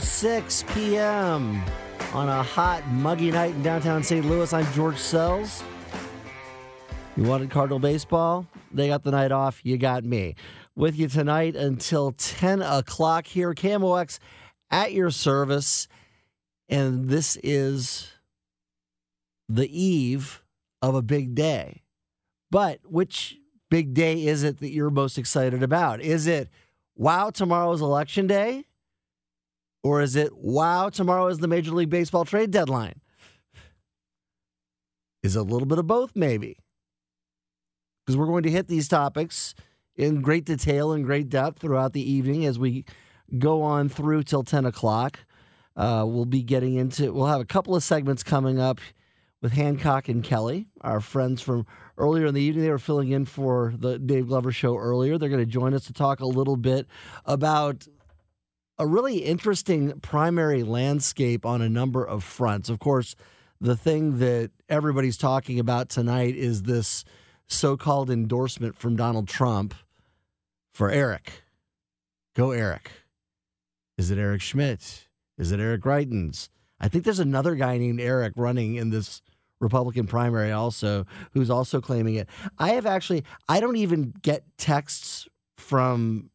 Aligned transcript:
8.06 0.00 0.74
p.m. 0.74 1.62
on 2.14 2.30
a 2.30 2.42
hot, 2.42 2.86
muggy 2.88 3.30
night 3.30 3.54
in 3.54 3.62
downtown 3.62 4.02
St. 4.02 4.24
Louis. 4.24 4.50
I'm 4.50 4.64
George 4.72 4.96
Sells. 4.96 5.62
You 7.18 7.24
wanted 7.24 7.50
Cardinal 7.50 7.78
baseball? 7.78 8.46
They 8.72 8.88
got 8.88 9.02
the 9.02 9.10
night 9.10 9.30
off. 9.30 9.60
You 9.62 9.76
got 9.76 10.02
me. 10.02 10.36
With 10.74 10.96
you 10.96 11.06
tonight 11.06 11.54
until 11.54 12.12
10 12.12 12.62
o'clock 12.62 13.26
here. 13.26 13.52
KMOX 13.52 14.18
at 14.70 14.92
your 14.94 15.10
service. 15.10 15.86
And 16.66 17.10
this 17.10 17.36
is 17.42 18.10
the 19.50 19.68
eve 19.68 20.42
of 20.80 20.94
a 20.94 21.02
big 21.02 21.34
day. 21.34 21.82
But 22.50 22.80
which 22.84 23.36
big 23.68 23.92
day 23.92 24.24
is 24.24 24.44
it 24.44 24.60
that 24.60 24.70
you're 24.70 24.88
most 24.88 25.18
excited 25.18 25.62
about? 25.62 26.00
Is 26.00 26.26
it, 26.26 26.48
wow, 26.96 27.28
tomorrow's 27.28 27.82
election 27.82 28.26
day? 28.26 28.64
Or 29.82 30.02
is 30.02 30.16
it, 30.16 30.36
wow, 30.36 30.90
tomorrow 30.90 31.28
is 31.28 31.38
the 31.38 31.48
Major 31.48 31.72
League 31.72 31.90
Baseball 31.90 32.24
trade 32.24 32.50
deadline? 32.50 33.00
Is 35.22 35.36
a 35.36 35.42
little 35.42 35.66
bit 35.66 35.78
of 35.78 35.86
both, 35.86 36.14
maybe? 36.14 36.58
Because 38.04 38.16
we're 38.16 38.26
going 38.26 38.42
to 38.42 38.50
hit 38.50 38.68
these 38.68 38.88
topics 38.88 39.54
in 39.96 40.22
great 40.22 40.44
detail 40.44 40.92
and 40.92 41.04
great 41.04 41.28
depth 41.28 41.60
throughout 41.60 41.92
the 41.92 42.10
evening 42.10 42.44
as 42.44 42.58
we 42.58 42.84
go 43.38 43.62
on 43.62 43.88
through 43.88 44.22
till 44.22 44.42
10 44.42 44.64
o'clock. 44.64 45.20
Uh, 45.76 46.04
we'll 46.06 46.24
be 46.24 46.42
getting 46.42 46.74
into, 46.74 47.12
we'll 47.12 47.26
have 47.26 47.40
a 47.40 47.46
couple 47.46 47.74
of 47.74 47.82
segments 47.82 48.22
coming 48.22 48.58
up 48.58 48.80
with 49.40 49.52
Hancock 49.52 50.08
and 50.08 50.22
Kelly, 50.22 50.66
our 50.82 51.00
friends 51.00 51.40
from 51.40 51.66
earlier 51.96 52.26
in 52.26 52.34
the 52.34 52.42
evening. 52.42 52.64
They 52.64 52.70
were 52.70 52.78
filling 52.78 53.10
in 53.10 53.24
for 53.24 53.72
the 53.76 53.98
Dave 53.98 54.28
Glover 54.28 54.52
show 54.52 54.76
earlier. 54.76 55.16
They're 55.16 55.28
going 55.28 55.44
to 55.44 55.50
join 55.50 55.72
us 55.72 55.84
to 55.86 55.92
talk 55.92 56.20
a 56.20 56.26
little 56.26 56.56
bit 56.56 56.86
about 57.24 57.86
a 58.80 58.86
really 58.86 59.18
interesting 59.18 60.00
primary 60.00 60.62
landscape 60.62 61.44
on 61.44 61.60
a 61.60 61.68
number 61.68 62.02
of 62.02 62.24
fronts. 62.24 62.70
Of 62.70 62.78
course, 62.78 63.14
the 63.60 63.76
thing 63.76 64.20
that 64.20 64.52
everybody's 64.70 65.18
talking 65.18 65.60
about 65.60 65.90
tonight 65.90 66.34
is 66.34 66.62
this 66.62 67.04
so 67.46 67.76
called 67.76 68.08
endorsement 68.08 68.78
from 68.78 68.96
Donald 68.96 69.28
Trump 69.28 69.74
for 70.72 70.90
Eric. 70.90 71.42
Go, 72.34 72.52
Eric. 72.52 72.90
Is 73.98 74.10
it 74.10 74.16
Eric 74.16 74.40
Schmitt? 74.40 75.08
Is 75.36 75.52
it 75.52 75.60
Eric 75.60 75.82
Greitens? 75.82 76.48
I 76.80 76.88
think 76.88 77.04
there's 77.04 77.18
another 77.18 77.56
guy 77.56 77.76
named 77.76 78.00
Eric 78.00 78.32
running 78.34 78.76
in 78.76 78.88
this 78.88 79.20
Republican 79.60 80.06
primary 80.06 80.52
also 80.52 81.04
who's 81.34 81.50
also 81.50 81.82
claiming 81.82 82.14
it. 82.14 82.30
I 82.58 82.70
have 82.70 82.86
actually, 82.86 83.24
I 83.46 83.60
don't 83.60 83.76
even 83.76 84.14
get 84.22 84.42
texts 84.56 85.28
from 85.58 86.30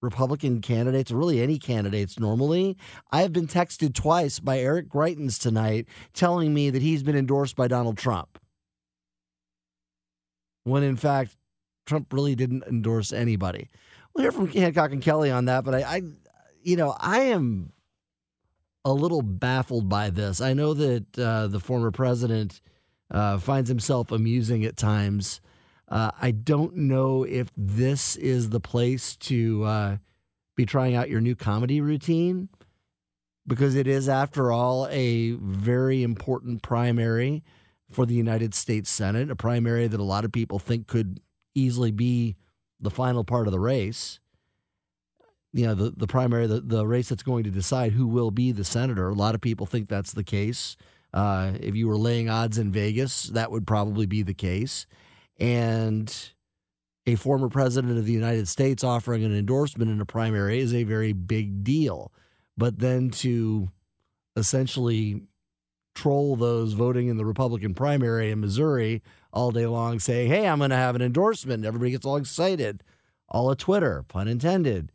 Republican 0.00 0.60
candidates, 0.60 1.10
or 1.10 1.16
really 1.16 1.40
any 1.40 1.58
candidates 1.58 2.18
normally. 2.18 2.76
I 3.10 3.22
have 3.22 3.32
been 3.32 3.46
texted 3.46 3.94
twice 3.94 4.38
by 4.38 4.58
Eric 4.58 4.88
Greitens 4.88 5.40
tonight 5.40 5.86
telling 6.12 6.54
me 6.54 6.70
that 6.70 6.82
he's 6.82 7.02
been 7.02 7.16
endorsed 7.16 7.56
by 7.56 7.68
Donald 7.68 7.98
Trump. 7.98 8.38
When 10.64 10.82
in 10.82 10.96
fact, 10.96 11.36
Trump 11.86 12.12
really 12.12 12.34
didn't 12.34 12.64
endorse 12.64 13.12
anybody. 13.12 13.68
We'll 14.14 14.22
hear 14.22 14.32
from 14.32 14.48
Hancock 14.48 14.92
and 14.92 15.02
Kelly 15.02 15.30
on 15.30 15.46
that, 15.46 15.64
but 15.64 15.74
I, 15.74 15.78
I 15.78 16.02
you 16.62 16.76
know, 16.76 16.94
I 17.00 17.20
am 17.20 17.72
a 18.84 18.92
little 18.92 19.22
baffled 19.22 19.88
by 19.88 20.10
this. 20.10 20.40
I 20.40 20.52
know 20.54 20.74
that 20.74 21.18
uh, 21.18 21.46
the 21.48 21.60
former 21.60 21.90
president 21.90 22.60
uh, 23.10 23.38
finds 23.38 23.68
himself 23.68 24.12
amusing 24.12 24.64
at 24.64 24.76
times. 24.76 25.40
Uh, 25.88 26.10
I 26.20 26.32
don't 26.32 26.76
know 26.76 27.24
if 27.24 27.50
this 27.56 28.16
is 28.16 28.50
the 28.50 28.60
place 28.60 29.16
to 29.16 29.64
uh, 29.64 29.96
be 30.56 30.66
trying 30.66 30.94
out 30.94 31.08
your 31.08 31.20
new 31.20 31.34
comedy 31.34 31.80
routine 31.80 32.48
because 33.46 33.74
it 33.74 33.86
is, 33.86 34.08
after 34.08 34.52
all, 34.52 34.86
a 34.90 35.32
very 35.32 36.02
important 36.02 36.62
primary 36.62 37.42
for 37.90 38.04
the 38.04 38.14
United 38.14 38.54
States 38.54 38.90
Senate, 38.90 39.30
a 39.30 39.36
primary 39.36 39.86
that 39.86 39.98
a 39.98 40.04
lot 40.04 40.26
of 40.26 40.32
people 40.32 40.58
think 40.58 40.86
could 40.86 41.20
easily 41.54 41.90
be 41.90 42.36
the 42.78 42.90
final 42.90 43.24
part 43.24 43.46
of 43.46 43.52
the 43.52 43.60
race 43.60 44.20
you 45.52 45.66
know 45.66 45.74
the 45.74 45.90
the 45.96 46.06
primary 46.06 46.46
the, 46.46 46.60
the 46.60 46.86
race 46.86 47.08
that's 47.08 47.22
going 47.22 47.44
to 47.44 47.50
decide 47.50 47.92
who 47.92 48.06
will 48.06 48.30
be 48.30 48.52
the 48.52 48.64
senator. 48.64 49.08
A 49.08 49.14
lot 49.14 49.34
of 49.34 49.40
people 49.40 49.66
think 49.66 49.88
that's 49.88 50.12
the 50.12 50.24
case. 50.24 50.76
Uh, 51.12 51.52
if 51.60 51.74
you 51.74 51.88
were 51.88 51.96
laying 51.96 52.28
odds 52.28 52.58
in 52.58 52.70
Vegas, 52.70 53.24
that 53.24 53.50
would 53.50 53.66
probably 53.66 54.06
be 54.06 54.22
the 54.22 54.34
case. 54.34 54.86
And 55.38 56.14
a 57.06 57.14
former 57.14 57.48
president 57.48 57.98
of 57.98 58.04
the 58.04 58.12
United 58.12 58.48
States 58.48 58.82
offering 58.82 59.24
an 59.24 59.36
endorsement 59.36 59.90
in 59.90 60.00
a 60.00 60.04
primary 60.04 60.58
is 60.58 60.74
a 60.74 60.84
very 60.84 61.12
big 61.12 61.62
deal. 61.64 62.12
But 62.56 62.80
then 62.80 63.10
to 63.10 63.70
essentially 64.36 65.22
troll 65.94 66.36
those 66.36 66.72
voting 66.74 67.08
in 67.08 67.16
the 67.16 67.24
Republican 67.24 67.74
primary 67.74 68.30
in 68.30 68.40
Missouri 68.40 69.02
all 69.32 69.50
day 69.50 69.66
long, 69.66 69.98
saying, 69.98 70.30
"Hey, 70.30 70.46
I'm 70.46 70.58
going 70.58 70.70
to 70.70 70.76
have 70.76 70.96
an 70.96 71.02
endorsement," 71.02 71.64
everybody 71.64 71.92
gets 71.92 72.06
all 72.06 72.16
excited, 72.16 72.82
all 73.28 73.50
of 73.50 73.58
Twitter, 73.58 74.04
pun 74.08 74.28
intended 74.28 74.90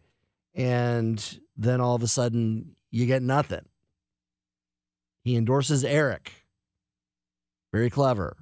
and 0.54 1.40
then 1.58 1.82
all 1.82 1.96
of 1.96 2.04
a 2.04 2.08
sudden 2.08 2.76
you 2.92 3.06
get 3.06 3.24
nothing. 3.24 3.66
He 5.24 5.36
endorses 5.36 5.84
Eric. 5.84 6.32
Very 7.72 7.90
clever. 7.90 8.38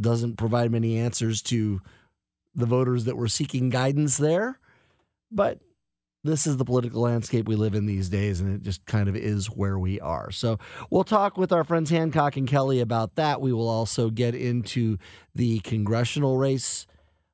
Doesn't 0.00 0.36
provide 0.36 0.70
many 0.70 0.98
answers 0.98 1.42
to 1.42 1.80
the 2.54 2.66
voters 2.66 3.04
that 3.04 3.16
were 3.16 3.28
seeking 3.28 3.68
guidance 3.70 4.16
there, 4.16 4.58
but 5.30 5.60
this 6.22 6.46
is 6.46 6.56
the 6.56 6.64
political 6.64 7.02
landscape 7.02 7.48
we 7.48 7.56
live 7.56 7.74
in 7.74 7.86
these 7.86 8.08
days, 8.08 8.40
and 8.40 8.54
it 8.54 8.62
just 8.62 8.84
kind 8.84 9.08
of 9.08 9.16
is 9.16 9.46
where 9.46 9.78
we 9.78 10.00
are. 10.00 10.30
So, 10.30 10.58
we'll 10.90 11.04
talk 11.04 11.38
with 11.38 11.52
our 11.52 11.64
friends 11.64 11.90
Hancock 11.90 12.36
and 12.36 12.46
Kelly 12.46 12.80
about 12.80 13.14
that. 13.14 13.40
We 13.40 13.52
will 13.52 13.68
also 13.68 14.10
get 14.10 14.34
into 14.34 14.98
the 15.34 15.60
congressional 15.60 16.36
race 16.36 16.86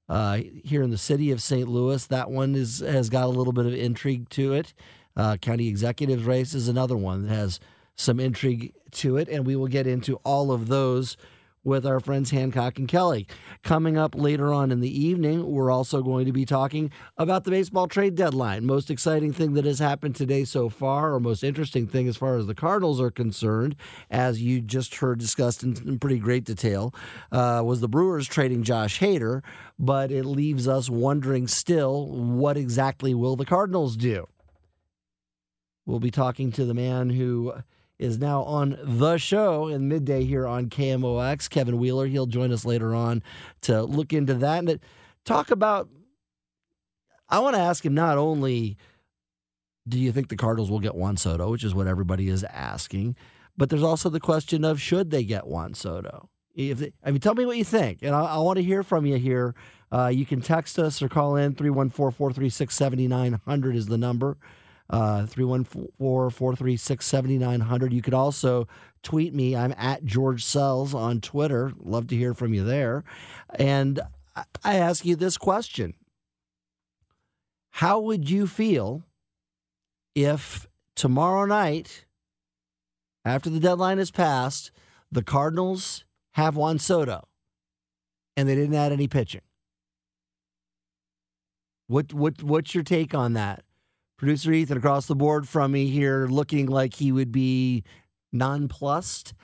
uh, 0.09 0.41
here 0.65 0.82
in 0.82 0.91
the 0.91 0.99
city 0.99 1.32
of 1.32 1.43
St. 1.43 1.69
Louis. 1.69 2.06
That 2.06 2.31
one 2.31 2.55
is 2.55 2.81
has 2.81 3.11
got 3.11 3.25
a 3.25 3.29
little 3.29 3.52
bit 3.52 3.67
of 3.67 3.75
intrigue 3.75 4.29
to 4.31 4.52
it. 4.52 4.73
Uh, 5.17 5.37
county 5.37 5.69
executive 5.69 6.26
race 6.26 6.55
is 6.55 6.69
another 6.69 6.96
one 6.96 7.26
that 7.26 7.35
has 7.35 7.58
some 7.96 8.20
intrigue 8.20 8.73
to 8.93 9.17
it, 9.17 9.29
and 9.29 9.46
we 9.46 9.56
will 9.56 9.67
get 9.67 9.87
into 9.87 10.17
all 10.17 10.52
of 10.52 10.69
those 10.69 11.17
with 11.66 11.84
our 11.84 11.98
friends 11.98 12.30
Hancock 12.30 12.78
and 12.78 12.86
Kelly. 12.86 13.26
Coming 13.64 13.98
up 13.98 14.14
later 14.14 14.52
on 14.52 14.70
in 14.70 14.78
the 14.78 15.04
evening, 15.04 15.50
we're 15.50 15.70
also 15.70 16.00
going 16.00 16.24
to 16.24 16.32
be 16.32 16.44
talking 16.44 16.92
about 17.18 17.42
the 17.42 17.50
baseball 17.50 17.88
trade 17.88 18.14
deadline. 18.14 18.64
Most 18.64 18.88
exciting 18.88 19.32
thing 19.32 19.54
that 19.54 19.64
has 19.64 19.80
happened 19.80 20.14
today 20.14 20.44
so 20.44 20.68
far, 20.68 21.12
or 21.12 21.18
most 21.18 21.42
interesting 21.42 21.88
thing 21.88 22.06
as 22.06 22.16
far 22.16 22.36
as 22.36 22.46
the 22.46 22.54
Cardinals 22.54 23.00
are 23.00 23.10
concerned, 23.10 23.74
as 24.08 24.40
you 24.40 24.60
just 24.60 24.94
heard 24.94 25.18
discussed 25.18 25.64
in, 25.64 25.76
in 25.84 25.98
pretty 25.98 26.20
great 26.20 26.44
detail, 26.44 26.94
uh, 27.32 27.60
was 27.64 27.80
the 27.80 27.88
Brewers 27.88 28.28
trading 28.28 28.62
Josh 28.62 29.00
Hader. 29.00 29.42
But 29.76 30.12
it 30.12 30.24
leaves 30.24 30.68
us 30.68 30.88
wondering 30.88 31.48
still 31.48 32.06
what 32.06 32.56
exactly 32.56 33.12
will 33.12 33.34
the 33.34 33.44
Cardinals 33.44 33.96
do? 33.96 34.28
We'll 35.84 36.00
be 36.00 36.12
talking 36.12 36.52
to 36.52 36.64
the 36.64 36.74
man 36.74 37.10
who 37.10 37.54
is 37.98 38.19
now 38.19 38.43
on 38.43 38.78
the 38.82 39.16
show 39.16 39.69
in 39.69 39.88
midday 39.88 40.25
here 40.25 40.46
on 40.46 40.69
KMOX. 40.69 41.48
Kevin 41.48 41.78
Wheeler, 41.78 42.06
he'll 42.06 42.26
join 42.26 42.52
us 42.52 42.64
later 42.64 42.94
on 42.94 43.22
to 43.62 43.82
look 43.82 44.12
into 44.12 44.34
that 44.34 44.58
and 44.58 44.81
talk 45.25 45.50
about 45.50 45.88
I 47.28 47.40
want 47.40 47.56
to 47.56 47.60
ask 47.60 47.84
him 47.84 47.94
not 47.94 48.19
only 48.19 48.76
do 49.88 49.98
you 49.98 50.12
think 50.12 50.28
the 50.28 50.37
Cardinals 50.37 50.70
will 50.70 50.81
get 50.81 50.94
Juan 50.94 51.16
Soto, 51.16 51.50
which 51.50 51.64
is 51.64 51.75
what 51.75 51.87
everybody 51.87 52.28
is 52.28 52.44
asking, 52.44 53.16
but 53.56 53.70
there's 53.70 53.82
also 53.82 54.08
the 54.08 54.20
question 54.20 54.64
of 54.64 54.81
should 54.81 55.10
they 55.10 55.25
get 55.25 55.46
Juan 55.46 55.75
Soto? 55.75 56.28
If 56.54 56.78
they, 56.78 56.92
I 57.04 57.10
mean, 57.10 57.20
tell 57.20 57.34
me 57.34 57.46
what 57.46 57.56
you 57.56 57.64
think, 57.64 58.02
and 58.02 58.14
I, 58.14 58.22
I 58.22 58.38
want 58.38 58.56
to 58.56 58.62
hear 58.62 58.82
from 58.82 59.06
you 59.06 59.16
here. 59.16 59.54
Uh, 59.92 60.08
you 60.08 60.26
can 60.26 60.40
text 60.40 60.78
us 60.78 61.00
or 61.00 61.08
call 61.08 61.37
in 61.37 61.54
314 61.54 62.16
436 62.16 62.75
7900 62.75 63.76
is 63.76 63.87
the 63.87 63.99
number. 63.99 64.37
Uh, 64.88 65.27
314 65.27 66.31
436 66.31 67.05
7900. 67.05 67.93
You 67.93 68.03
could 68.03 68.15
also 68.15 68.69
tweet 69.03 69.35
me. 69.35 69.56
I'm 69.56 69.75
at 69.77 70.05
George 70.05 70.44
Sells 70.44 70.94
on 70.94 71.21
Twitter. 71.21 71.73
Love 71.79 72.06
to 72.09 72.17
hear 72.17 72.35
from 72.35 72.55
you 72.55 72.65
there. 72.65 73.05
And 73.59 74.00
I 74.65 74.77
ask 74.77 75.05
you 75.05 75.17
this 75.17 75.38
question 75.38 75.94
How 77.71 78.00
would 78.00 78.29
you 78.29 78.47
feel 78.47 79.05
if 80.15 80.67
tomorrow 80.94 81.44
night, 81.47 82.06
after 83.25 83.50
the 83.50 83.61
deadline 83.61 83.99
is 83.99 84.11
passed, 84.11 84.71
the 85.11 85.23
Cardinals 85.23 86.05
have 86.33 86.56
Juan 86.56 86.79
Soto 86.79 87.29
and 88.37 88.49
they 88.49 88.55
didn't 88.55 88.75
add 88.75 88.93
any 88.93 89.09
pitching? 89.09 89.43
What 91.87 92.12
what 92.12 92.43
what's 92.43 92.75
your 92.75 92.85
take 92.85 93.15
on 93.15 93.35
that? 93.35 93.62
Producer 94.16 94.52
Ethan 94.52 94.78
across 94.78 95.06
the 95.06 95.14
board 95.14 95.46
from 95.48 95.72
me 95.72 95.88
here 95.88 96.26
looking 96.26 96.66
like 96.66 96.94
he 96.94 97.12
would 97.12 97.32
be 97.32 97.84
nonplussed. 98.32 99.34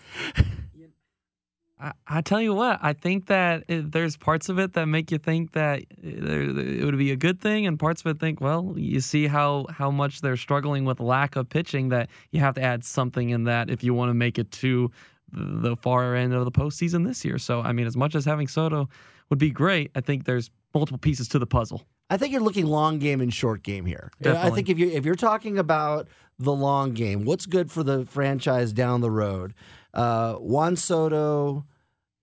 I, 1.78 1.92
I 2.06 2.20
tell 2.20 2.40
you 2.40 2.54
what, 2.54 2.78
I 2.80 2.92
think 2.92 3.26
that 3.26 3.64
it, 3.69 3.90
there's 3.90 4.16
parts 4.16 4.48
of 4.48 4.58
it 4.58 4.74
that 4.74 4.86
make 4.86 5.10
you 5.10 5.19
think 5.19 5.52
that 5.52 5.80
uh, 5.80 6.06
it 6.06 6.84
would 6.84 6.96
be 6.96 7.10
a 7.10 7.16
good 7.16 7.40
thing, 7.40 7.66
and 7.66 7.78
parts 7.78 8.02
of 8.02 8.06
it 8.06 8.20
think, 8.20 8.40
well, 8.40 8.74
you 8.76 9.00
see 9.00 9.26
how 9.26 9.66
how 9.69 9.90
much 9.90 10.20
they're 10.20 10.36
struggling 10.36 10.84
with 10.84 11.00
lack 11.00 11.34
of 11.34 11.48
pitching. 11.48 11.88
That 11.88 12.08
you 12.30 12.40
have 12.40 12.54
to 12.54 12.62
add 12.62 12.84
something 12.84 13.30
in 13.30 13.44
that 13.44 13.69
if 13.69 13.82
you 13.82 13.94
want 13.94 14.10
to 14.10 14.14
make 14.14 14.38
it 14.38 14.50
to 14.52 14.90
the 15.32 15.76
far 15.76 16.14
end 16.14 16.34
of 16.34 16.44
the 16.44 16.52
postseason 16.52 17.06
this 17.06 17.24
year. 17.24 17.38
So, 17.38 17.62
I 17.62 17.72
mean, 17.72 17.86
as 17.86 17.96
much 17.96 18.14
as 18.14 18.24
having 18.24 18.48
Soto 18.48 18.88
would 19.30 19.38
be 19.38 19.50
great, 19.50 19.90
I 19.94 20.00
think 20.00 20.24
there's 20.24 20.50
multiple 20.74 20.98
pieces 20.98 21.26
to 21.28 21.38
the 21.38 21.46
puzzle. 21.46 21.82
I 22.12 22.19
think 22.19 22.31
you're 22.31 22.43
looking 22.43 22.67
long 22.67 22.99
game 22.99 23.23
and 23.23 23.32
short 23.32 23.62
game 23.62 23.87
here. 23.87 24.11
Definitely. 24.20 24.50
I 24.50 24.55
think 24.55 24.69
if 24.69 24.79
you 24.79 24.91
if 24.91 25.06
you're 25.06 25.14
talking 25.14 25.56
about 25.56 26.09
the 26.38 26.53
long 26.53 26.93
game, 26.93 27.25
what's 27.25 27.47
good 27.47 27.73
for 27.73 27.82
the 27.82 28.05
franchise 28.05 28.75
down 28.75 29.00
the 29.00 29.11
road? 29.11 29.55
Uh, 29.94 30.35
Juan 30.35 30.76
Soto 30.76 31.64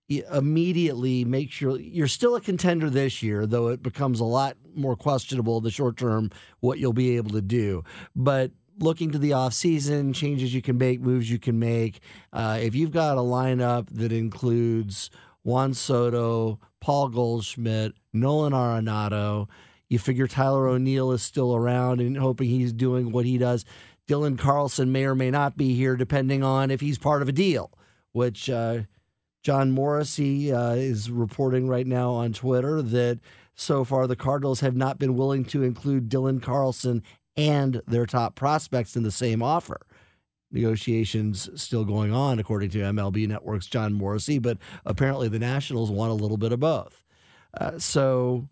immediately 0.08 1.24
make 1.24 1.50
sure 1.50 1.76
you're 1.76 2.06
still 2.06 2.36
a 2.36 2.40
contender 2.40 2.88
this 2.88 3.20
year, 3.20 3.46
though 3.46 3.66
it 3.66 3.82
becomes 3.82 4.20
a 4.20 4.24
lot 4.24 4.56
more 4.76 4.94
questionable 4.94 5.58
in 5.58 5.64
the 5.64 5.72
short 5.72 5.96
term 5.96 6.30
what 6.60 6.78
you'll 6.78 6.92
be 6.92 7.16
able 7.16 7.30
to 7.30 7.42
do. 7.42 7.82
But 8.14 8.52
looking 8.78 9.10
to 9.10 9.18
the 9.18 9.30
offseason, 9.30 10.14
changes 10.14 10.54
you 10.54 10.62
can 10.62 10.78
make, 10.78 11.00
moves 11.00 11.28
you 11.28 11.40
can 11.40 11.58
make. 11.58 11.98
Uh, 12.32 12.60
if 12.62 12.76
you've 12.76 12.92
got 12.92 13.18
a 13.18 13.22
lineup 13.22 13.88
that 13.90 14.12
includes 14.12 15.10
Juan 15.42 15.74
Soto, 15.74 16.60
Paul 16.78 17.08
Goldschmidt, 17.08 17.94
Nolan 18.12 18.52
Arenado, 18.52 19.48
you 19.90 19.98
figure 19.98 20.26
Tyler 20.26 20.68
O'Neill 20.68 21.12
is 21.12 21.22
still 21.22 21.54
around 21.54 22.00
and 22.00 22.16
hoping 22.16 22.48
he's 22.48 22.72
doing 22.72 23.12
what 23.12 23.26
he 23.26 23.36
does. 23.36 23.66
Dylan 24.08 24.38
Carlson 24.38 24.90
may 24.90 25.04
or 25.04 25.14
may 25.14 25.30
not 25.30 25.56
be 25.56 25.74
here, 25.74 25.96
depending 25.96 26.42
on 26.42 26.70
if 26.70 26.80
he's 26.80 26.96
part 26.96 27.22
of 27.22 27.28
a 27.28 27.32
deal, 27.32 27.70
which 28.12 28.48
uh, 28.48 28.82
Jon 29.42 29.74
Morosi 29.74 30.52
uh, 30.52 30.74
is 30.76 31.10
reporting 31.10 31.68
right 31.68 31.86
now 31.86 32.12
on 32.12 32.32
Twitter 32.32 32.82
that 32.82 33.18
so 33.54 33.84
far 33.84 34.06
the 34.06 34.16
Cardinals 34.16 34.60
have 34.60 34.76
not 34.76 34.98
been 34.98 35.16
willing 35.16 35.44
to 35.46 35.62
include 35.62 36.08
Dylan 36.08 36.40
Carlson 36.40 37.02
and 37.36 37.82
their 37.86 38.06
top 38.06 38.34
prospects 38.36 38.96
in 38.96 39.02
the 39.02 39.10
same 39.10 39.42
offer. 39.42 39.80
Negotiations 40.52 41.48
still 41.60 41.84
going 41.84 42.12
on, 42.12 42.38
according 42.38 42.70
to 42.70 42.78
MLB 42.78 43.26
Network's 43.26 43.66
Jon 43.66 43.98
Morosi, 43.98 44.40
but 44.40 44.58
apparently 44.84 45.28
the 45.28 45.38
Nationals 45.38 45.90
want 45.90 46.10
a 46.10 46.14
little 46.14 46.36
bit 46.36 46.52
of 46.52 46.60
both. 46.60 47.04
Uh, 47.58 47.78
so 47.78 48.48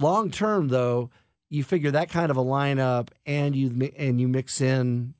Long 0.00 0.30
term, 0.30 0.68
though, 0.68 1.10
you 1.48 1.62
figure 1.62 1.90
that 1.90 2.08
kind 2.08 2.30
of 2.30 2.36
a 2.36 2.44
lineup, 2.44 3.08
and 3.26 3.54
you 3.54 3.92
and 3.96 4.20
you 4.20 4.28
mix 4.28 4.60
in 4.60 5.14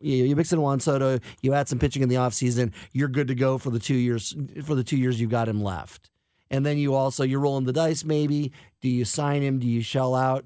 you, 0.00 0.24
you 0.24 0.36
mix 0.36 0.52
in 0.52 0.60
Juan 0.60 0.80
Soto, 0.80 1.18
you 1.42 1.52
add 1.54 1.68
some 1.68 1.78
pitching 1.78 2.02
in 2.02 2.08
the 2.08 2.16
offseason, 2.16 2.72
you're 2.92 3.08
good 3.08 3.28
to 3.28 3.34
go 3.34 3.58
for 3.58 3.70
the 3.70 3.78
two 3.78 3.94
years 3.94 4.34
for 4.64 4.74
the 4.74 4.84
two 4.84 4.96
years 4.96 5.20
you've 5.20 5.30
got 5.30 5.48
him 5.48 5.62
left. 5.62 6.10
And 6.50 6.66
then 6.66 6.78
you 6.78 6.94
also 6.94 7.22
you're 7.22 7.40
rolling 7.40 7.64
the 7.64 7.72
dice 7.72 8.04
maybe. 8.04 8.52
Do 8.80 8.88
you 8.88 9.04
sign 9.04 9.42
him? 9.42 9.58
Do 9.58 9.66
you 9.66 9.82
shell 9.82 10.14
out, 10.14 10.44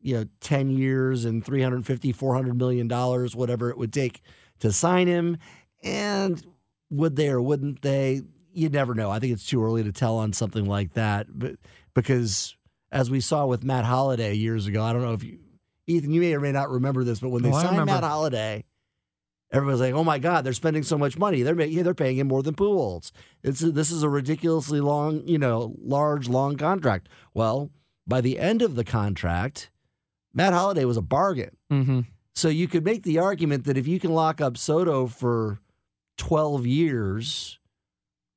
you 0.00 0.14
know, 0.14 0.24
10 0.40 0.70
years 0.70 1.24
and 1.24 1.44
350, 1.44 2.12
400 2.12 2.56
million 2.56 2.86
dollars, 2.86 3.34
whatever 3.34 3.70
it 3.70 3.78
would 3.78 3.92
take 3.92 4.22
to 4.60 4.72
sign 4.72 5.06
him? 5.06 5.38
And 5.82 6.44
would 6.90 7.16
they 7.16 7.28
or 7.28 7.40
wouldn't 7.40 7.82
they? 7.82 8.22
You 8.52 8.68
never 8.68 8.94
know. 8.94 9.10
I 9.10 9.18
think 9.18 9.32
it's 9.32 9.46
too 9.46 9.62
early 9.62 9.82
to 9.82 9.92
tell 9.92 10.16
on 10.16 10.32
something 10.32 10.64
like 10.64 10.94
that, 10.94 11.26
but 11.30 11.56
because 11.94 12.56
as 12.96 13.10
we 13.10 13.20
saw 13.20 13.46
with 13.46 13.62
Matt 13.64 13.84
Holliday 13.84 14.34
years 14.34 14.66
ago. 14.66 14.82
I 14.82 14.92
don't 14.92 15.02
know 15.02 15.12
if 15.12 15.22
you, 15.22 15.38
Ethan, 15.86 16.10
you 16.12 16.20
may 16.20 16.34
or 16.34 16.40
may 16.40 16.52
not 16.52 16.70
remember 16.70 17.04
this, 17.04 17.20
but 17.20 17.28
when 17.28 17.42
they 17.42 17.50
Oh, 17.50 17.60
signed. 17.60 17.84
Matt 17.84 18.02
Holliday, 18.02 18.64
everyone's 19.52 19.80
like, 19.80 19.94
"Oh 19.94 20.02
my 20.04 20.18
God, 20.18 20.44
they're 20.44 20.52
spending 20.52 20.82
so 20.82 20.96
much 20.98 21.18
money. 21.18 21.42
They're 21.42 21.54
ma- 21.54 21.64
yeah, 21.64 21.82
they're 21.82 21.94
paying 21.94 22.16
him 22.18 22.28
more 22.28 22.42
than 22.42 22.54
Pujols. 22.54 23.10
It's 23.42 23.60
this 23.60 23.90
is 23.90 24.02
a 24.02 24.08
ridiculously 24.08 24.80
long, 24.80 25.26
you 25.26 25.38
know, 25.38 25.74
large, 25.82 26.28
long 26.28 26.56
contract." 26.56 27.08
Well, 27.34 27.70
by 28.06 28.20
the 28.20 28.38
end 28.38 28.62
of 28.62 28.74
the 28.76 28.84
contract, 28.84 29.70
Matt 30.32 30.52
Holliday 30.52 30.84
was 30.84 30.96
a 30.96 31.02
bargain. 31.02 31.56
Mm-hmm. 31.70 32.00
So 32.34 32.48
you 32.48 32.68
could 32.68 32.84
make 32.84 33.02
the 33.02 33.18
argument 33.18 33.64
that 33.64 33.76
if 33.78 33.86
you 33.86 33.98
can 34.00 34.12
lock 34.12 34.40
up 34.40 34.56
Soto 34.58 35.06
for 35.06 35.60
12 36.18 36.66
years, 36.66 37.58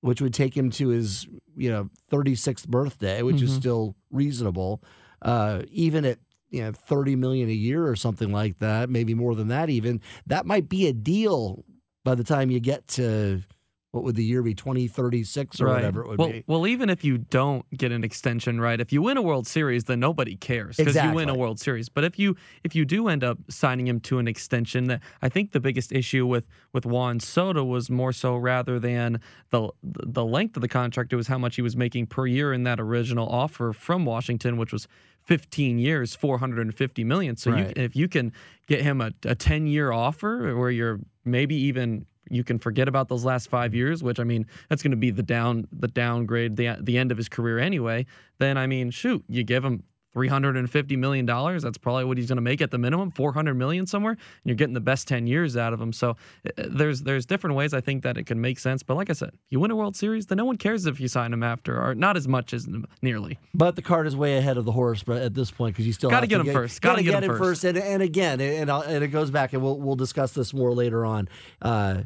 which 0.01 0.21
would 0.21 0.33
take 0.33 0.55
him 0.55 0.69
to 0.71 0.89
his, 0.89 1.27
you 1.57 1.69
know, 1.69 1.89
36th 2.09 2.67
birthday, 2.67 3.21
which 3.21 3.41
is 3.41 3.51
Mhm. 3.51 3.57
still 3.59 3.95
reasonable, 4.11 4.83
uh, 5.21 5.63
even 5.71 6.05
at 6.05 6.19
you 6.49 6.63
know 6.63 6.71
30 6.71 7.15
million 7.15 7.49
a 7.49 7.53
year 7.53 7.87
or 7.87 7.95
something 7.95 8.31
like 8.31 8.59
that, 8.59 8.89
maybe 8.89 9.13
more 9.13 9.35
than 9.35 9.47
that 9.49 9.69
even, 9.69 10.01
that 10.25 10.45
might 10.45 10.69
be 10.69 10.87
a 10.87 10.93
deal 10.93 11.63
by 12.03 12.15
the 12.15 12.23
time 12.23 12.49
you 12.49 12.59
get 12.59 12.87
to 12.87 13.41
what 13.91 14.03
would 14.03 14.15
the 14.15 14.23
year 14.23 14.43
be 14.43 14.53
2036 14.53 15.59
or 15.59 15.67
whatever 15.67 16.01
it 16.01 16.07
would 16.09 16.19
well, 16.19 16.29
be. 16.29 16.43
well, 16.45 16.67
even 16.67 16.89
if 16.89 17.03
you 17.03 17.17
don't 17.17 17.65
get 17.75 17.91
an 17.91 18.03
extension, 18.03 18.61
right? 18.61 18.79
If 18.79 18.93
you 18.93 19.01
win 19.01 19.17
a 19.17 19.21
World 19.21 19.47
Series, 19.47 19.85
then 19.85 19.99
nobody 19.99 20.35
cares 20.35 20.77
because 20.77 20.95
you 20.95 21.11
win 21.11 21.27
a 21.27 21.35
World 21.35 21.59
Series. 21.59 21.89
But 21.89 22.03
if 22.03 22.19
you 22.19 22.35
if 22.63 22.75
you 22.75 22.85
do 22.85 23.07
end 23.07 23.23
up 23.23 23.39
signing 23.49 23.87
him 23.87 23.99
to 24.01 24.19
an 24.19 24.27
extension, 24.27 24.85
that 24.85 25.01
I 25.23 25.29
think 25.29 25.53
the 25.53 25.59
biggest 25.59 25.91
issue 25.91 26.27
with 26.27 26.45
with 26.71 26.85
Juan 26.85 27.19
Soto 27.19 27.63
was 27.63 27.89
more 27.89 28.13
so 28.13 28.35
rather 28.37 28.79
than 28.79 29.21
the 29.49 29.69
the 29.81 30.23
length 30.23 30.55
of 30.55 30.61
the 30.61 30.67
contract, 30.67 31.11
it 31.11 31.15
was 31.15 31.27
how 31.27 31.39
much 31.39 31.55
he 31.55 31.63
was 31.63 31.75
making 31.75 32.07
per 32.07 32.27
year 32.27 32.53
in 32.53 32.63
that 32.63 32.79
original 32.79 33.27
offer 33.27 33.73
from 33.73 34.05
Washington, 34.05 34.57
which 34.57 34.71
was 34.71 34.87
15 35.23 35.79
years, 35.79 36.15
450 36.15 37.03
million. 37.03 37.37
So 37.37 37.51
Right. 37.51 37.75
you, 37.75 37.83
if 37.83 37.95
you 37.95 38.07
can 38.07 38.33
get 38.67 38.81
him 38.81 39.01
a, 39.01 39.11
a 39.25 39.35
10 39.35 39.67
year 39.67 39.91
offer 39.91 40.55
where 40.55 40.71
you're 40.71 40.99
maybe 41.25 41.55
even 41.55 42.05
you 42.29 42.43
can 42.43 42.59
forget 42.59 42.87
about 42.87 43.09
those 43.09 43.25
last 43.25 43.49
five 43.49 43.73
years, 43.73 44.01
which 44.03 44.19
I 44.19 44.23
mean 44.23 44.45
that's 44.69 44.81
going 44.83 44.91
to 44.91 44.97
be 44.97 45.11
the 45.11 45.23
down 45.23 45.67
the 45.71 45.87
downgrade 45.87 46.55
the 46.55 46.77
the 46.79 46.97
end 46.97 47.11
of 47.11 47.17
his 47.17 47.29
career 47.29 47.59
anyway. 47.59 48.05
Then 48.37 48.57
I 48.57 48.67
mean, 48.67 48.91
shoot, 48.91 49.23
you 49.27 49.43
give 49.43 49.63
him. 49.65 49.83
Three 50.11 50.27
hundred 50.27 50.57
and 50.57 50.67
fifty 50.67 50.95
million 50.95 51.27
dollars. 51.27 51.61
That's 51.61 51.77
probably 51.77 52.03
what 52.03 52.17
he's 52.17 52.27
going 52.27 52.37
to 52.37 52.41
make 52.41 52.61
at 52.63 52.71
the 52.71 52.79
minimum. 52.79 53.11
Four 53.11 53.31
hundred 53.31 53.53
million 53.53 53.85
somewhere, 53.85 54.13
and 54.13 54.19
you're 54.43 54.55
getting 54.55 54.73
the 54.73 54.81
best 54.81 55.07
ten 55.07 55.27
years 55.27 55.55
out 55.55 55.71
of 55.71 55.79
him. 55.79 55.93
So 55.93 56.17
uh, 56.47 56.63
there's 56.67 57.03
there's 57.03 57.27
different 57.27 57.55
ways 57.55 57.75
I 57.75 57.81
think 57.81 58.01
that 58.01 58.17
it 58.17 58.25
can 58.25 58.41
make 58.41 58.57
sense. 58.57 58.81
But 58.81 58.97
like 58.97 59.11
I 59.11 59.13
said, 59.13 59.29
if 59.29 59.39
you 59.51 59.59
win 59.59 59.69
a 59.69 59.75
World 59.75 59.95
Series, 59.95 60.25
then 60.25 60.39
no 60.39 60.45
one 60.45 60.57
cares 60.57 60.87
if 60.87 60.99
you 60.99 61.07
sign 61.07 61.31
him 61.31 61.43
after, 61.43 61.79
or 61.79 61.93
not 61.93 62.17
as 62.17 62.27
much 62.27 62.55
as 62.55 62.67
nearly. 63.03 63.37
But 63.53 63.75
the 63.75 63.83
cart 63.83 64.07
is 64.07 64.15
way 64.15 64.37
ahead 64.37 64.57
of 64.57 64.65
the 64.65 64.71
horse, 64.71 65.03
but 65.03 65.21
at 65.21 65.35
this 65.35 65.51
point, 65.51 65.75
because 65.75 65.85
you 65.85 65.93
still 65.93 66.09
get 66.09 66.27
to 66.27 66.39
him 66.39 66.53
first. 66.53 66.81
Got 66.81 66.93
Gotta 66.93 67.03
get 67.03 67.11
get 67.11 67.23
him 67.25 67.29
first. 67.37 67.61
first. 67.61 67.63
And, 67.65 67.77
and 67.77 68.01
again, 68.01 68.41
and 68.41 68.71
I'll, 68.71 68.81
and 68.81 69.03
it 69.03 69.09
goes 69.09 69.29
back, 69.29 69.53
and 69.53 69.61
we'll 69.61 69.79
we'll 69.79 69.95
discuss 69.95 70.31
this 70.31 70.55
more 70.55 70.73
later 70.73 71.05
on. 71.05 71.29
Uh, 71.61 72.01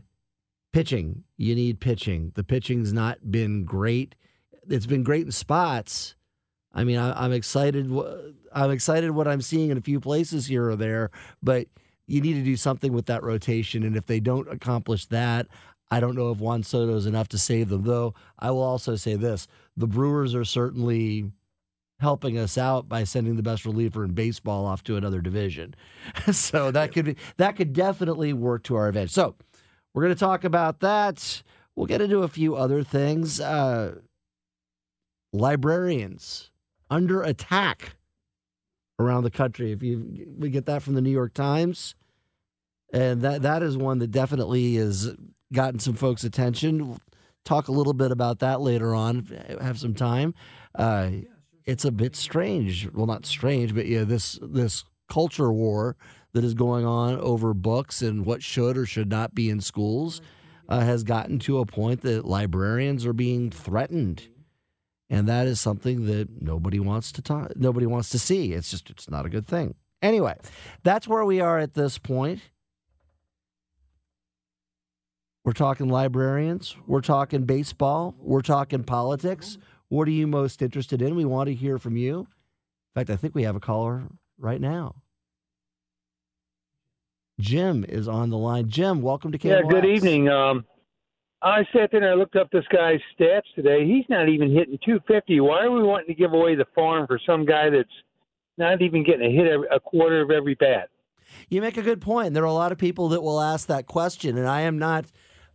pitching, 0.73 1.23
you 1.37 1.55
need 1.55 1.79
pitching. 1.79 2.33
The 2.35 2.43
pitching's 2.43 2.91
not 2.91 3.31
been 3.31 3.63
great. 3.63 4.15
It's 4.67 4.85
been 4.85 5.03
great 5.03 5.25
in 5.25 5.31
spots. 5.31 6.15
I 6.73 6.83
mean, 6.83 6.97
I, 6.97 7.23
I'm 7.23 7.31
excited. 7.31 7.89
I'm 8.51 8.71
excited 8.71 9.11
what 9.11 9.27
I'm 9.27 9.41
seeing 9.41 9.69
in 9.69 9.77
a 9.77 9.81
few 9.81 9.99
places 9.99 10.47
here 10.47 10.69
or 10.69 10.75
there, 10.75 11.11
but 11.41 11.67
you 12.07 12.19
need 12.19 12.33
to 12.33 12.43
do 12.43 12.57
something 12.57 12.91
with 12.91 13.05
that 13.05 13.23
rotation. 13.23 13.83
And 13.83 13.95
if 13.95 14.07
they 14.07 14.19
don't 14.19 14.51
accomplish 14.51 15.05
that, 15.05 15.47
I 15.91 15.99
don't 15.99 16.15
know 16.15 16.31
if 16.31 16.39
Juan 16.39 16.63
Soto 16.63 16.95
is 16.95 17.05
enough 17.05 17.29
to 17.29 17.37
save 17.37 17.69
them. 17.69 17.83
Though 17.83 18.15
I 18.39 18.51
will 18.51 18.63
also 18.63 18.95
say 18.95 19.15
this: 19.15 19.47
the 19.77 19.87
Brewers 19.87 20.33
are 20.33 20.45
certainly 20.45 21.31
helping 21.99 22.37
us 22.37 22.57
out 22.57 22.89
by 22.89 23.03
sending 23.03 23.37
the 23.37 23.43
best 23.43 23.63
reliever 23.63 24.03
in 24.03 24.11
baseball 24.11 24.65
off 24.65 24.83
to 24.83 24.97
another 24.97 25.21
division. 25.21 25.75
so 26.31 26.71
that 26.71 26.91
could 26.91 27.05
be 27.05 27.15
that 27.37 27.55
could 27.55 27.73
definitely 27.73 28.33
work 28.33 28.63
to 28.63 28.75
our 28.75 28.87
advantage. 28.87 29.11
So 29.11 29.35
we're 29.93 30.03
going 30.03 30.13
to 30.13 30.19
talk 30.19 30.43
about 30.43 30.79
that. 30.79 31.43
We'll 31.75 31.87
get 31.87 32.01
into 32.01 32.19
a 32.23 32.27
few 32.27 32.55
other 32.55 32.83
things. 32.83 33.39
Uh, 33.39 33.99
librarians 35.31 36.51
under 36.89 37.23
attack 37.23 37.95
around 38.99 39.23
the 39.23 39.31
country. 39.31 39.71
If 39.71 39.81
you 39.83 40.35
we 40.37 40.49
get 40.49 40.65
that 40.65 40.83
from 40.83 40.93
the 40.93 41.01
New 41.01 41.11
York 41.11 41.33
Times, 41.33 41.95
and 42.91 43.21
that 43.21 43.41
that 43.41 43.63
is 43.63 43.75
one 43.75 43.99
that 43.99 44.11
definitely 44.11 44.75
has 44.75 45.15
gotten 45.51 45.79
some 45.79 45.95
folks' 45.95 46.23
attention. 46.23 46.89
We'll 46.89 46.99
talk 47.43 47.67
a 47.67 47.71
little 47.71 47.93
bit 47.93 48.11
about 48.11 48.39
that 48.39 48.61
later 48.61 48.93
on. 48.93 49.25
Have 49.61 49.79
some 49.79 49.95
time. 49.95 50.33
Uh, 50.75 51.09
it's 51.65 51.85
a 51.85 51.91
bit 51.91 52.15
strange. 52.15 52.89
Well, 52.93 53.07
not 53.07 53.25
strange, 53.25 53.73
but 53.73 53.87
yeah, 53.87 54.03
this 54.03 54.39
this 54.41 54.83
culture 55.09 55.51
war 55.51 55.95
that 56.33 56.43
is 56.43 56.53
going 56.53 56.85
on 56.85 57.17
over 57.19 57.53
books 57.53 58.01
and 58.01 58.25
what 58.25 58.43
should 58.43 58.77
or 58.77 58.85
should 58.85 59.09
not 59.09 59.33
be 59.33 59.49
in 59.49 59.61
schools 59.61 60.21
uh, 60.67 60.81
has 60.81 61.03
gotten 61.03 61.39
to 61.39 61.59
a 61.59 61.65
point 61.65 62.01
that 62.01 62.25
librarians 62.25 63.05
are 63.05 63.13
being 63.13 63.51
threatened. 63.51 64.27
And 65.09 65.27
that 65.27 65.45
is 65.45 65.61
something 65.61 66.05
that 66.07 66.41
nobody 66.41 66.79
wants 66.79 67.11
to 67.13 67.21
talk 67.21 67.55
nobody 67.55 67.85
wants 67.85 68.09
to 68.09 68.19
see. 68.19 68.53
It's 68.53 68.71
just 68.71 68.89
it's 68.89 69.09
not 69.09 69.25
a 69.25 69.29
good 69.29 69.45
thing. 69.45 69.75
Anyway 70.01 70.35
that's 70.81 71.07
where 71.07 71.23
we 71.23 71.39
are 71.39 71.59
at 71.59 71.75
this 71.75 71.97
point. 71.97 72.41
We're 75.45 75.51
talking 75.51 75.89
librarians. 75.89 76.77
We're 76.87 77.01
talking 77.01 77.43
baseball. 77.43 78.15
We're 78.17 78.41
talking 78.41 78.83
politics. 78.83 79.57
What 79.89 80.07
are 80.07 80.11
you 80.11 80.25
most 80.25 80.61
interested 80.61 81.01
in? 81.01 81.15
We 81.15 81.25
want 81.25 81.47
to 81.47 81.53
hear 81.53 81.77
from 81.77 81.95
you. 81.95 82.19
In 82.19 82.99
fact 82.99 83.09
i 83.09 83.15
think 83.15 83.35
we 83.35 83.43
have 83.43 83.55
a 83.55 83.59
caller 83.59 84.03
right 84.39 84.61
now 84.61 85.02
jim 87.43 87.85
is 87.89 88.07
on 88.07 88.29
the 88.29 88.37
line 88.37 88.69
jim 88.69 89.01
welcome 89.01 89.31
to 89.31 89.37
K. 89.37 89.49
Yeah, 89.49 89.61
good 89.69 89.85
evening. 89.85 90.29
Um, 90.29 90.65
I 91.41 91.63
sat 91.73 91.91
there 91.91 92.01
and 92.01 92.05
I 92.05 92.13
looked 92.13 92.37
up 92.37 92.49
this 92.51 92.63
guy's 92.71 93.01
stats 93.19 93.41
today. 93.53 93.85
He's 93.85 94.05
not 94.07 94.29
even 94.29 94.49
hitting 94.49 94.79
250. 94.85 95.41
Why 95.41 95.65
are 95.65 95.71
we 95.71 95.83
wanting 95.83 96.07
to 96.07 96.13
give 96.13 96.31
away 96.31 96.55
the 96.55 96.65
farm 96.73 97.05
for 97.05 97.19
some 97.25 97.45
guy 97.45 97.69
that's 97.69 97.89
not 98.57 98.81
even 98.81 99.03
getting 99.03 99.27
a 99.27 99.31
hit 99.31 99.47
every, 99.47 99.67
a 99.69 99.79
quarter 99.79 100.21
of 100.21 100.31
every 100.31 100.55
bat? 100.55 100.89
You 101.49 101.61
make 101.61 101.75
a 101.75 101.81
good 101.81 101.99
point. 101.99 102.33
There 102.33 102.43
are 102.43 102.47
a 102.47 102.53
lot 102.53 102.71
of 102.71 102.77
people 102.77 103.09
that 103.09 103.21
will 103.21 103.41
ask 103.41 103.67
that 103.67 103.87
question, 103.87 104.37
and 104.37 104.47
I 104.47 104.61
am 104.61 104.79
not. 104.79 105.05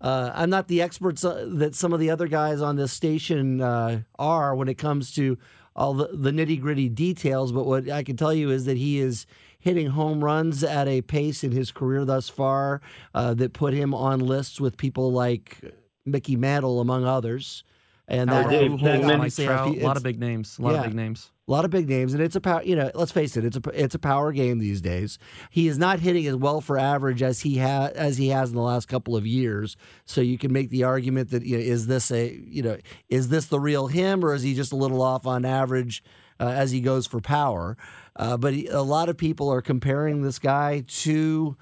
Uh, 0.01 0.31
I'm 0.33 0.51
not 0.51 0.69
the 0.69 0.81
experts 0.81 1.25
uh, 1.25 1.49
that 1.55 1.75
some 1.75 1.93
of 1.93 1.99
the 1.99 2.11
other 2.11 2.29
guys 2.29 2.61
on 2.61 2.77
this 2.77 2.93
station 2.93 3.61
uh, 3.61 4.03
are 4.17 4.55
when 4.55 4.69
it 4.69 4.79
comes 4.79 5.13
to 5.15 5.39
all 5.79 5.95
the, 5.95 6.09
the 6.13 6.33
nitty 6.33 6.61
gritty 6.61 6.89
details. 6.89 7.53
But 7.53 7.65
what 7.65 7.89
I 7.89 8.03
can 8.03 8.17
tell 8.17 8.35
you 8.35 8.51
is 8.51 8.67
that 8.67 8.77
he 8.77 8.99
is 8.99 9.27
hitting 9.61 9.89
home 9.89 10.23
runs 10.23 10.63
at 10.63 10.89
a 10.89 11.03
pace 11.03 11.43
in 11.43 11.53
his 11.53 11.71
career 11.71 12.05
thus 12.05 12.29
far 12.29 12.83
uh, 13.15 13.33
that 13.35 13.53
put 13.53 13.73
him 13.73 13.95
on 13.95 14.19
lists 14.21 14.61
with 14.61 14.77
people 14.77 15.13
like 15.13 15.61
Mickey 16.05 16.37
Mantle, 16.37 16.81
among 16.81 17.05
others. 17.05 17.63
And 18.11 18.31
that, 18.31 18.49
Dave. 18.49 18.81
Mike 18.81 19.35
Trout, 19.35 19.77
a 19.77 19.85
lot 19.85 19.99
of 19.99 20.03
big 20.03 20.19
names. 20.19 20.59
A 20.59 20.63
lot 20.63 20.73
Yeah. 20.73 20.79
of 20.79 20.85
big 20.87 20.95
names. 20.95 21.31
a 21.47 21.51
lot 21.53 21.67
of 21.67 21.71
big 21.71 21.89
names, 21.91 22.15
and 22.15 22.23
it's 22.23 22.35
a 22.37 22.41
power. 22.41 22.63
You 22.63 22.75
know, 22.75 22.91
let's 22.95 23.13
face 23.13 23.37
it, 23.37 23.45
it's 23.45 23.59
a 23.59 23.61
it's 23.75 23.95
a 23.95 23.99
power 23.99 24.33
game 24.33 24.59
these 24.61 24.81
days. 24.81 25.19
He 25.51 25.69
is 25.69 25.79
not 25.79 26.01
hitting 26.01 26.27
as 26.27 26.37
well 26.37 26.63
for 26.63 26.79
average 26.79 27.23
as 27.23 27.41
he 27.41 27.57
has 27.57 27.91
as 27.93 28.17
he 28.17 28.29
has 28.29 28.49
in 28.49 28.57
the 28.57 28.63
last 28.63 28.89
couple 28.89 29.15
of 29.15 29.27
years. 29.27 29.77
So 30.07 30.23
you 30.23 30.39
can 30.39 30.55
make 30.55 30.71
the 30.71 30.85
argument 30.85 31.31
that 31.33 31.45
you 31.45 31.59
know, 31.59 31.63
is 31.63 31.87
this 31.87 32.11
a 32.11 32.35
you 32.47 32.63
know 32.63 32.79
is 33.11 33.29
this 33.29 33.45
the 33.45 33.61
real 33.61 33.89
him 33.89 34.25
or 34.25 34.33
is 34.33 34.43
he 34.43 34.55
just 34.55 34.73
a 34.73 34.77
little 34.77 35.03
off 35.03 35.27
on 35.27 35.45
average 35.45 36.03
uh, 36.41 36.45
as 36.49 36.71
he 36.71 36.81
goes 36.81 37.07
for 37.07 37.21
power? 37.21 37.77
Uh, 38.17 38.39
but 38.39 38.55
he, 38.55 38.69
a 38.69 38.81
lot 38.83 39.11
of 39.11 39.19
people 39.19 39.53
are 39.53 39.61
comparing 39.63 40.23
this 40.23 40.39
guy 40.39 40.83
to 40.87 41.59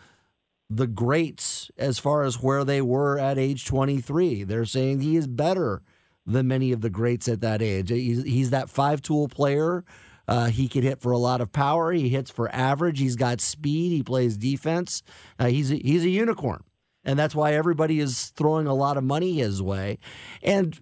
the 0.71 0.87
greats 0.87 1.73
as 1.77 1.99
far 1.99 2.23
as 2.23 2.41
where 2.41 2.65
they 2.65 2.81
were 2.81 3.19
at 3.19 3.37
age 3.37 3.65
23. 3.65 4.45
They're 4.45 4.65
saying 4.65 5.01
he 5.01 5.17
is 5.17 5.27
better 5.27 5.83
than 6.27 6.49
many 6.49 6.73
of 6.73 6.81
the 6.81 6.91
greats 6.91 7.29
at 7.29 7.41
that 7.41 7.63
age. 7.63 7.91
He's, 7.91 8.23
he's 8.25 8.51
that 8.51 8.69
five 8.69 9.01
tool 9.01 9.29
player. 9.29 9.85
Uh, 10.29 10.47
he 10.47 10.67
can 10.69 10.83
hit 10.83 11.01
for 11.01 11.13
a 11.13 11.19
lot 11.19 11.41
of 11.41 11.53
power. 11.53 11.93
He 11.93 12.09
hits 12.09 12.31
for 12.31 12.53
average. 12.53 12.99
He's 12.99 13.17
got 13.17 13.41
speed. 13.41 13.91
He 13.91 14.03
plays 14.03 14.37
defense. 14.37 15.03
Uh, 15.39 15.47
he's 15.47 15.71
a, 15.71 15.77
he's 15.77 16.05
a 16.05 16.09
unicorn, 16.09 16.65
and 17.05 17.19
that's 17.19 17.35
why 17.35 17.55
everybody 17.55 18.01
is 18.01 18.27
throwing 18.31 18.67
a 18.67 18.75
lot 18.75 18.97
of 18.97 19.05
money 19.05 19.35
his 19.35 19.63
way. 19.63 19.99
And 20.43 20.81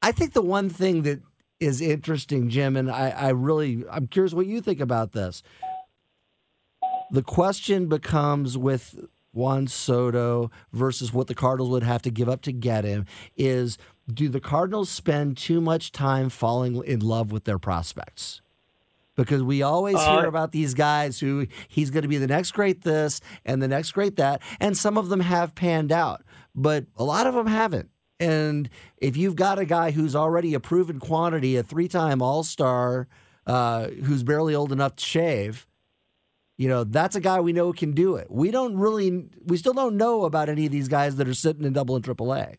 I 0.00 0.12
think 0.12 0.32
the 0.32 0.42
one 0.42 0.70
thing 0.70 1.02
that 1.02 1.20
is 1.60 1.82
interesting, 1.82 2.48
Jim, 2.48 2.76
and 2.76 2.90
I, 2.90 3.10
I 3.10 3.28
really 3.30 3.84
I'm 3.90 4.06
curious 4.06 4.32
what 4.32 4.46
you 4.46 4.62
think 4.62 4.80
about 4.80 5.12
this. 5.12 5.42
The 7.10 7.22
question 7.22 7.88
becomes 7.88 8.56
with 8.56 8.98
Juan 9.32 9.66
Soto 9.66 10.50
versus 10.72 11.12
what 11.12 11.26
the 11.26 11.34
Cardinals 11.34 11.70
would 11.70 11.82
have 11.82 12.02
to 12.02 12.10
give 12.10 12.28
up 12.28 12.42
to 12.42 12.52
get 12.52 12.84
him 12.84 13.06
is 13.36 13.78
do 14.12 14.28
the 14.28 14.40
Cardinals 14.40 14.88
spend 14.88 15.36
too 15.36 15.60
much 15.60 15.92
time 15.92 16.28
falling 16.28 16.82
in 16.84 17.00
love 17.00 17.30
with 17.30 17.44
their 17.44 17.58
prospects? 17.58 18.40
Because 19.16 19.42
we 19.42 19.62
always 19.62 19.96
hear 19.98 20.24
Uh, 20.24 20.28
about 20.28 20.52
these 20.52 20.74
guys 20.74 21.20
who 21.20 21.46
he's 21.66 21.90
going 21.90 22.02
to 22.02 22.08
be 22.08 22.18
the 22.18 22.26
next 22.26 22.52
great 22.52 22.82
this 22.82 23.20
and 23.44 23.60
the 23.60 23.68
next 23.68 23.92
great 23.92 24.16
that, 24.16 24.40
and 24.60 24.76
some 24.76 24.96
of 24.96 25.08
them 25.08 25.20
have 25.20 25.54
panned 25.54 25.90
out, 25.90 26.22
but 26.54 26.86
a 26.96 27.04
lot 27.04 27.26
of 27.26 27.34
them 27.34 27.48
haven't. 27.48 27.90
And 28.20 28.68
if 28.96 29.16
you've 29.16 29.36
got 29.36 29.58
a 29.58 29.64
guy 29.64 29.90
who's 29.90 30.16
already 30.16 30.54
a 30.54 30.60
proven 30.60 30.98
quantity, 31.00 31.56
a 31.56 31.62
three-time 31.62 32.22
All-Star, 32.22 33.08
uh, 33.46 33.88
who's 34.04 34.22
barely 34.22 34.54
old 34.54 34.72
enough 34.72 34.96
to 34.96 35.04
shave, 35.04 35.66
you 36.56 36.68
know, 36.68 36.82
that's 36.84 37.14
a 37.14 37.20
guy 37.20 37.40
we 37.40 37.52
know 37.52 37.72
can 37.72 37.92
do 37.92 38.16
it. 38.16 38.28
We 38.30 38.50
don't 38.50 38.76
really, 38.76 39.26
we 39.44 39.56
still 39.56 39.72
don't 39.72 39.96
know 39.96 40.24
about 40.24 40.48
any 40.48 40.66
of 40.66 40.72
these 40.72 40.88
guys 40.88 41.16
that 41.16 41.28
are 41.28 41.34
sitting 41.34 41.64
in 41.64 41.72
double 41.72 41.94
and 41.94 42.04
triple 42.04 42.34
A. 42.34 42.54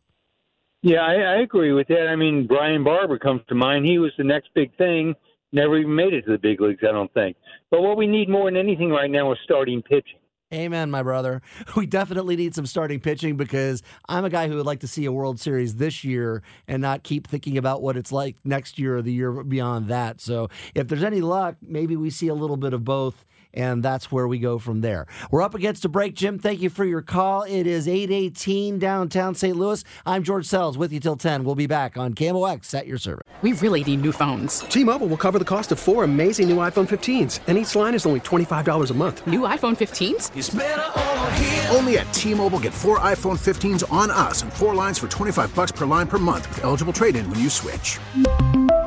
Yeah, 0.81 1.01
I, 1.01 1.15
I 1.15 1.41
agree 1.41 1.73
with 1.73 1.87
that. 1.89 2.07
I 2.07 2.15
mean, 2.15 2.47
Brian 2.47 2.83
Barber 2.83 3.19
comes 3.19 3.41
to 3.49 3.55
mind. 3.55 3.85
He 3.85 3.99
was 3.99 4.11
the 4.17 4.23
next 4.23 4.49
big 4.53 4.75
thing. 4.77 5.13
Never 5.51 5.77
even 5.77 5.95
made 5.95 6.13
it 6.13 6.25
to 6.25 6.31
the 6.31 6.37
big 6.37 6.61
leagues, 6.61 6.83
I 6.87 6.91
don't 6.91 7.13
think. 7.13 7.35
But 7.71 7.81
what 7.81 7.97
we 7.97 8.07
need 8.07 8.29
more 8.29 8.45
than 8.45 8.55
anything 8.55 8.89
right 8.89 9.09
now 9.09 9.31
is 9.31 9.39
starting 9.43 9.81
pitching. 9.81 10.19
Amen, 10.51 10.89
my 10.89 11.03
brother. 11.03 11.41
We 11.75 11.85
definitely 11.85 12.35
need 12.35 12.55
some 12.55 12.65
starting 12.65 12.99
pitching 12.99 13.37
because 13.37 13.83
I'm 14.07 14.25
a 14.25 14.29
guy 14.29 14.47
who 14.47 14.55
would 14.55 14.65
like 14.65 14.79
to 14.79 14.87
see 14.87 15.05
a 15.05 15.11
World 15.11 15.39
Series 15.39 15.75
this 15.75 16.03
year 16.03 16.41
and 16.67 16.81
not 16.81 17.03
keep 17.03 17.27
thinking 17.27 17.57
about 17.57 17.81
what 17.81 17.95
it's 17.95 18.11
like 18.11 18.37
next 18.43 18.79
year 18.79 18.97
or 18.97 19.01
the 19.01 19.13
year 19.13 19.43
beyond 19.43 19.87
that. 19.87 20.19
So 20.19 20.49
if 20.73 20.87
there's 20.87 21.03
any 21.03 21.21
luck, 21.21 21.55
maybe 21.61 21.95
we 21.95 22.09
see 22.09 22.27
a 22.27 22.33
little 22.33 22.57
bit 22.57 22.73
of 22.73 22.83
both. 22.83 23.25
And 23.53 23.81
that's 23.81 24.11
where 24.11 24.27
we 24.27 24.39
go 24.39 24.59
from 24.59 24.81
there. 24.81 25.07
We're 25.31 25.41
up 25.41 25.55
against 25.55 25.85
a 25.85 25.89
break, 25.89 26.15
Jim. 26.15 26.37
Thank 26.37 26.61
you 26.61 26.69
for 26.69 26.85
your 26.85 27.01
call. 27.01 27.43
It 27.43 27.65
is 27.65 27.87
818 27.87 28.77
downtown 28.77 29.35
St. 29.35 29.55
Louis. 29.55 29.83
I'm 30.05 30.23
George 30.23 30.45
Sells 30.45 30.77
with 30.77 30.91
you 30.91 30.99
till 30.99 31.15
10. 31.15 31.43
We'll 31.43 31.55
be 31.55 31.67
back 31.67 31.97
on 31.97 32.13
KMOX 32.13 32.77
at 32.77 32.85
your 32.85 32.97
service. 32.97 33.25
We 33.41 33.53
really 33.53 33.83
need 33.83 34.01
new 34.01 34.11
phones. 34.11 34.59
T-Mobile 34.61 35.07
will 35.07 35.17
cover 35.17 35.39
the 35.39 35.45
cost 35.45 35.71
of 35.71 35.79
four 35.79 36.03
amazing 36.03 36.49
new 36.49 36.57
iPhone 36.57 36.87
15s, 36.87 37.39
and 37.47 37.57
each 37.57 37.73
line 37.75 37.95
is 37.95 38.05
only 38.05 38.19
$25 38.19 38.91
a 38.91 38.93
month. 38.93 39.25
New 39.25 39.41
iPhone 39.41 39.77
15s? 39.77 41.73
Only 41.73 41.97
at 41.99 42.13
T-Mobile 42.13 42.59
get 42.59 42.73
four 42.73 42.99
iPhone 42.99 43.39
15s 43.39 43.89
on 43.91 44.11
us 44.11 44.41
and 44.41 44.51
four 44.51 44.75
lines 44.75 44.99
for 44.99 45.07
25 45.07 45.55
bucks 45.55 45.71
per 45.71 45.85
line 45.85 46.07
per 46.07 46.17
month 46.17 46.49
with 46.49 46.65
eligible 46.65 46.91
trade-in 46.91 47.29
when 47.29 47.39
you 47.39 47.49
switch. 47.49 47.99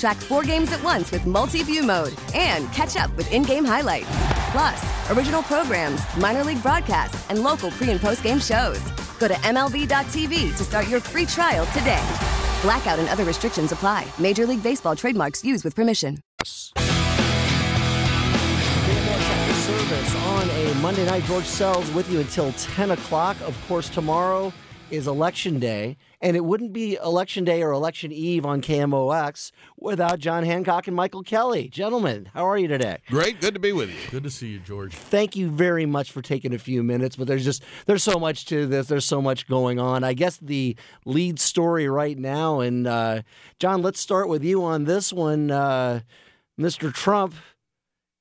Track 0.00 0.16
four 0.16 0.42
games 0.42 0.72
at 0.72 0.82
once 0.82 1.10
with 1.10 1.26
multi 1.26 1.62
view 1.62 1.82
mode 1.82 2.14
and 2.34 2.72
catch 2.72 2.96
up 2.96 3.14
with 3.18 3.30
in 3.30 3.42
game 3.42 3.66
highlights. 3.66 4.08
Plus, 4.50 5.10
original 5.10 5.42
programs, 5.42 6.00
minor 6.16 6.42
league 6.42 6.62
broadcasts, 6.62 7.28
and 7.28 7.42
local 7.42 7.70
pre 7.72 7.90
and 7.90 8.00
post 8.00 8.22
game 8.22 8.38
shows. 8.38 8.80
Go 9.18 9.28
to 9.28 9.34
MLB.tv 9.34 10.56
to 10.56 10.64
start 10.64 10.88
your 10.88 11.00
free 11.00 11.26
trial 11.26 11.66
today. 11.66 12.02
Blackout 12.62 12.98
and 12.98 13.10
other 13.10 13.24
restrictions 13.24 13.72
apply. 13.72 14.06
Major 14.18 14.46
League 14.46 14.62
Baseball 14.62 14.96
trademarks 14.96 15.44
used 15.44 15.64
with 15.64 15.74
permission. 15.74 16.22
Service 19.60 20.16
on 20.16 20.48
a 20.48 20.74
Monday 20.80 21.04
night. 21.04 21.24
George 21.24 21.44
Sells 21.44 21.90
with 21.90 22.10
you 22.10 22.20
until 22.20 22.52
10 22.52 22.92
o'clock. 22.92 23.36
Of 23.42 23.54
course, 23.68 23.90
tomorrow 23.90 24.50
is 24.90 25.06
election 25.06 25.58
day, 25.58 25.96
and 26.20 26.36
it 26.36 26.44
wouldn't 26.44 26.72
be 26.72 26.96
election 26.96 27.44
day 27.44 27.62
or 27.62 27.70
election 27.70 28.12
eve 28.12 28.44
on 28.44 28.60
KMOX 28.60 29.52
without 29.78 30.18
John 30.18 30.44
Hancock 30.44 30.86
and 30.86 30.96
Michael 30.96 31.22
Kelly. 31.22 31.68
Gentlemen, 31.68 32.30
how 32.34 32.44
are 32.48 32.58
you 32.58 32.68
today? 32.68 32.98
Great, 33.08 33.40
good 33.40 33.54
to 33.54 33.60
be 33.60 33.72
with 33.72 33.90
you. 33.90 34.10
Good 34.10 34.24
to 34.24 34.30
see 34.30 34.48
you, 34.48 34.58
George. 34.58 34.94
Thank 34.94 35.36
you 35.36 35.50
very 35.50 35.86
much 35.86 36.10
for 36.10 36.22
taking 36.22 36.52
a 36.52 36.58
few 36.58 36.82
minutes, 36.82 37.16
but 37.16 37.26
there's 37.26 37.44
just 37.44 37.62
there's 37.86 38.02
so 38.02 38.18
much 38.18 38.46
to 38.46 38.66
this. 38.66 38.88
There's 38.88 39.04
so 39.04 39.22
much 39.22 39.46
going 39.46 39.78
on. 39.78 40.04
I 40.04 40.12
guess 40.12 40.38
the 40.38 40.76
lead 41.04 41.38
story 41.38 41.88
right 41.88 42.18
now, 42.18 42.60
and 42.60 42.86
uh, 42.86 43.22
John, 43.58 43.82
let's 43.82 44.00
start 44.00 44.28
with 44.28 44.44
you 44.44 44.64
on 44.64 44.84
this 44.84 45.12
one. 45.12 45.50
Uh, 45.50 46.00
Mr. 46.58 46.92
Trump 46.92 47.34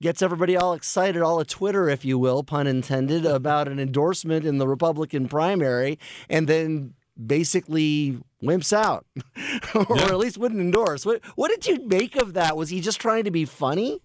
gets 0.02 0.22
everybody 0.22 0.56
all 0.56 0.74
excited, 0.74 1.22
all 1.22 1.40
of 1.40 1.48
Twitter, 1.48 1.90
if 1.90 2.06
you 2.06 2.18
will, 2.18 2.44
pun 2.44 2.68
intended, 2.68 3.26
about 3.26 3.68
an 3.68 3.80
endorsement 3.80 4.46
in 4.46 4.58
the 4.58 4.68
Republican 4.68 5.28
primary, 5.28 6.00
and 6.30 6.48
then 6.48 6.94
basically 7.40 8.18
wimps 8.42 8.72
out, 8.72 9.06
or 9.76 9.86
Yeah. 9.98 10.06
at 10.06 10.18
least 10.18 10.38
wouldn't 10.38 10.62
endorse. 10.62 11.06
What 11.06 11.22
what 11.36 11.50
did 11.50 11.68
you 11.68 11.86
make 11.88 12.16
of 12.16 12.34
that? 12.34 12.56
Was 12.56 12.70
he 12.70 12.80
just 12.82 13.00
trying 13.02 13.24
to 13.26 13.32
be 13.32 13.46
funny? 13.46 14.02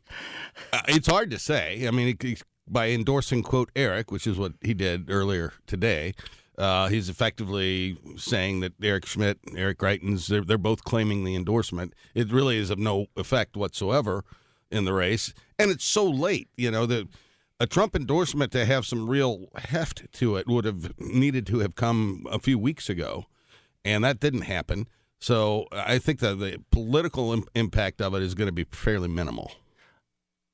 Uh, 0.72 0.80
it's 0.88 1.06
hard 1.08 1.30
to 1.30 1.38
say. 1.38 1.86
I 1.86 1.90
mean, 1.90 2.08
it- 2.08 2.24
it's- 2.24 2.42
by 2.66 2.88
endorsing 2.88 3.42
quote 3.42 3.70
Eric, 3.76 4.10
which 4.10 4.26
is 4.26 4.38
what 4.38 4.54
he 4.62 4.72
did 4.72 5.10
earlier 5.10 5.52
today, 5.66 6.14
uh, 6.56 6.88
he's 6.88 7.10
effectively 7.10 7.98
saying 8.16 8.60
that 8.60 8.72
Eric 8.82 9.04
Schmitt, 9.04 9.38
Eric 9.54 9.78
Greitens, 9.78 10.28
they're, 10.28 10.40
they're 10.40 10.56
both 10.56 10.82
claiming 10.82 11.24
the 11.24 11.34
endorsement. 11.34 11.92
It 12.14 12.32
really 12.32 12.56
is 12.56 12.70
of 12.70 12.78
no 12.78 13.06
effect 13.18 13.54
whatsoever 13.54 14.24
in 14.74 14.84
the 14.84 14.92
race, 14.92 15.32
and 15.58 15.70
it's 15.70 15.84
so 15.84 16.04
late. 16.04 16.48
You 16.56 16.70
know 16.70 16.86
the. 16.86 17.08
A 17.60 17.68
Trump 17.68 17.94
endorsement 17.94 18.50
to 18.50 18.64
have 18.64 18.84
some 18.84 19.08
real 19.08 19.46
heft 19.54 20.12
to 20.14 20.34
it 20.36 20.48
would 20.48 20.64
have 20.64 20.92
needed 20.98 21.46
to 21.46 21.60
have 21.60 21.76
come 21.76 22.26
a 22.28 22.40
few 22.40 22.58
weeks 22.58 22.90
ago, 22.90 23.26
and 23.84 24.02
that 24.02 24.18
didn't 24.18 24.42
happen. 24.42 24.88
So 25.20 25.68
I 25.70 25.98
think 25.98 26.18
that 26.18 26.40
the 26.40 26.60
political 26.72 27.32
Im- 27.32 27.46
impact 27.54 28.02
of 28.02 28.12
it 28.12 28.22
is 28.22 28.34
going 28.34 28.48
to 28.48 28.52
be 28.52 28.64
fairly 28.64 29.08
minimal. 29.08 29.52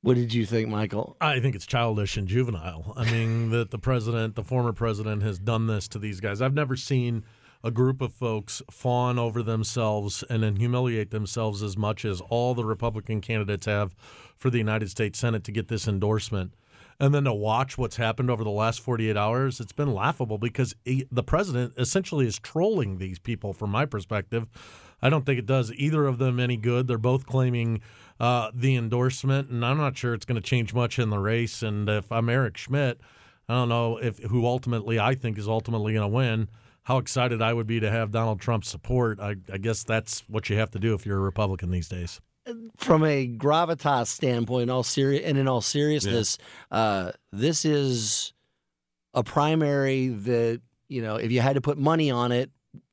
What 0.02 0.14
did 0.14 0.34
you 0.34 0.44
think, 0.44 0.68
Michael? 0.68 1.16
I 1.22 1.40
think 1.40 1.54
it's 1.54 1.66
childish 1.66 2.18
and 2.18 2.28
juvenile. 2.28 2.92
I 2.96 3.10
mean, 3.10 3.48
that 3.50 3.70
the 3.70 3.78
president, 3.78 4.34
the 4.34 4.44
former 4.44 4.74
president, 4.74 5.22
has 5.22 5.38
done 5.38 5.66
this 5.66 5.88
to 5.88 5.98
these 5.98 6.20
guys. 6.20 6.42
I've 6.42 6.54
never 6.54 6.76
seen 6.76 7.24
a 7.62 7.70
group 7.70 8.00
of 8.00 8.12
folks 8.12 8.62
fawn 8.70 9.18
over 9.18 9.42
themselves 9.42 10.24
and 10.30 10.42
then 10.42 10.56
humiliate 10.56 11.10
themselves 11.10 11.62
as 11.62 11.76
much 11.76 12.04
as 12.04 12.20
all 12.22 12.54
the 12.54 12.64
Republican 12.64 13.20
candidates 13.20 13.66
have 13.66 13.94
for 14.36 14.50
the 14.50 14.58
United 14.58 14.90
States 14.90 15.18
Senate 15.18 15.44
to 15.44 15.52
get 15.52 15.68
this 15.68 15.86
endorsement. 15.86 16.54
And 16.98 17.14
then 17.14 17.24
to 17.24 17.32
watch 17.32 17.78
what's 17.78 17.96
happened 17.96 18.30
over 18.30 18.44
the 18.44 18.50
last 18.50 18.80
48 18.80 19.16
hours, 19.16 19.58
it's 19.58 19.72
been 19.72 19.94
laughable 19.94 20.36
because 20.36 20.74
he, 20.84 21.06
the 21.10 21.22
president 21.22 21.72
essentially 21.78 22.26
is 22.26 22.38
trolling 22.38 22.98
these 22.98 23.18
people 23.18 23.54
from 23.54 23.70
my 23.70 23.86
perspective. 23.86 24.46
I 25.00 25.08
don't 25.08 25.24
think 25.24 25.38
it 25.38 25.46
does 25.46 25.72
either 25.72 26.06
of 26.06 26.18
them 26.18 26.38
any 26.38 26.58
good. 26.58 26.86
They're 26.86 26.98
both 26.98 27.24
claiming 27.24 27.80
uh, 28.18 28.50
the 28.54 28.76
endorsement, 28.76 29.48
and 29.48 29.64
I'm 29.64 29.78
not 29.78 29.96
sure 29.96 30.12
it's 30.12 30.26
going 30.26 30.40
to 30.40 30.46
change 30.46 30.74
much 30.74 30.98
in 30.98 31.08
the 31.08 31.18
race. 31.18 31.62
And 31.62 31.88
if 31.88 32.12
I'm 32.12 32.28
Eric 32.28 32.58
Schmitt, 32.58 33.00
I 33.48 33.54
don't 33.54 33.70
know 33.70 33.96
if 33.96 34.18
who 34.18 34.44
ultimately 34.44 35.00
I 35.00 35.14
think 35.14 35.38
is 35.38 35.48
ultimately 35.48 35.94
going 35.94 36.08
to 36.08 36.14
win. 36.14 36.48
How 36.90 36.98
excited 36.98 37.40
I 37.40 37.52
would 37.52 37.68
be 37.68 37.78
to 37.78 37.88
have 37.88 38.10
Donald 38.10 38.40
Trump's 38.40 38.68
support. 38.68 39.20
I, 39.20 39.36
I 39.52 39.58
guess 39.58 39.84
that's 39.84 40.24
what 40.28 40.50
you 40.50 40.56
have 40.56 40.72
to 40.72 40.80
do 40.80 40.92
if 40.92 41.06
you're 41.06 41.18
a 41.18 41.20
Republican 41.20 41.70
these 41.70 41.88
days. 41.88 42.20
From 42.76 43.04
a 43.04 43.28
gravitas 43.28 44.08
standpoint, 44.08 44.70
all 44.70 44.82
seri- 44.82 45.22
and 45.22 45.38
in 45.38 45.46
all 45.46 45.60
seriousness, 45.60 46.36
uh, 46.72 47.12
this 47.30 47.64
is 47.64 48.32
a 49.14 49.22
primary 49.22 50.08
that 50.08 50.62
you 50.88 51.00
know 51.00 51.14
if 51.14 51.30
you 51.30 51.40
had 51.40 51.54
to 51.54 51.60
put 51.60 51.78
money 51.78 52.10
on 52.10 52.32
it 52.32 52.50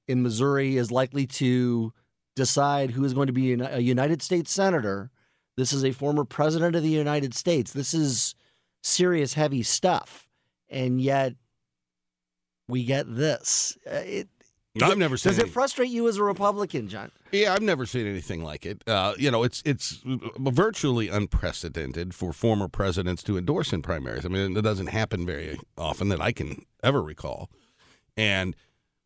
in 0.08 0.22
Missouri 0.22 0.78
is 0.78 0.92
likely 0.92 1.26
to 1.26 1.92
decide 2.36 2.92
who 2.92 3.04
is 3.04 3.16
going 3.16 3.26
to 3.26 3.34
be 3.34 3.54
a 3.54 3.80
United 3.80 4.22
States 4.22 4.52
senator. 4.52 5.10
This 5.56 5.74
is 5.74 5.84
a 5.84 5.92
former 5.92 6.24
president 6.24 6.76
of 6.76 6.84
the 6.84 6.90
United 6.90 7.34
States. 7.34 7.74
This 7.74 7.96
is 7.96 8.36
serious, 8.84 9.34
heavy 9.34 9.64
stuff, 9.64 10.30
and 10.70 11.02
yet 11.02 11.34
we 12.68 12.84
get 12.84 13.14
this. 13.14 13.78
Uh, 13.86 14.02
it, 14.06 14.28
I've 14.82 14.98
never 14.98 15.18
seen 15.18 15.32
Does 15.32 15.40
it 15.40 15.50
frustrate 15.50 15.90
you 15.90 16.08
as 16.08 16.18
a 16.18 16.24
Republican, 16.24 16.88
John? 16.88 17.12
Yeah, 17.32 17.54
I've 17.54 17.62
never 17.62 17.86
seen 17.86 18.06
anything 18.08 18.44
like 18.44 18.66
it. 18.66 18.84
Uh, 18.88 19.14
you 19.18 19.32
know, 19.32 19.44
it's 19.44 19.62
it's 19.66 20.02
virtually 20.06 21.10
unprecedented 21.10 22.14
for 22.14 22.32
former 22.32 22.68
presidents 22.68 23.24
to 23.24 23.38
endorse 23.38 23.74
in 23.74 23.82
primaries. 23.82 24.26
I 24.26 24.30
mean, 24.30 24.56
it 24.56 24.62
doesn't 24.62 24.88
happen 24.88 25.26
very 25.26 25.60
often 25.78 26.10
that 26.10 26.22
I 26.22 26.32
can 26.32 26.66
ever 26.84 27.02
recall. 27.02 27.50
And 28.16 28.56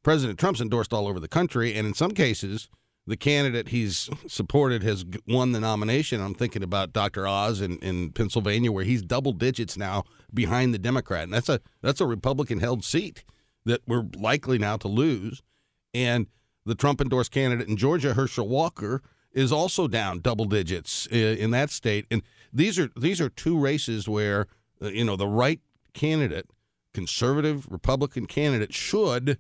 President 0.04 0.40
Trump's 0.40 0.62
endorsed 0.62 0.94
all 0.94 1.08
over 1.08 1.20
the 1.20 1.28
country, 1.28 1.76
and 1.76 1.88
in 1.88 1.94
some 1.94 2.12
cases, 2.12 2.70
the 3.08 3.18
candidate 3.18 3.70
he's 3.70 4.10
supported 4.28 4.84
has 4.84 5.06
won 5.28 5.52
the 5.52 5.60
nomination. 5.60 6.22
I'm 6.22 6.36
thinking 6.36 6.64
about 6.64 6.94
Dr. 6.94 7.28
Oz 7.28 7.62
in, 7.62 7.78
in 7.80 8.12
Pennsylvania, 8.12 8.72
where 8.72 8.84
he's 8.84 9.02
double 9.02 9.34
digits 9.34 9.78
now 9.78 10.04
behind 10.34 10.74
the 10.74 10.80
Democrat, 10.80 11.24
and 11.24 11.34
that's 11.34 11.50
a 11.50 11.60
that's 11.82 12.02
a 12.02 12.06
Republican-held 12.06 12.84
seat 12.84 13.24
that 13.66 13.82
we're 13.88 14.08
likely 14.18 14.58
now 14.58 14.78
to 14.78 14.88
lose. 14.88 15.42
And 15.94 16.28
the 16.66 16.76
Trump 16.76 17.02
endorsed 17.02 17.32
candidate 17.32 17.68
in 17.68 17.78
Georgia, 17.78 18.14
Herschel 18.14 18.48
Walker, 18.48 19.02
is 19.34 19.52
also 19.52 19.88
down 19.88 20.20
double 20.20 20.46
digits 20.46 21.08
in 21.08 21.52
that 21.52 21.70
state. 21.70 22.06
And 22.12 22.22
these 22.54 22.78
are 22.78 22.90
these 22.96 23.22
are 23.22 23.30
two 23.30 23.58
races 23.58 24.08
where 24.08 24.48
uh, 24.82 24.90
you 24.90 25.06
know 25.06 25.16
the 25.16 25.28
right 25.28 25.60
candidate, 25.94 26.48
conservative 26.94 27.68
Republican 27.70 28.26
candidate, 28.26 28.74
should 28.74 29.38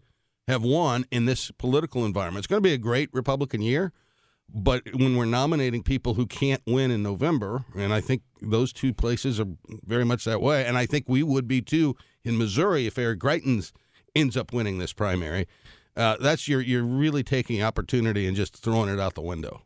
have 0.48 0.64
won 0.64 1.06
in 1.12 1.26
this 1.26 1.52
political 1.52 2.06
environment. 2.06 2.40
It's 2.40 2.48
going 2.48 2.62
to 2.62 2.68
be 2.68 2.74
a 2.74 2.78
great 2.78 3.10
Republican 3.14 3.62
year, 3.62 3.92
but 4.54 4.84
when 4.96 5.16
we're 5.16 5.26
nominating 5.26 5.84
people 5.84 6.16
who 6.16 6.26
can't 6.26 6.62
win 6.66 6.90
in 6.90 7.04
November, 7.04 7.66
and 7.78 7.94
I 7.94 8.02
think 8.02 8.24
those 8.42 8.74
two 8.74 8.94
places 8.94 9.40
are 9.40 9.48
very 9.86 10.06
much 10.06 10.26
that 10.26 10.42
way, 10.42 10.66
and 10.66 10.78
I 10.78 10.86
think 10.86 11.06
we 11.08 11.24
would 11.24 11.48
be 11.48 11.62
too 11.62 11.96
in 12.24 12.38
Missouri 12.38 12.88
if 12.88 12.98
Eric 12.98 13.20
Greitens 13.20 13.72
ends 14.16 14.38
up 14.38 14.54
winning 14.54 14.78
this 14.78 14.94
primary. 14.94 15.48
Uh, 15.96 16.16
that's 16.20 16.48
you're 16.48 16.62
you're 16.62 16.84
really 16.84 17.24
taking 17.24 17.62
opportunity 17.62 18.28
and 18.28 18.36
just 18.36 18.56
throwing 18.56 18.90
it 18.90 19.00
out 19.00 19.14
the 19.14 19.22
window. 19.22 19.62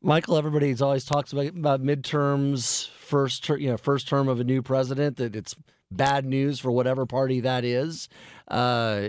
Michael, 0.00 0.36
everybody's 0.36 0.82
always 0.82 1.04
talks 1.04 1.32
about, 1.32 1.46
about 1.46 1.82
midterms, 1.82 2.88
first 2.90 3.44
ter- 3.44 3.56
you 3.56 3.70
know, 3.70 3.76
first 3.76 4.08
term 4.08 4.28
of 4.28 4.40
a 4.40 4.44
new 4.44 4.62
president. 4.62 5.16
That 5.16 5.36
it's 5.36 5.56
bad 5.90 6.24
news 6.24 6.58
for 6.58 6.70
whatever 6.70 7.06
party 7.06 7.40
that 7.40 7.64
is. 7.64 8.08
Uh, 8.48 9.08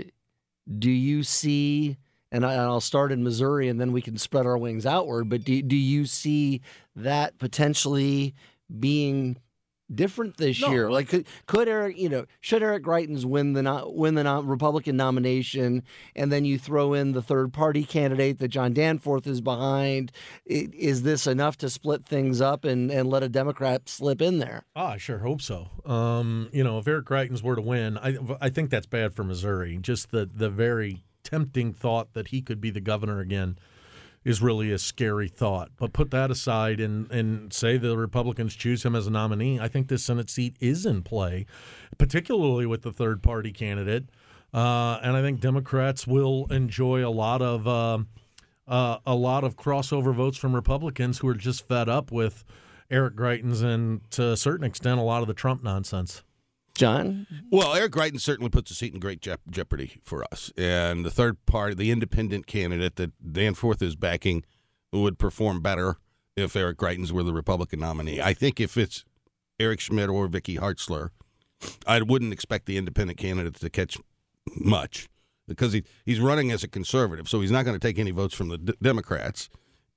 do 0.79 0.91
you 0.91 1.23
see? 1.23 1.97
And, 2.31 2.43
I, 2.43 2.53
and 2.53 2.61
I'll 2.61 2.81
start 2.81 3.11
in 3.11 3.23
Missouri, 3.23 3.69
and 3.69 3.79
then 3.79 3.91
we 3.91 4.01
can 4.01 4.17
spread 4.17 4.47
our 4.47 4.57
wings 4.57 4.87
outward. 4.87 5.29
But 5.29 5.43
do 5.43 5.61
do 5.61 5.75
you 5.75 6.05
see 6.05 6.61
that 6.95 7.37
potentially 7.37 8.33
being 8.79 9.37
different 9.93 10.37
this 10.37 10.61
No. 10.61 10.71
year? 10.71 10.91
Like, 10.91 11.09
could, 11.09 11.27
could 11.47 11.67
Eric, 11.67 11.97
you 11.97 12.09
know, 12.09 12.25
should 12.41 12.63
Eric 12.63 12.83
Greitens 12.83 13.25
win 13.25 13.53
the 13.53 13.63
no, 13.63 13.91
win 13.93 14.15
the 14.15 14.23
no, 14.23 14.41
Republican 14.41 14.95
nomination, 14.97 15.83
and 16.15 16.31
then 16.31 16.45
you 16.45 16.57
throw 16.57 16.93
in 16.93 17.11
the 17.11 17.21
third 17.21 17.53
party 17.53 17.83
candidate 17.83 18.39
that 18.39 18.47
John 18.49 18.73
Danforth 18.73 19.27
is 19.27 19.41
behind? 19.41 20.11
I- 20.49 20.69
Is 20.73 21.03
this 21.03 21.27
enough 21.27 21.57
to 21.59 21.69
split 21.69 22.05
things 22.05 22.41
up 22.41 22.65
and, 22.65 22.91
and 22.91 23.09
let 23.09 23.23
a 23.23 23.29
Democrat 23.29 23.87
slip 23.89 24.21
in 24.21 24.39
there? 24.39 24.65
Oh, 24.75 24.85
I 24.85 24.97
sure 24.97 25.19
hope 25.19 25.41
so. 25.41 25.69
Um, 25.85 26.49
you 26.53 26.63
know, 26.63 26.77
if 26.79 26.87
Eric 26.87 27.05
Greitens 27.05 27.41
were 27.43 27.55
to 27.55 27.61
win, 27.61 27.97
I 27.97 28.17
I 28.41 28.49
think 28.49 28.69
that's 28.69 28.87
bad 28.87 29.13
for 29.13 29.23
Missouri. 29.23 29.77
Just 29.81 30.11
the 30.11 30.29
the 30.33 30.49
very 30.49 31.03
tempting 31.23 31.71
thought 31.73 32.13
that 32.13 32.27
he 32.29 32.41
could 32.41 32.59
be 32.59 32.69
the 32.69 32.81
governor 32.81 33.19
again 33.21 33.57
is 34.23 34.41
really 34.41 34.71
a 34.71 34.77
scary 34.77 35.27
thought. 35.27 35.71
But 35.77 35.93
put 35.93 36.11
that 36.11 36.31
aside 36.31 36.79
and 36.79 37.09
and 37.11 37.53
say 37.53 37.77
the 37.77 37.97
Republicans 37.97 38.55
choose 38.55 38.83
him 38.83 38.95
as 38.95 39.07
a 39.07 39.11
nominee, 39.11 39.59
I 39.59 39.67
think 39.67 39.87
this 39.87 40.03
Senate 40.03 40.29
seat 40.29 40.55
is 40.59 40.85
in 40.85 41.03
play, 41.03 41.45
particularly 41.97 42.65
with 42.65 42.81
the 42.81 42.91
third 42.91 43.21
party 43.21 43.51
candidate. 43.51 44.05
Uh, 44.53 44.99
and 45.01 45.17
I 45.17 45.21
think 45.21 45.39
Democrats 45.39 46.05
will 46.05 46.45
enjoy 46.51 47.05
a 47.05 47.09
lot 47.09 47.41
of 47.41 47.67
um 47.67 48.07
uh, 48.67 48.97
a 49.05 49.15
lot 49.15 49.43
of 49.43 49.57
crossover 49.57 50.13
votes 50.13 50.37
from 50.37 50.55
Republicans 50.55 51.19
who 51.19 51.27
are 51.27 51.33
just 51.33 51.67
fed 51.67 51.89
up 51.89 52.11
with 52.11 52.45
Eric 52.89 53.15
Greitens 53.15 53.61
and 53.61 54.09
to 54.11 54.31
a 54.31 54.37
certain 54.37 54.65
extent 54.65 54.99
a 54.99 55.03
lot 55.03 55.21
of 55.21 55.27
the 55.27 55.33
Trump 55.33 55.63
nonsense. 55.63 56.23
John? 56.75 57.27
Well, 57.51 57.73
Eric 57.75 57.91
Greitens 57.91 58.21
certainly 58.21 58.49
puts 58.49 58.71
a 58.71 58.73
seat 58.75 58.93
in 58.93 58.99
great 58.99 59.21
jeop- 59.21 59.49
jeopardy 59.49 60.01
for 60.03 60.23
us. 60.31 60.51
And 60.57 61.05
the 61.05 61.11
third 61.11 61.45
party, 61.45 61.75
the 61.75 61.91
independent 61.91 62.47
candidate 62.47 62.95
that 62.95 63.33
Danforth 63.33 63.81
is 63.81 63.95
backing, 63.95 64.43
would 64.91 65.19
perform 65.19 65.61
better 65.61 65.97
if 66.35 66.55
Eric 66.55 66.77
Greitens 66.77 67.11
were 67.11 67.23
the 67.23 67.33
Republican 67.33 67.79
nominee. 67.79 68.21
I 68.21 68.33
think 68.33 68.59
if 68.59 68.77
it's 68.77 69.05
Eric 69.59 69.79
Schmitt 69.79 70.09
or 70.09 70.27
Vicky 70.27 70.57
Hartzler, 70.57 71.09
I 71.87 72.01
wouldn't 72.01 72.33
expect 72.33 72.65
the 72.65 72.77
independent 72.77 73.17
candidate 73.17 73.55
to 73.55 73.69
catch 73.69 73.97
much 74.55 75.09
because 75.47 75.73
he, 75.73 75.83
he's 76.05 76.19
running 76.19 76.51
as 76.51 76.63
a 76.63 76.67
conservative, 76.67 77.27
so 77.27 77.41
he's 77.41 77.51
not 77.51 77.65
going 77.65 77.79
to 77.79 77.87
take 77.87 77.99
any 77.99 78.11
votes 78.11 78.33
from 78.33 78.49
the 78.49 78.57
D- 78.57 78.73
Democrats, 78.81 79.49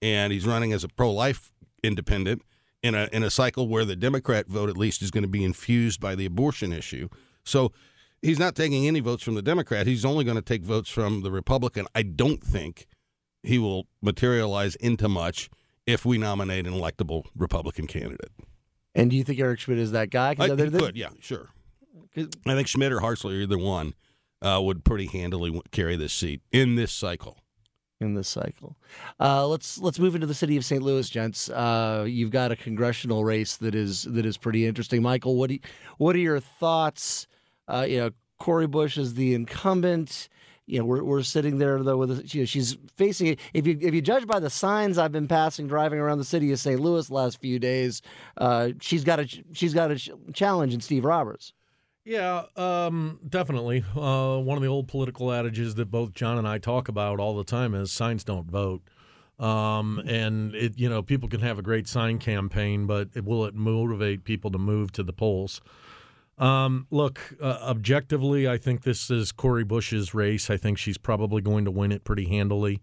and 0.03 0.33
he's 0.33 0.47
running 0.47 0.73
as 0.73 0.85
a 0.85 0.89
pro-life 0.89 1.53
independent, 1.83 2.43
in 2.83 2.95
a 2.95 3.09
in 3.13 3.23
a 3.23 3.31
cycle 3.31 3.69
where 3.69 3.85
the 3.85 3.97
Democrat 3.97 4.47
vote 4.47 4.69
at 4.69 4.77
least 4.77 5.03
is 5.03 5.11
going 5.11 5.23
to 5.23 5.29
be 5.29 5.45
infused 5.45 6.01
by 6.01 6.15
the 6.15 6.27
abortion 6.27 6.73
issue. 6.73 7.09
So 7.45 7.73
he's 8.23 8.39
not 8.39 8.55
taking 8.55 8.87
any 8.87 9.01
votes 9.01 9.23
from 9.23 9.35
the 9.35 9.43
Democrat. 9.43 9.87
He's 9.87 10.05
only 10.05 10.25
going 10.25 10.37
to 10.37 10.43
take 10.43 10.63
votes 10.63 10.91
from 10.91 11.23
the 11.23 11.31
Republican. 11.31 11.87
I 11.95 12.03
don't 12.03 12.43
think 12.43 12.87
he 13.43 13.59
will 13.59 13.87
materialize 14.03 14.75
into 14.77 15.09
much 15.09 15.49
if 15.87 16.05
we 16.05 16.19
nominate 16.19 16.67
an 16.67 16.73
electable 16.73 17.25
Republican 17.37 17.87
candidate. 17.87 18.33
And 18.95 19.11
do 19.11 19.17
you 19.17 19.25
think 19.25 19.39
Eric 19.39 19.61
Schmitt 19.61 19.79
is 19.79 19.93
that 19.93 20.11
guy? 20.11 20.35
I, 20.39 20.49
he 20.49 20.71
could, 20.71 20.97
yeah, 20.97 21.11
sure. 21.21 21.51
I 22.17 22.55
think 22.55 22.67
Schmitt 22.67 22.93
or 22.93 23.01
Hartzler, 23.01 23.43
either 23.43 23.59
one, 23.59 23.95
uh, 24.41 24.61
would 24.63 24.85
pretty 24.85 25.07
handily 25.07 25.61
carry 25.71 25.97
this 25.97 26.13
seat 26.13 26.41
in 26.51 26.75
this 26.75 26.93
cycle. 26.93 27.39
In 27.99 28.15
this 28.15 28.29
cycle. 28.29 28.77
Uh, 29.19 29.47
let's 29.47 29.79
let's 29.79 29.99
move 29.99 30.15
into 30.15 30.27
the 30.27 30.35
city 30.35 30.59
of 30.59 30.67
St. 30.67 30.83
Louis, 30.83 31.09
gents. 31.09 31.49
Uh, 31.49 32.05
you've 32.07 32.31
got 32.31 32.53
a 32.53 32.57
congressional 32.57 33.25
race 33.25 33.57
that 33.57 33.75
is 33.75 34.03
that 34.03 34.27
is 34.27 34.37
pretty 34.37 34.67
interesting. 34.67 35.03
Michael, 35.03 35.37
what 35.37 35.49
do 35.49 35.55
you, 35.55 35.61
what 35.97 36.15
are 36.15 36.19
your 36.19 36.39
thoughts? 36.39 37.27
Uh, 37.67 37.87
you 37.89 37.97
know, 37.97 38.11
Cori 38.39 38.67
Bush 38.67 38.99
is 38.99 39.15
the 39.15 39.33
incumbent. 39.33 40.29
You 40.67 40.81
know, 40.81 40.85
we're, 40.85 41.05
we're 41.05 41.23
sitting 41.23 41.57
there 41.57 41.83
though 41.83 41.97
with 41.97 42.35
you 42.35 42.43
know, 42.43 42.45
she's 42.45 42.77
facing 42.97 43.39
if 43.55 43.67
you 43.67 43.79
if 43.81 43.95
you 43.95 44.03
judge 44.03 44.27
by 44.27 44.41
the 44.41 44.51
signs 44.51 44.99
I've 44.99 45.13
been 45.13 45.29
passing 45.29 45.67
driving 45.67 45.99
around 45.99 46.19
the 46.19 46.25
city 46.25 46.53
of 46.53 46.59
St. 46.59 46.79
Louis 46.79 47.11
last 47.11 47.41
few 47.41 47.59
days, 47.59 48.03
uh, 48.37 48.71
she's 48.81 49.05
got 49.05 49.21
a 49.21 49.29
she's 49.53 49.73
got 49.73 49.91
a 49.91 49.97
challenge 50.35 50.75
in 50.75 50.83
Steve 50.83 51.07
Roberts. 51.07 51.55
Yeah, 52.07 52.45
um, 52.55 53.19
definitely. 53.29 53.85
Uh, 53.97 54.39
one 54.39 54.57
of 54.57 54.63
the 54.63 54.69
old 54.69 54.87
political 54.87 55.33
adages 55.33 55.75
that 55.75 55.91
both 55.91 56.15
John 56.15 56.39
and 56.39 56.47
I 56.47 56.59
talk 56.59 56.89
about 56.89 57.19
all 57.19 57.37
the 57.37 57.43
time 57.43 57.75
is 57.75 57.91
signs 57.91 58.23
don't 58.23 58.49
vote. 58.49 58.81
Um, 59.41 60.01
and 60.07 60.55
it, 60.55 60.79
you 60.79 60.89
know, 60.89 61.03
people 61.03 61.29
can 61.29 61.41
have 61.41 61.59
a 61.59 61.63
great 61.63 61.89
sign 61.89 62.19
campaign, 62.19 62.87
but 62.87 63.09
it, 63.15 63.25
will 63.25 63.45
it 63.45 63.57
motivate 63.57 64.23
people 64.23 64.53
to 64.53 64.59
move 64.59 64.93
to 64.93 65.03
the 65.03 65.13
polls? 65.13 65.61
Um, 66.39 66.87
look, 66.93 67.35
uh, 67.43 67.59
objectively, 67.63 68.49
I 68.49 68.57
think 68.57 68.83
this 68.83 69.11
is 69.11 69.33
Cori 69.33 69.65
Bush's 69.65 70.15
race. 70.15 70.49
I 70.49 70.57
think 70.57 70.79
she's 70.79 70.99
probably 70.99 71.43
going 71.43 71.65
to 71.65 71.73
win 71.73 71.91
it 71.91 72.05
pretty 72.05 72.27
handily. 72.27 72.81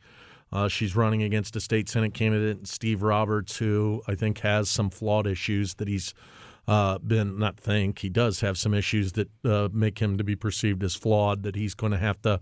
Uh, 0.51 0.67
she's 0.67 0.97
running 0.97 1.23
against 1.23 1.55
a 1.55 1.61
state 1.61 1.87
senate 1.87 2.13
candidate, 2.13 2.67
Steve 2.67 3.01
Roberts, 3.01 3.55
who 3.57 4.03
I 4.05 4.15
think 4.15 4.39
has 4.39 4.69
some 4.69 4.89
flawed 4.89 5.27
issues 5.27 5.75
that 5.75 5.87
he's 5.87 6.13
uh, 6.67 6.97
been 6.99 7.37
not 7.37 7.59
think 7.59 7.99
he 7.99 8.09
does 8.09 8.39
have 8.39 8.57
some 8.57 8.73
issues 8.73 9.13
that 9.13 9.29
uh, 9.45 9.69
make 9.71 9.99
him 9.99 10.17
to 10.17 10.23
be 10.23 10.35
perceived 10.35 10.83
as 10.83 10.95
flawed 10.95 11.43
that 11.43 11.55
he's 11.55 11.73
going 11.73 11.91
to 11.91 11.97
have 11.97 12.21
to 12.21 12.39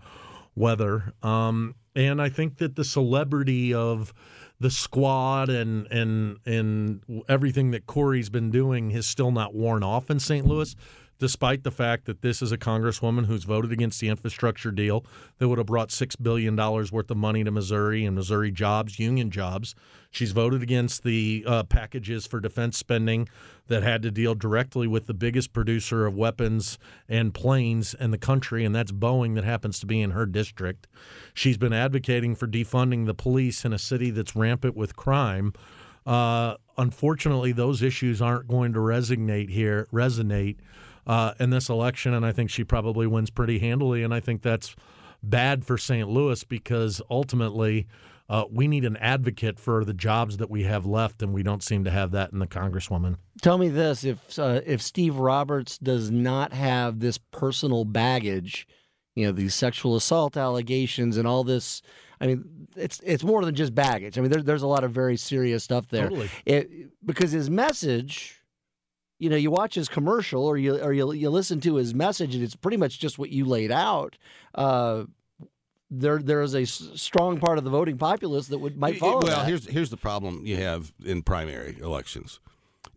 weather. 0.56 1.14
Um, 1.24 1.76
and 1.96 2.22
I 2.22 2.30
think 2.30 2.58
that 2.58 2.76
the 2.76 2.84
celebrity 2.84 3.74
of 3.74 4.14
the 4.60 4.70
squad 4.70 5.50
and 5.50 5.88
and 5.88 6.38
and 6.46 7.02
everything 7.28 7.72
that 7.72 7.88
Cori's 7.88 8.30
been 8.30 8.52
doing 8.52 8.92
has 8.92 9.08
still 9.08 9.32
not 9.32 9.56
worn 9.56 9.84
off 9.84 10.10
in 10.10 10.20
St. 10.20 10.46
Louis. 10.46 10.76
Despite 11.22 11.62
the 11.64 11.70
fact 11.70 12.06
that 12.06 12.24
this 12.24 12.42
is 12.42 12.52
a 12.52 12.58
congresswoman 12.58 13.28
who's 13.28 13.44
voted 13.44 13.72
against 13.72 14.00
the 14.00 14.10
infrastructure 14.10 14.72
deal 14.72 15.06
that 15.38 15.48
would 15.48 15.60
have 15.60 15.68
brought 15.68 15.92
six 15.92 16.16
billion 16.16 16.56
dollars 16.56 16.92
worth 16.92 17.12
of 17.12 17.18
money 17.18 17.44
to 17.44 17.52
Missouri 17.52 18.06
and 18.06 18.16
Missouri 18.16 18.50
jobs, 18.50 18.98
union 18.98 19.30
jobs, 19.30 19.76
she's 20.10 20.32
voted 20.32 20.64
against 20.64 21.04
the 21.04 21.44
uh, 21.46 21.62
packages 21.62 22.26
for 22.26 22.40
defense 22.40 22.76
spending 22.76 23.30
that 23.68 23.84
had 23.84 24.02
to 24.02 24.10
deal 24.10 24.34
directly 24.34 24.88
with 24.88 25.06
the 25.06 25.14
biggest 25.14 25.54
producer 25.54 26.08
of 26.08 26.16
weapons 26.16 26.80
and 27.08 27.36
planes 27.36 27.94
in 28.00 28.10
the 28.10 28.18
country, 28.18 28.66
and 28.66 28.74
that's 28.74 28.92
Boeing, 28.92 29.36
that 29.36 29.44
happens 29.44 29.80
to 29.80 29.86
be 29.86 30.02
in 30.02 30.10
her 30.12 30.26
district. 30.26 30.88
She's 31.36 31.60
been 31.60 31.72
advocating 31.72 32.34
for 32.34 32.48
defunding 32.48 33.06
the 33.06 33.14
police 33.14 33.64
in 33.64 33.74
a 33.74 33.78
city 33.78 34.10
that's 34.10 34.36
rampant 34.36 34.76
with 34.76 34.96
crime. 34.96 35.54
Uh, 36.04 36.56
unfortunately, 36.80 37.52
those 37.52 37.84
issues 37.84 38.24
aren't 38.24 38.48
going 38.48 38.74
to 38.74 38.80
resonate 38.80 39.52
here. 39.52 39.88
Resonate 39.94 40.58
uh, 41.08 41.34
in 41.40 41.50
this 41.50 41.70
election, 41.70 42.14
and 42.14 42.26
I 42.26 42.32
think 42.32 42.50
she 42.50 42.64
probably 42.64 43.08
wins 43.08 43.30
pretty 43.30 43.60
handily. 43.60 44.04
And 44.04 44.14
I 44.14 44.20
think 44.20 44.42
that's 44.42 44.76
bad 45.24 45.66
for 45.66 45.78
St. 45.78 46.08
Louis 46.10 46.44
because 46.44 47.02
ultimately 47.10 47.88
uh, 48.30 48.46
we 48.50 48.68
need 48.68 48.86
an 48.86 48.96
advocate 48.98 49.60
for 49.60 49.84
the 49.84 49.94
jobs 49.94 50.38
that 50.38 50.50
we 50.50 50.64
have 50.64 50.86
left, 50.86 51.22
and 51.22 51.34
we 51.34 51.44
don't 51.44 51.62
seem 51.62 51.84
to 51.84 51.92
have 51.92 52.12
that 52.12 52.32
in 52.32 52.40
the 52.40 52.48
Congresswoman. 52.48 53.18
Tell 53.42 53.58
me 53.58 53.68
this: 53.68 54.06
if 54.06 54.40
uh, 54.40 54.62
if 54.66 54.82
Steve 54.82 55.18
Roberts 55.18 55.78
does 55.78 56.10
not 56.10 56.54
have 56.54 57.02
this 57.02 57.18
personal 57.18 57.84
baggage, 57.84 58.68
you 59.16 59.26
know, 59.26 59.34
these 59.34 59.54
sexual 59.54 59.98
assault 59.98 60.38
allegations 60.38 61.18
and 61.18 61.28
all 61.28 61.44
this, 61.44 61.82
I 62.22 62.28
mean, 62.28 62.68
it's 62.78 63.02
it's 63.04 63.24
more 63.24 63.44
than 63.44 63.54
just 63.54 63.76
baggage. 63.76 64.18
I 64.18 64.22
mean, 64.22 64.32
there, 64.32 64.42
there's 64.42 64.64
a 64.64 64.68
lot 64.68 64.86
of 64.86 64.92
very 64.92 65.18
serious 65.18 65.64
stuff 65.66 65.90
there. 65.90 66.08
Totally. 66.08 66.30
It, 66.46 67.06
because 67.06 67.32
his 67.32 67.50
message, 67.50 68.41
you 69.22 69.30
know, 69.30 69.36
you 69.36 69.52
watch 69.52 69.76
his 69.76 69.88
commercial 69.88 70.44
or 70.44 70.58
you 70.58 70.80
or 70.80 70.92
you, 70.92 71.14
you 71.14 71.30
listen 71.30 71.62
to 71.62 71.76
his 71.76 71.94
message, 71.94 72.34
and 72.34 72.44
it's 72.44 72.56
pretty 72.56 72.78
much 72.78 72.98
just 73.00 73.20
what 73.20 73.30
you 73.30 73.46
laid 73.46 73.72
out. 73.72 74.18
Uh, 74.56 75.04
there 75.92 76.18
there 76.24 76.42
is 76.42 76.56
a 76.56 76.66
strong 76.66 77.40
part 77.40 77.60
of 77.60 77.64
the 77.64 77.70
voting 77.70 78.00
populace 78.00 78.48
that 78.48 78.58
would 78.58 78.78
might 78.78 78.98
follow 78.98 79.22
well, 79.22 79.38
that. 79.38 79.48
here's 79.48 79.68
here's 79.68 79.92
the 79.92 79.98
problem 79.98 80.42
you 80.44 80.58
have 80.58 80.92
in 81.06 81.22
primary 81.22 81.78
elections. 81.80 82.40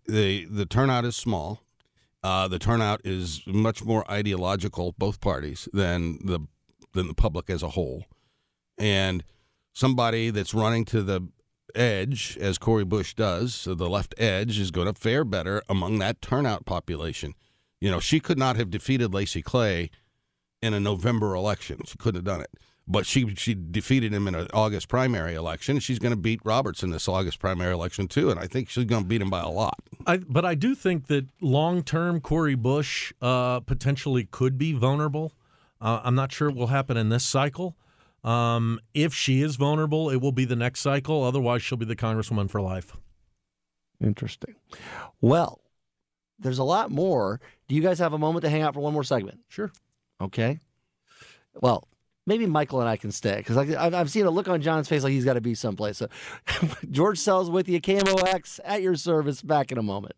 the 0.06 0.46
The 0.46 0.64
turnout 0.64 1.04
is 1.04 1.14
small. 1.14 1.60
Uh, 2.22 2.48
the 2.48 2.58
turnout 2.58 3.02
is 3.04 3.42
much 3.46 3.84
more 3.84 4.10
ideological, 4.10 4.94
both 4.96 5.20
parties, 5.20 5.68
than 5.74 6.24
the 6.24 6.40
than 6.94 7.06
the 7.06 7.14
public 7.14 7.50
as 7.50 7.62
a 7.62 7.68
whole. 7.70 8.06
And 8.78 9.24
somebody 9.74 10.30
that's 10.30 10.54
running 10.54 10.86
to 10.86 11.02
the 11.02 11.28
edge, 11.74 12.36
as 12.40 12.58
Cori 12.58 12.84
Bush 12.84 13.14
does, 13.14 13.54
so 13.54 13.74
the 13.74 13.88
left 13.88 14.14
edge 14.18 14.58
is 14.58 14.70
going 14.70 14.86
to 14.86 14.98
fare 14.98 15.24
better 15.24 15.62
among 15.68 15.98
that 15.98 16.20
turnout 16.20 16.64
population. 16.64 17.34
You 17.80 17.90
know, 17.90 18.00
she 18.00 18.20
could 18.20 18.38
not 18.38 18.56
have 18.56 18.70
defeated 18.70 19.12
Lacy 19.12 19.42
Clay 19.42 19.90
in 20.62 20.74
a 20.74 20.80
November 20.80 21.34
election. 21.34 21.80
She 21.86 21.98
couldn't 21.98 22.18
have 22.18 22.24
done 22.24 22.40
it. 22.40 22.50
But 22.86 23.06
she 23.06 23.34
she 23.34 23.54
defeated 23.54 24.12
him 24.12 24.28
in 24.28 24.34
an 24.34 24.46
August 24.52 24.88
primary 24.88 25.34
election. 25.34 25.78
She's 25.78 25.98
going 25.98 26.12
to 26.12 26.20
beat 26.20 26.40
Roberts 26.44 26.82
in 26.82 26.90
this 26.90 27.08
August 27.08 27.38
primary 27.38 27.72
election 27.72 28.08
too, 28.08 28.30
and 28.30 28.38
I 28.38 28.46
think 28.46 28.68
she's 28.68 28.84
going 28.84 29.02
to 29.04 29.08
beat 29.08 29.22
him 29.22 29.30
by 29.30 29.40
a 29.40 29.48
lot. 29.48 29.80
I, 30.06 30.18
but 30.18 30.44
I 30.44 30.54
do 30.54 30.74
think 30.74 31.06
that 31.06 31.26
long 31.40 31.82
term, 31.82 32.20
Cori 32.20 32.54
Bush 32.54 33.12
uh, 33.22 33.60
potentially 33.60 34.24
could 34.24 34.58
be 34.58 34.74
vulnerable. 34.74 35.32
Uh, 35.80 36.00
I'm 36.04 36.14
not 36.14 36.30
sure 36.30 36.50
it 36.50 36.54
will 36.54 36.66
happen 36.66 36.98
in 36.98 37.08
this 37.08 37.24
cycle. 37.24 37.74
Um, 38.24 38.80
if 38.94 39.14
she 39.14 39.42
is 39.42 39.56
vulnerable, 39.56 40.08
it 40.10 40.16
will 40.16 40.32
be 40.32 40.44
the 40.44 40.56
next 40.56 40.80
cycle. 40.80 41.22
Otherwise, 41.22 41.62
she'll 41.62 41.78
be 41.78 41.84
the 41.84 41.96
congresswoman 41.96 42.50
for 42.50 42.60
life. 42.60 42.96
Interesting. 44.02 44.54
Well, 45.20 45.60
there's 46.38 46.58
a 46.58 46.64
lot 46.64 46.90
more. 46.90 47.40
Do 47.68 47.74
you 47.74 47.82
guys 47.82 47.98
have 47.98 48.12
a 48.12 48.18
moment 48.18 48.42
to 48.44 48.50
hang 48.50 48.62
out 48.62 48.74
for 48.74 48.80
one 48.80 48.92
more 48.92 49.04
segment? 49.04 49.40
Sure. 49.48 49.70
Okay. 50.20 50.58
Well, 51.60 51.86
maybe 52.26 52.46
Michael 52.46 52.80
and 52.80 52.88
I 52.88 52.96
can 52.96 53.12
stay 53.12 53.36
because 53.36 53.56
I've, 53.56 53.94
I've 53.94 54.10
seen 54.10 54.26
a 54.26 54.30
look 54.30 54.48
on 54.48 54.60
John's 54.62 54.88
face 54.88 55.02
like 55.02 55.12
he's 55.12 55.24
got 55.24 55.34
to 55.34 55.40
be 55.40 55.54
someplace. 55.54 55.98
So, 55.98 56.08
George 56.90 57.18
Sells 57.18 57.50
with 57.50 57.68
you, 57.68 57.80
KMOX 57.80 58.60
at 58.64 58.82
your 58.82 58.96
service. 58.96 59.42
Back 59.42 59.70
in 59.70 59.78
a 59.78 59.82
moment. 59.82 60.14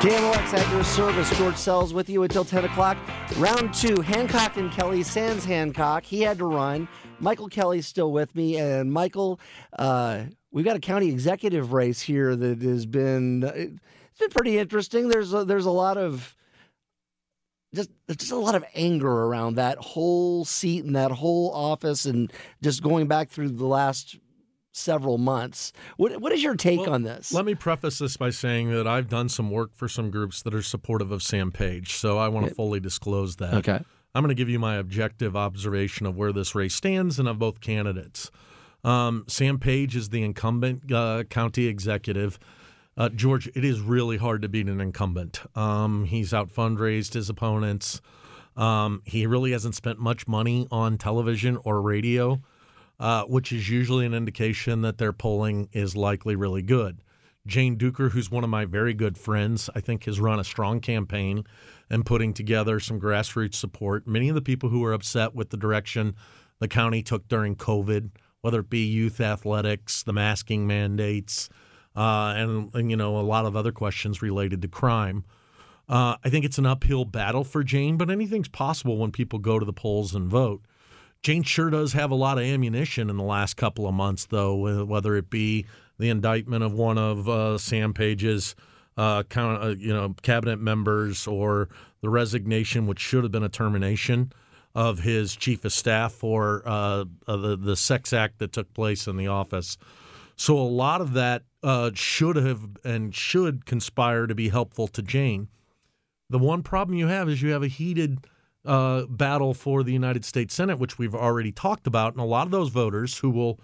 KMOX 0.00 0.54
at 0.54 0.72
your 0.72 0.84
service. 0.84 1.36
George 1.36 1.56
Sells 1.56 1.92
with 1.92 2.08
you 2.08 2.22
until 2.22 2.44
10 2.44 2.64
o'clock. 2.66 2.96
Round 3.36 3.74
two, 3.74 4.00
Hancock 4.00 4.56
and 4.56 4.70
Kelly. 4.70 5.02
Sans 5.02 5.44
Hancock. 5.44 6.04
He 6.04 6.20
had 6.20 6.38
to 6.38 6.44
run. 6.44 6.86
Michael 7.18 7.48
Kelly's 7.48 7.88
still 7.88 8.12
with 8.12 8.32
me. 8.36 8.58
And 8.58 8.92
Michael, 8.92 9.40
uh, 9.76 10.26
we've 10.52 10.64
got 10.64 10.76
a 10.76 10.80
county 10.80 11.08
executive 11.08 11.72
race 11.72 12.00
here 12.00 12.36
that 12.36 12.62
has 12.62 12.86
been 12.86 13.42
it's 13.42 14.20
been 14.20 14.30
pretty 14.30 14.56
interesting. 14.56 15.08
There's 15.08 15.34
a, 15.34 15.44
there's 15.44 15.66
a 15.66 15.70
lot 15.72 15.96
of 15.96 16.36
just 17.74 17.90
there's 18.06 18.18
just 18.18 18.30
a 18.30 18.36
lot 18.36 18.54
of 18.54 18.64
anger 18.76 19.10
around 19.10 19.56
that 19.56 19.78
whole 19.78 20.44
seat 20.44 20.84
and 20.84 20.94
that 20.94 21.10
whole 21.10 21.50
office, 21.52 22.06
and 22.06 22.32
just 22.62 22.84
going 22.84 23.08
back 23.08 23.30
through 23.30 23.48
the 23.48 23.66
last 23.66 24.16
several 24.78 25.18
months. 25.18 25.72
What 25.96 26.20
what 26.20 26.32
is 26.32 26.42
your 26.42 26.54
take 26.54 26.80
Well, 26.80 26.92
on 26.94 27.02
this? 27.02 27.32
Let 27.32 27.44
me 27.44 27.54
preface 27.54 27.98
this 27.98 28.16
by 28.16 28.30
saying 28.30 28.70
that 28.70 28.86
I've 28.86 29.08
done 29.08 29.28
some 29.28 29.50
work 29.50 29.74
for 29.74 29.88
some 29.88 30.10
groups 30.10 30.42
that 30.42 30.54
are 30.54 30.62
supportive 30.62 31.10
of 31.10 31.22
Sam 31.22 31.52
Page, 31.52 31.94
so 31.94 32.18
I 32.18 32.28
want 32.28 32.48
to 32.48 32.54
fully 32.54 32.80
disclose 32.80 33.36
that. 33.36 33.54
Okay. 33.54 33.80
I'm 34.14 34.22
going 34.22 34.34
to 34.34 34.40
give 34.40 34.48
you 34.48 34.58
my 34.58 34.76
objective 34.76 35.36
observation 35.36 36.06
of 36.06 36.16
where 36.16 36.32
this 36.32 36.54
race 36.54 36.74
stands 36.74 37.18
and 37.18 37.28
of 37.28 37.38
both 37.38 37.60
candidates. 37.60 38.30
Um, 38.82 39.24
Sam 39.28 39.58
Page 39.58 39.94
is 39.96 40.08
the 40.08 40.22
incumbent 40.22 40.90
uh, 40.90 41.24
county 41.24 41.66
executive. 41.66 42.38
Uh, 42.96 43.08
George, 43.10 43.46
it 43.54 43.64
is 43.64 43.80
really 43.80 44.16
hard 44.16 44.42
to 44.42 44.48
beat 44.48 44.66
an 44.66 44.80
incumbent. 44.80 45.40
Um, 45.56 46.04
he's 46.04 46.32
out 46.34 46.52
fundraised 46.52 47.14
his 47.14 47.28
opponents. 47.28 48.00
Um, 48.56 49.02
he 49.04 49.26
really 49.26 49.52
hasn't 49.52 49.76
spent 49.76 50.00
much 50.00 50.26
money 50.26 50.66
on 50.72 50.98
television 50.98 51.58
or 51.64 51.80
radio, 51.80 52.40
uh, 53.00 53.24
which 53.24 53.52
is 53.52 53.68
usually 53.68 54.06
an 54.06 54.14
indication 54.14 54.82
that 54.82 54.98
their 54.98 55.12
polling 55.12 55.68
is 55.72 55.96
likely 55.96 56.36
really 56.36 56.62
good. 56.62 57.00
Jane 57.46 57.78
Dueker, 57.78 58.10
who's 58.10 58.30
one 58.30 58.44
of 58.44 58.50
my 58.50 58.66
very 58.66 58.92
good 58.92 59.16
friends, 59.16 59.70
I 59.74 59.80
think 59.80 60.04
has 60.04 60.20
run 60.20 60.38
a 60.38 60.44
strong 60.44 60.80
campaign 60.80 61.44
and 61.88 62.04
putting 62.04 62.34
together 62.34 62.78
some 62.78 63.00
grassroots 63.00 63.54
support. 63.54 64.06
Many 64.06 64.28
of 64.28 64.34
the 64.34 64.42
people 64.42 64.68
who 64.68 64.84
are 64.84 64.92
upset 64.92 65.34
with 65.34 65.50
the 65.50 65.56
direction 65.56 66.14
the 66.58 66.68
county 66.68 67.02
took 67.02 67.26
during 67.28 67.56
COVID, 67.56 68.10
whether 68.42 68.60
it 68.60 68.68
be 68.68 68.84
youth 68.84 69.20
athletics, 69.20 70.02
the 70.02 70.12
masking 70.12 70.66
mandates, 70.66 71.48
uh, 71.96 72.34
and, 72.36 72.74
and, 72.74 72.90
you 72.90 72.96
know, 72.96 73.18
a 73.18 73.22
lot 73.22 73.46
of 73.46 73.56
other 73.56 73.72
questions 73.72 74.20
related 74.20 74.60
to 74.62 74.68
crime. 74.68 75.24
Uh, 75.88 76.16
I 76.22 76.28
think 76.28 76.44
it's 76.44 76.58
an 76.58 76.66
uphill 76.66 77.06
battle 77.06 77.44
for 77.44 77.64
Jane, 77.64 77.96
but 77.96 78.10
anything's 78.10 78.48
possible 78.48 78.98
when 78.98 79.10
people 79.10 79.38
go 79.38 79.58
to 79.58 79.64
the 79.64 79.72
polls 79.72 80.14
and 80.14 80.28
vote. 80.28 80.62
Jane 81.22 81.42
sure 81.42 81.70
does 81.70 81.92
have 81.92 82.10
a 82.10 82.14
lot 82.14 82.38
of 82.38 82.44
ammunition 82.44 83.10
in 83.10 83.16
the 83.16 83.24
last 83.24 83.56
couple 83.56 83.86
of 83.86 83.94
months, 83.94 84.26
though, 84.26 84.84
whether 84.84 85.16
it 85.16 85.30
be 85.30 85.66
the 85.98 86.10
indictment 86.10 86.62
of 86.62 86.72
one 86.72 86.96
of 86.96 87.28
uh, 87.28 87.58
Sam 87.58 87.92
Page's 87.92 88.54
uh, 88.96 89.22
count, 89.24 89.62
uh, 89.62 89.68
you 89.68 89.92
know, 89.92 90.14
cabinet 90.22 90.58
members 90.58 91.26
or 91.26 91.68
the 92.00 92.08
resignation, 92.08 92.86
which 92.86 93.00
should 93.00 93.24
have 93.24 93.32
been 93.32 93.42
a 93.42 93.48
termination 93.48 94.32
of 94.74 95.00
his 95.00 95.34
chief 95.34 95.64
of 95.64 95.72
staff 95.72 96.12
for 96.12 96.62
uh, 96.64 97.04
uh, 97.26 97.36
the 97.36 97.56
the 97.56 97.76
sex 97.76 98.12
act 98.12 98.38
that 98.38 98.52
took 98.52 98.72
place 98.74 99.06
in 99.06 99.16
the 99.16 99.26
office. 99.26 99.76
So 100.36 100.56
a 100.56 100.60
lot 100.60 101.00
of 101.00 101.14
that 101.14 101.42
uh, 101.62 101.90
should 101.94 102.36
have 102.36 102.60
and 102.84 103.12
should 103.14 103.66
conspire 103.66 104.26
to 104.26 104.34
be 104.34 104.50
helpful 104.50 104.86
to 104.88 105.02
Jane. 105.02 105.48
The 106.30 106.38
one 106.38 106.62
problem 106.62 106.96
you 106.96 107.08
have 107.08 107.28
is 107.28 107.42
you 107.42 107.50
have 107.50 107.62
a 107.62 107.68
heated 107.68 108.18
uh, 108.64 109.06
battle 109.06 109.54
for 109.54 109.82
the 109.82 109.92
United 109.92 110.24
States 110.24 110.54
Senate, 110.54 110.78
which 110.78 110.98
we've 110.98 111.14
already 111.14 111.52
talked 111.52 111.86
about, 111.86 112.12
and 112.12 112.20
a 112.20 112.26
lot 112.26 112.46
of 112.46 112.50
those 112.50 112.70
voters 112.70 113.18
who 113.18 113.30
will 113.30 113.60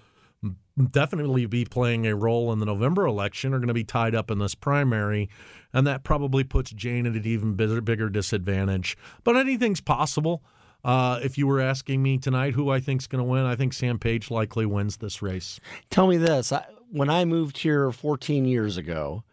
definitely 0.90 1.46
be 1.46 1.64
playing 1.64 2.07
a 2.07 2.14
role 2.14 2.52
in 2.52 2.59
the 2.59 2.66
November 2.66 3.07
election 3.07 3.54
are 3.54 3.59
going 3.59 3.68
to 3.68 3.74
be 3.74 3.85
tied 3.85 4.14
up 4.14 4.30
in 4.30 4.38
this 4.38 4.54
primary, 4.54 5.28
and 5.72 5.87
that 5.87 6.04
probably 6.04 6.44
puts 6.44 6.70
Jane 6.72 7.07
at 7.07 7.14
an 7.14 7.26
even 7.26 7.54
bigger, 7.54 8.09
disadvantage. 8.09 8.96
But 9.22 9.37
anything's 9.37 9.80
possible. 9.80 10.42
Uh, 10.85 11.18
if 11.22 11.38
you 11.38 11.46
were 11.46 11.61
asking 11.61 12.02
me 12.02 12.18
tonight 12.18 12.54
who 12.54 12.70
I 12.70 12.78
think 12.78 13.00
is 13.00 13.07
going 13.07 13.24
to 13.24 13.28
win, 13.28 13.44
I 13.44 13.57
think 13.57 13.72
Sam 13.72 13.98
Page 13.98 14.30
likely 14.30 14.66
wins 14.66 14.98
this 14.98 15.22
race. 15.22 15.59
Tell 15.90 16.07
me 16.07 16.18
this: 16.18 16.52
I, 16.52 16.66
when 16.90 17.09
I 17.09 17.24
moved 17.24 17.59
here 17.59 17.90
14 17.90 18.44
years 18.44 18.76
ago, 18.76 19.24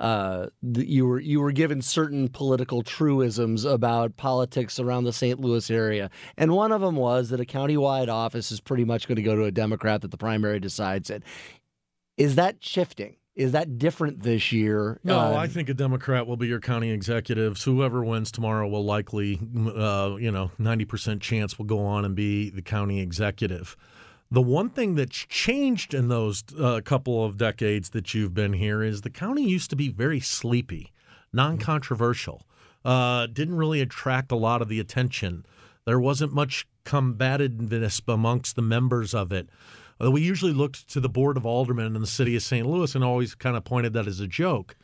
uh, 0.00 0.46
you 0.62 1.06
were 1.06 1.20
you 1.20 1.40
were 1.40 1.52
given 1.52 1.82
certain 1.82 2.28
political 2.28 2.82
truisms 2.82 3.66
about 3.66 4.16
politics 4.16 4.80
around 4.80 5.04
the 5.04 5.12
St. 5.12 5.38
Louis 5.38 5.70
area, 5.70 6.10
and 6.38 6.52
one 6.52 6.72
of 6.72 6.80
them 6.80 6.96
was 6.96 7.28
that 7.28 7.38
a 7.38 7.44
countywide 7.44 8.08
office 8.08 8.50
is 8.50 8.60
pretty 8.60 8.84
much 8.84 9.06
going 9.06 9.16
to 9.16 9.22
go 9.22 9.36
to 9.36 9.44
a 9.44 9.50
Democrat 9.50 10.00
that 10.00 10.10
the 10.10 10.16
primary 10.16 10.58
decides 10.58 11.10
it. 11.10 11.22
Is 12.16 12.36
that 12.36 12.56
shifting? 12.64 13.16
Is 13.36 13.52
that 13.52 13.78
different 13.78 14.22
this 14.22 14.52
year? 14.52 15.00
No, 15.04 15.18
uh, 15.18 15.34
I 15.36 15.46
think 15.46 15.68
a 15.68 15.74
Democrat 15.74 16.26
will 16.26 16.36
be 16.36 16.48
your 16.48 16.60
county 16.60 16.90
executive. 16.90 17.58
So 17.58 17.72
whoever 17.72 18.04
wins 18.04 18.32
tomorrow 18.32 18.68
will 18.68 18.84
likely, 18.84 19.38
uh, 19.56 20.16
you 20.18 20.30
know, 20.30 20.50
90% 20.58 21.20
chance 21.20 21.58
will 21.58 21.66
go 21.66 21.84
on 21.84 22.04
and 22.04 22.14
be 22.14 22.50
the 22.50 22.62
county 22.62 23.00
executive. 23.00 23.76
The 24.32 24.40
one 24.40 24.70
thing 24.70 24.94
that's 24.94 25.16
changed 25.16 25.92
in 25.92 26.06
those 26.06 26.44
uh, 26.58 26.80
couple 26.84 27.24
of 27.24 27.36
decades 27.36 27.90
that 27.90 28.14
you've 28.14 28.32
been 28.32 28.52
here 28.52 28.80
is 28.80 29.00
the 29.00 29.10
county 29.10 29.42
used 29.42 29.70
to 29.70 29.76
be 29.76 29.88
very 29.88 30.20
sleepy, 30.20 30.92
non 31.32 31.58
controversial, 31.58 32.46
uh, 32.84 33.26
didn't 33.26 33.56
really 33.56 33.80
attract 33.80 34.30
a 34.30 34.36
lot 34.36 34.62
of 34.62 34.68
the 34.68 34.78
attention. 34.78 35.44
There 35.84 35.98
wasn't 35.98 36.32
much 36.32 36.66
combativeness 36.84 38.00
amongst 38.06 38.54
the 38.54 38.62
members 38.62 39.14
of 39.14 39.32
it. 39.32 39.48
We 39.98 40.22
usually 40.22 40.52
looked 40.52 40.88
to 40.90 41.00
the 41.00 41.08
Board 41.08 41.36
of 41.36 41.44
Aldermen 41.44 41.94
in 41.94 42.00
the 42.00 42.06
city 42.06 42.34
of 42.36 42.42
St. 42.42 42.66
Louis 42.66 42.94
and 42.94 43.04
always 43.04 43.34
kind 43.34 43.56
of 43.56 43.64
pointed 43.64 43.92
that 43.94 44.06
as 44.06 44.20
a 44.20 44.26
joke. 44.26 44.76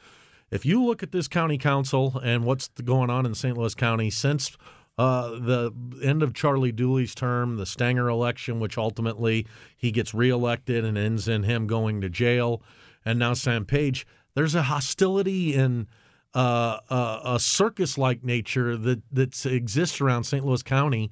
If 0.51 0.67
you 0.67 0.85
look 0.85 1.03
at 1.03 1.13
this 1.13 1.27
county 1.27 1.57
council 1.57 2.21
and 2.23 2.45
what's 2.45 2.69
going 2.69 3.11
on 3.11 3.25
in 3.25 3.35
St. 3.35 3.57
Louis 3.57 3.75
County 3.75 4.11
since 4.11 4.57
uh, 4.99 5.31
the 5.31 5.73
end 6.03 6.23
of 6.23 6.33
Charlie 6.33 6.73
Dooley's 6.73 7.15
term, 7.15 7.57
the 7.57 7.67
Stenger 7.67 8.09
election, 8.09 8.61
which 8.61 8.79
ultimately 8.79 9.47
he 9.77 9.91
gets 9.91 10.15
reelected 10.15 10.85
and 10.85 10.97
ends 10.97 11.29
in 11.29 11.43
him 11.43 11.67
going 11.67 12.01
to 12.01 12.09
jail, 12.09 12.63
and 13.05 13.19
now 13.19 13.35
Sam 13.35 13.65
Page, 13.65 14.07
there's 14.35 14.55
a 14.55 14.63
hostility 14.63 15.55
and 15.55 15.87
uh, 16.35 16.81
a, 16.91 17.21
a 17.25 17.41
circus-like 17.41 18.23
nature 18.23 18.77
that 18.77 19.03
that 19.13 19.47
exists 19.47 20.01
around 20.01 20.25
St. 20.25 20.45
Louis 20.45 20.63
County 20.63 21.11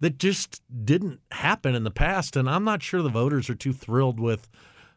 that 0.00 0.18
just 0.18 0.62
didn't 0.84 1.20
happen 1.30 1.74
in 1.74 1.84
the 1.84 1.90
past. 1.90 2.36
And 2.36 2.48
I'm 2.48 2.64
not 2.64 2.82
sure 2.82 3.02
the 3.02 3.08
voters 3.08 3.48
are 3.48 3.54
too 3.54 3.72
thrilled 3.72 4.20
with, 4.20 4.48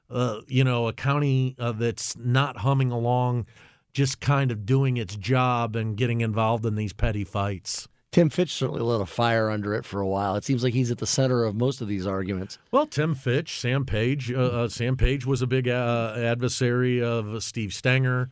uh, 0.09 0.41
you 0.47 0.63
know, 0.63 0.87
a 0.87 0.93
county 0.93 1.55
uh, 1.57 1.71
that's 1.71 2.17
not 2.17 2.57
humming 2.57 2.91
along, 2.91 3.45
just 3.93 4.19
kind 4.19 4.51
of 4.51 4.65
doing 4.65 4.97
its 4.97 5.15
job 5.15 5.75
and 5.75 5.95
getting 5.95 6.21
involved 6.21 6.65
in 6.65 6.75
these 6.75 6.93
petty 6.93 7.23
fights. 7.23 7.87
Tim 8.11 8.29
Fitch 8.29 8.53
certainly 8.53 8.81
lit 8.81 9.01
a 9.01 9.05
fire 9.05 9.49
under 9.49 9.75
it 9.75 9.85
for 9.85 10.01
a 10.01 10.07
while. 10.07 10.35
It 10.35 10.43
seems 10.43 10.63
like 10.63 10.73
he's 10.73 10.89
at 10.89 10.97
the 10.97 11.05
center 11.05 11.43
of 11.43 11.55
most 11.55 11.79
of 11.79 11.87
these 11.87 12.07
arguments. 12.07 12.57
Well, 12.71 12.87
Tim 12.87 13.13
Fitch, 13.13 13.59
Sam 13.59 13.85
Page. 13.85 14.31
Uh, 14.31 14.37
uh, 14.37 14.67
Sam 14.69 14.97
Page 14.97 15.27
was 15.27 15.41
a 15.43 15.47
big 15.47 15.67
uh, 15.67 16.15
adversary 16.17 17.03
of 17.03 17.43
Steve 17.43 17.71
Stenger. 17.73 18.29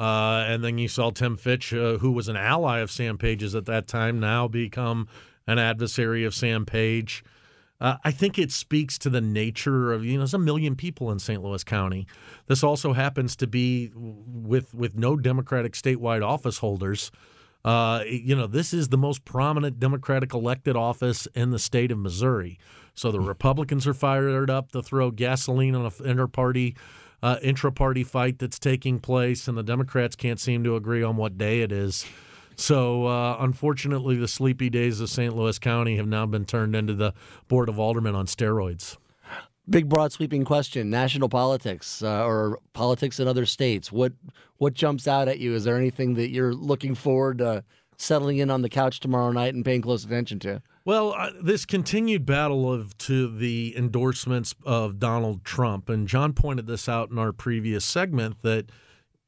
Uh, 0.00 0.44
and 0.48 0.64
then 0.64 0.78
you 0.78 0.88
saw 0.88 1.10
Tim 1.10 1.36
Fitch, 1.36 1.72
uh, 1.74 1.98
who 1.98 2.10
was 2.10 2.28
an 2.28 2.36
ally 2.36 2.78
of 2.78 2.90
Sam 2.90 3.18
Page's 3.18 3.54
at 3.54 3.66
that 3.66 3.86
time, 3.86 4.18
now 4.18 4.48
become 4.48 5.06
an 5.46 5.58
adversary 5.58 6.24
of 6.24 6.34
Sam 6.34 6.64
Page. 6.64 7.22
Uh, 7.80 7.96
I 8.04 8.10
think 8.10 8.38
it 8.38 8.50
speaks 8.50 8.98
to 8.98 9.10
the 9.10 9.20
nature 9.20 9.92
of 9.92 10.04
you 10.04 10.14
know 10.14 10.18
there's 10.20 10.34
a 10.34 10.38
million 10.38 10.74
people 10.74 11.10
in 11.10 11.18
St. 11.18 11.42
Louis 11.42 11.64
County. 11.64 12.06
This 12.46 12.62
also 12.62 12.92
happens 12.92 13.36
to 13.36 13.46
be 13.46 13.90
with 13.94 14.74
with 14.74 14.96
no 14.96 15.16
Democratic 15.16 15.72
statewide 15.72 16.26
office 16.26 16.58
holders. 16.58 17.10
Uh, 17.64 18.02
you 18.06 18.34
know 18.34 18.46
this 18.46 18.72
is 18.72 18.88
the 18.88 18.98
most 18.98 19.24
prominent 19.24 19.78
Democratic 19.78 20.32
elected 20.32 20.76
office 20.76 21.26
in 21.34 21.50
the 21.50 21.58
state 21.58 21.90
of 21.90 21.98
Missouri. 21.98 22.58
So 22.94 23.10
the 23.10 23.20
Republicans 23.20 23.86
are 23.86 23.94
fired 23.94 24.50
up 24.50 24.72
to 24.72 24.82
throw 24.82 25.10
gasoline 25.10 25.74
on 25.74 25.86
a 25.86 26.02
inter-party, 26.02 26.76
uh, 27.22 27.36
intra-party 27.42 28.04
fight 28.04 28.38
that's 28.38 28.58
taking 28.58 28.98
place, 28.98 29.48
and 29.48 29.56
the 29.56 29.62
Democrats 29.62 30.16
can't 30.16 30.40
seem 30.40 30.64
to 30.64 30.76
agree 30.76 31.02
on 31.02 31.16
what 31.16 31.38
day 31.38 31.62
it 31.62 31.72
is. 31.72 32.04
So, 32.56 33.06
uh, 33.06 33.38
unfortunately, 33.40 34.16
the 34.16 34.28
sleepy 34.28 34.68
days 34.68 35.00
of 35.00 35.08
St. 35.08 35.34
Louis 35.34 35.58
County 35.58 35.96
have 35.96 36.06
now 36.06 36.26
been 36.26 36.44
turned 36.44 36.76
into 36.76 36.94
the 36.94 37.14
Board 37.48 37.70
of 37.70 37.80
Aldermen 37.80 38.14
on 38.14 38.26
steroids. 38.26 38.98
Big, 39.70 39.88
broad, 39.88 40.10
sweeping 40.10 40.44
question: 40.44 40.90
national 40.90 41.28
politics 41.28 42.02
uh, 42.02 42.26
or 42.26 42.58
politics 42.72 43.20
in 43.20 43.28
other 43.28 43.46
states. 43.46 43.92
What 43.92 44.12
what 44.58 44.74
jumps 44.74 45.06
out 45.06 45.28
at 45.28 45.38
you? 45.38 45.54
Is 45.54 45.62
there 45.62 45.76
anything 45.76 46.14
that 46.14 46.30
you're 46.30 46.52
looking 46.52 46.96
forward 46.96 47.38
to 47.38 47.62
settling 47.96 48.38
in 48.38 48.50
on 48.50 48.62
the 48.62 48.68
couch 48.68 48.98
tomorrow 48.98 49.30
night 49.30 49.54
and 49.54 49.64
paying 49.64 49.82
close 49.82 50.04
attention 50.04 50.40
to? 50.40 50.60
Well, 50.84 51.14
uh, 51.16 51.30
this 51.40 51.64
continued 51.66 52.26
battle 52.26 52.72
of 52.72 52.98
to 52.98 53.28
the 53.28 53.74
endorsements 53.76 54.56
of 54.64 54.98
Donald 54.98 55.44
Trump, 55.44 55.88
and 55.88 56.08
John 56.08 56.32
pointed 56.32 56.66
this 56.66 56.88
out 56.88 57.10
in 57.10 57.18
our 57.18 57.32
previous 57.32 57.84
segment 57.84 58.42
that 58.42 58.72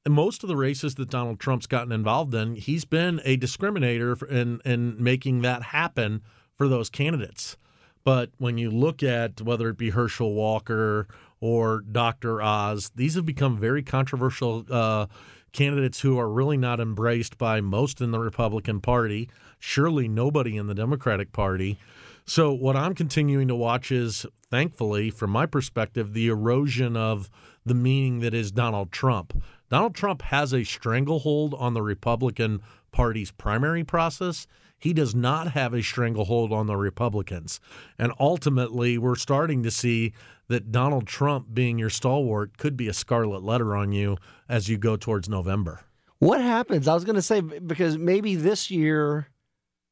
most 0.08 0.42
of 0.42 0.48
the 0.48 0.56
races 0.56 0.96
that 0.96 1.08
Donald 1.08 1.38
Trump's 1.38 1.68
gotten 1.68 1.92
involved 1.92 2.34
in, 2.34 2.56
he's 2.56 2.84
been 2.84 3.20
a 3.24 3.36
discriminator 3.36 4.28
in 4.28 4.60
in 4.64 5.00
making 5.00 5.42
that 5.42 5.62
happen 5.62 6.22
for 6.56 6.66
those 6.66 6.90
candidates. 6.90 7.56
But 8.04 8.30
when 8.38 8.58
you 8.58 8.70
look 8.70 9.02
at 9.02 9.40
whether 9.40 9.68
it 9.68 9.78
be 9.78 9.90
Herschel 9.90 10.34
Walker 10.34 11.06
or 11.40 11.80
Dr. 11.80 12.42
Oz, 12.42 12.90
these 12.94 13.14
have 13.14 13.26
become 13.26 13.58
very 13.58 13.82
controversial 13.82 14.64
uh, 14.70 15.06
candidates 15.52 16.00
who 16.00 16.18
are 16.18 16.28
really 16.28 16.56
not 16.56 16.80
embraced 16.80 17.38
by 17.38 17.60
most 17.60 18.00
in 18.00 18.10
the 18.10 18.18
Republican 18.18 18.80
Party, 18.80 19.28
surely 19.58 20.08
nobody 20.08 20.56
in 20.56 20.66
the 20.66 20.74
Democratic 20.74 21.32
Party. 21.32 21.78
So, 22.24 22.52
what 22.52 22.76
I'm 22.76 22.94
continuing 22.94 23.48
to 23.48 23.54
watch 23.54 23.90
is, 23.90 24.24
thankfully, 24.48 25.10
from 25.10 25.30
my 25.30 25.44
perspective, 25.44 26.12
the 26.12 26.28
erosion 26.28 26.96
of 26.96 27.28
the 27.66 27.74
meaning 27.74 28.20
that 28.20 28.32
is 28.32 28.52
Donald 28.52 28.92
Trump. 28.92 29.42
Donald 29.70 29.94
Trump 29.94 30.22
has 30.22 30.52
a 30.52 30.64
stranglehold 30.64 31.54
on 31.54 31.74
the 31.74 31.82
Republican 31.82 32.60
Party's 32.92 33.32
primary 33.32 33.82
process. 33.82 34.46
He 34.82 34.92
does 34.92 35.14
not 35.14 35.52
have 35.52 35.74
a 35.74 35.80
stranglehold 35.80 36.52
on 36.52 36.66
the 36.66 36.76
Republicans. 36.76 37.60
And 38.00 38.12
ultimately, 38.18 38.98
we're 38.98 39.14
starting 39.14 39.62
to 39.62 39.70
see 39.70 40.12
that 40.48 40.72
Donald 40.72 41.06
Trump 41.06 41.54
being 41.54 41.78
your 41.78 41.88
stalwart 41.88 42.58
could 42.58 42.76
be 42.76 42.88
a 42.88 42.92
scarlet 42.92 43.44
letter 43.44 43.76
on 43.76 43.92
you 43.92 44.16
as 44.48 44.68
you 44.68 44.76
go 44.76 44.96
towards 44.96 45.28
November. 45.28 45.82
What 46.18 46.40
happens? 46.40 46.88
I 46.88 46.94
was 46.94 47.04
going 47.04 47.14
to 47.14 47.22
say 47.22 47.40
because 47.40 47.96
maybe 47.96 48.34
this 48.34 48.72
year 48.72 49.28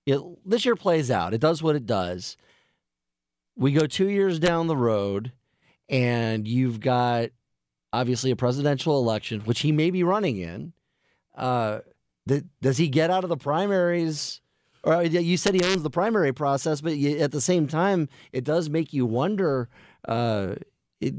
it, 0.06 0.20
this 0.44 0.64
year 0.64 0.74
plays 0.74 1.08
out. 1.08 1.34
It 1.34 1.40
does 1.40 1.62
what 1.62 1.76
it 1.76 1.86
does. 1.86 2.36
We 3.56 3.70
go 3.70 3.86
2 3.86 4.08
years 4.08 4.40
down 4.40 4.66
the 4.66 4.76
road 4.76 5.30
and 5.88 6.48
you've 6.48 6.80
got 6.80 7.30
obviously 7.92 8.32
a 8.32 8.36
presidential 8.36 8.98
election, 8.98 9.42
which 9.42 9.60
he 9.60 9.70
may 9.70 9.92
be 9.92 10.02
running 10.02 10.38
in. 10.38 10.72
Uh, 11.36 11.78
th- 12.26 12.42
does 12.60 12.76
he 12.78 12.88
get 12.88 13.10
out 13.10 13.22
of 13.22 13.30
the 13.30 13.36
primaries? 13.36 14.40
Or 14.82 14.94
uh, 14.94 15.00
you 15.00 15.36
said 15.36 15.54
he 15.54 15.64
owns 15.64 15.82
the 15.82 15.90
primary 15.90 16.32
process, 16.32 16.80
but 16.80 16.96
you, 16.96 17.18
at 17.18 17.32
the 17.32 17.40
same 17.40 17.66
time, 17.66 18.08
it 18.32 18.44
does 18.44 18.70
make 18.70 18.92
you 18.92 19.04
wonder: 19.04 19.68
uh, 20.08 20.54
it, 21.00 21.14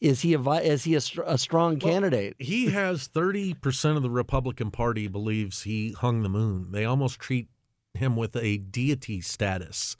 is 0.00 0.20
he 0.20 0.34
a 0.34 0.40
is 0.40 0.84
he 0.84 0.94
a, 0.94 1.00
a 1.26 1.38
strong 1.38 1.78
well, 1.78 1.92
candidate? 1.92 2.36
he 2.38 2.70
has 2.70 3.06
thirty 3.08 3.54
percent 3.54 3.96
of 3.96 4.02
the 4.02 4.10
Republican 4.10 4.70
Party 4.70 5.08
believes 5.08 5.62
he 5.62 5.92
hung 5.92 6.22
the 6.22 6.28
moon. 6.28 6.70
They 6.70 6.84
almost 6.84 7.18
treat 7.18 7.48
him 7.94 8.16
with 8.16 8.36
a 8.36 8.58
deity 8.58 9.20
status. 9.20 9.96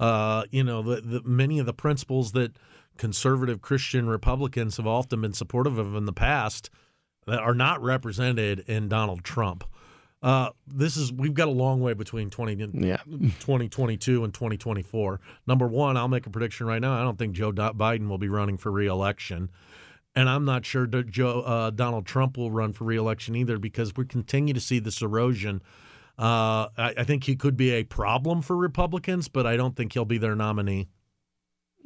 Uh, 0.00 0.44
you 0.50 0.64
know, 0.64 0.82
the, 0.82 1.00
the, 1.00 1.22
many 1.24 1.58
of 1.58 1.66
the 1.66 1.74
principles 1.74 2.32
that 2.32 2.56
conservative 2.98 3.60
Christian 3.60 4.08
Republicans 4.08 4.76
have 4.76 4.86
often 4.86 5.20
been 5.20 5.32
supportive 5.32 5.78
of 5.78 5.94
in 5.94 6.04
the 6.04 6.12
past 6.12 6.70
that 7.26 7.38
are 7.38 7.54
not 7.54 7.82
represented 7.82 8.60
in 8.60 8.88
Donald 8.88 9.24
Trump. 9.24 9.64
Uh, 10.24 10.48
this 10.66 10.96
is 10.96 11.12
we've 11.12 11.34
got 11.34 11.48
a 11.48 11.50
long 11.50 11.82
way 11.82 11.92
between 11.92 12.30
20, 12.30 12.70
Yeah. 12.72 12.96
2022 13.04 14.24
and 14.24 14.32
2024. 14.32 15.20
Number 15.46 15.66
one, 15.68 15.98
I'll 15.98 16.08
make 16.08 16.26
a 16.26 16.30
prediction 16.30 16.66
right 16.66 16.80
now. 16.80 16.98
I 16.98 17.02
don't 17.02 17.18
think 17.18 17.34
Joe 17.34 17.52
Biden 17.52 18.08
will 18.08 18.16
be 18.16 18.30
running 18.30 18.56
for 18.56 18.72
reelection. 18.72 19.50
And 20.16 20.30
I'm 20.30 20.46
not 20.46 20.64
sure 20.64 20.86
Joe 20.86 21.40
uh, 21.42 21.70
Donald 21.70 22.06
Trump 22.06 22.38
will 22.38 22.50
run 22.50 22.72
for 22.72 22.84
reelection 22.84 23.36
either 23.36 23.58
because 23.58 23.94
we 23.96 24.06
continue 24.06 24.54
to 24.54 24.60
see 24.60 24.78
this 24.78 25.02
erosion. 25.02 25.60
Uh, 26.18 26.68
I, 26.78 26.94
I 26.98 27.04
think 27.04 27.24
he 27.24 27.36
could 27.36 27.58
be 27.58 27.72
a 27.72 27.84
problem 27.84 28.40
for 28.40 28.56
Republicans, 28.56 29.28
but 29.28 29.46
I 29.46 29.58
don't 29.58 29.76
think 29.76 29.92
he'll 29.92 30.06
be 30.06 30.16
their 30.18 30.34
nominee. 30.36 30.88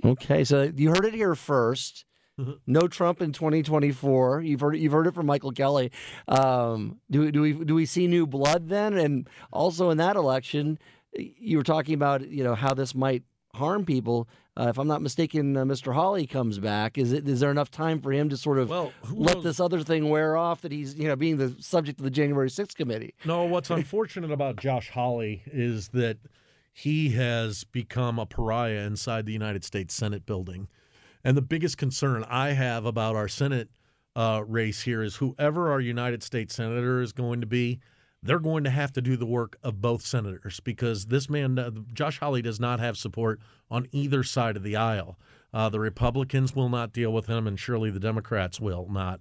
Okay, 0.05 0.45
so 0.45 0.71
you 0.77 0.91
heard 0.91 1.07
it 1.07 1.15
here 1.15 1.35
1st 1.35 2.05
Mm-hmm. 2.05 2.08
No 2.67 2.87
Trump 2.89 3.21
in 3.21 3.33
2024. 3.33 4.43
You've 4.43 4.61
heard 4.61 4.77
you've 4.77 4.93
heard 4.93 5.07
it 5.07 5.15
from 5.15 5.27
Michael 5.27 5.53
Kelly. 5.53 5.91
Um, 6.29 7.01
do 7.11 7.31
do 7.31 7.41
we 7.43 7.53
do 7.53 7.75
we 7.75 7.87
see 7.87 8.07
new 8.07 8.27
blood 8.27 8.69
then? 8.69 8.97
And 8.97 9.29
also 9.53 9.91
in 9.91 9.99
that 9.99 10.17
election, 10.17 10.79
you 11.13 11.57
were 11.57 11.63
talking 11.65 11.95
about 11.95 12.29
you 12.29 12.45
know 12.45 12.55
how 12.55 12.75
this 12.75 12.95
might 12.95 13.23
harm 13.55 13.85
people. 13.85 14.29
Uh, 14.57 14.67
if 14.71 14.79
I'm 14.79 14.89
not 14.89 15.01
mistaken, 15.03 15.57
uh, 15.57 15.65
Mr. 15.65 15.95
Hawley 15.95 16.27
comes 16.27 16.59
back. 16.59 16.99
Is 16.99 17.13
it 17.13 17.29
is 17.29 17.41
there 17.41 17.51
enough 17.51 17.71
time 17.71 18.01
for 18.01 18.13
him 18.13 18.29
to 18.29 18.37
sort 18.37 18.59
of 18.59 18.69
Well, 18.69 18.93
let 19.11 19.37
knows? 19.37 19.45
this 19.45 19.61
other 19.61 19.83
thing 19.83 20.09
wear 20.09 20.37
off 20.37 20.61
that 20.63 20.73
he's 20.73 20.97
you 20.97 21.07
know 21.09 21.17
being 21.17 21.37
the 21.37 21.55
subject 21.61 22.01
of 22.01 22.05
the 22.05 22.11
January 22.11 22.49
6th 22.49 22.75
committee? 22.75 23.15
No, 23.25 23.45
what's 23.45 23.71
unfortunate 23.81 24.31
about 24.33 24.57
Josh 24.57 24.91
Hawley 24.91 25.43
is 25.47 25.89
that 25.89 26.19
he 26.73 27.11
has 27.11 27.65
become 27.65 28.19
a 28.19 28.27
pariah 28.27 28.85
inside 28.87 29.27
the 29.27 29.33
United 29.33 29.65
States 29.65 29.95
Senate 29.95 30.27
building. 30.27 30.69
And 31.29 31.37
the 31.37 31.43
biggest 31.43 31.77
concern 31.77 32.25
I 32.27 32.53
have 32.53 32.87
about 32.87 33.15
our 33.15 33.29
Senate 33.29 33.69
uh, 34.17 34.43
race 34.47 34.81
here 34.81 35.03
is 35.03 35.17
whoever 35.17 35.71
our 35.71 35.79
United 35.79 36.23
States 36.23 36.55
Senator 36.55 37.03
is 37.03 37.13
going 37.13 37.43
to 37.43 37.47
be, 37.47 37.81
they're 38.23 38.39
going 38.39 38.65
to 38.65 38.71
have 38.71 38.95
to 38.95 39.03
do 39.03 39.15
the 39.15 39.27
work 39.27 39.59
of 39.63 39.83
both 39.83 40.01
senators 40.01 40.59
because 40.61 41.05
this 41.05 41.29
man, 41.29 41.59
uh, 41.59 41.71
Josh 41.93 42.19
Hawley, 42.19 42.41
does 42.41 42.59
not 42.59 42.81
have 42.81 42.97
support 42.97 43.41
on 43.71 43.87
either 43.93 44.23
side 44.23 44.57
of 44.57 44.63
the 44.63 44.77
aisle. 44.77 45.19
Uh, 45.53 45.69
the 45.69 45.81
Republicans 45.81 46.57
will 46.57 46.71
not 46.71 46.95
deal 46.95 47.13
with 47.13 47.27
him, 47.27 47.47
and 47.47 47.61
surely 47.61 47.91
the 47.91 48.01
Democrats 48.01 48.59
will 48.59 48.89
not 48.89 49.21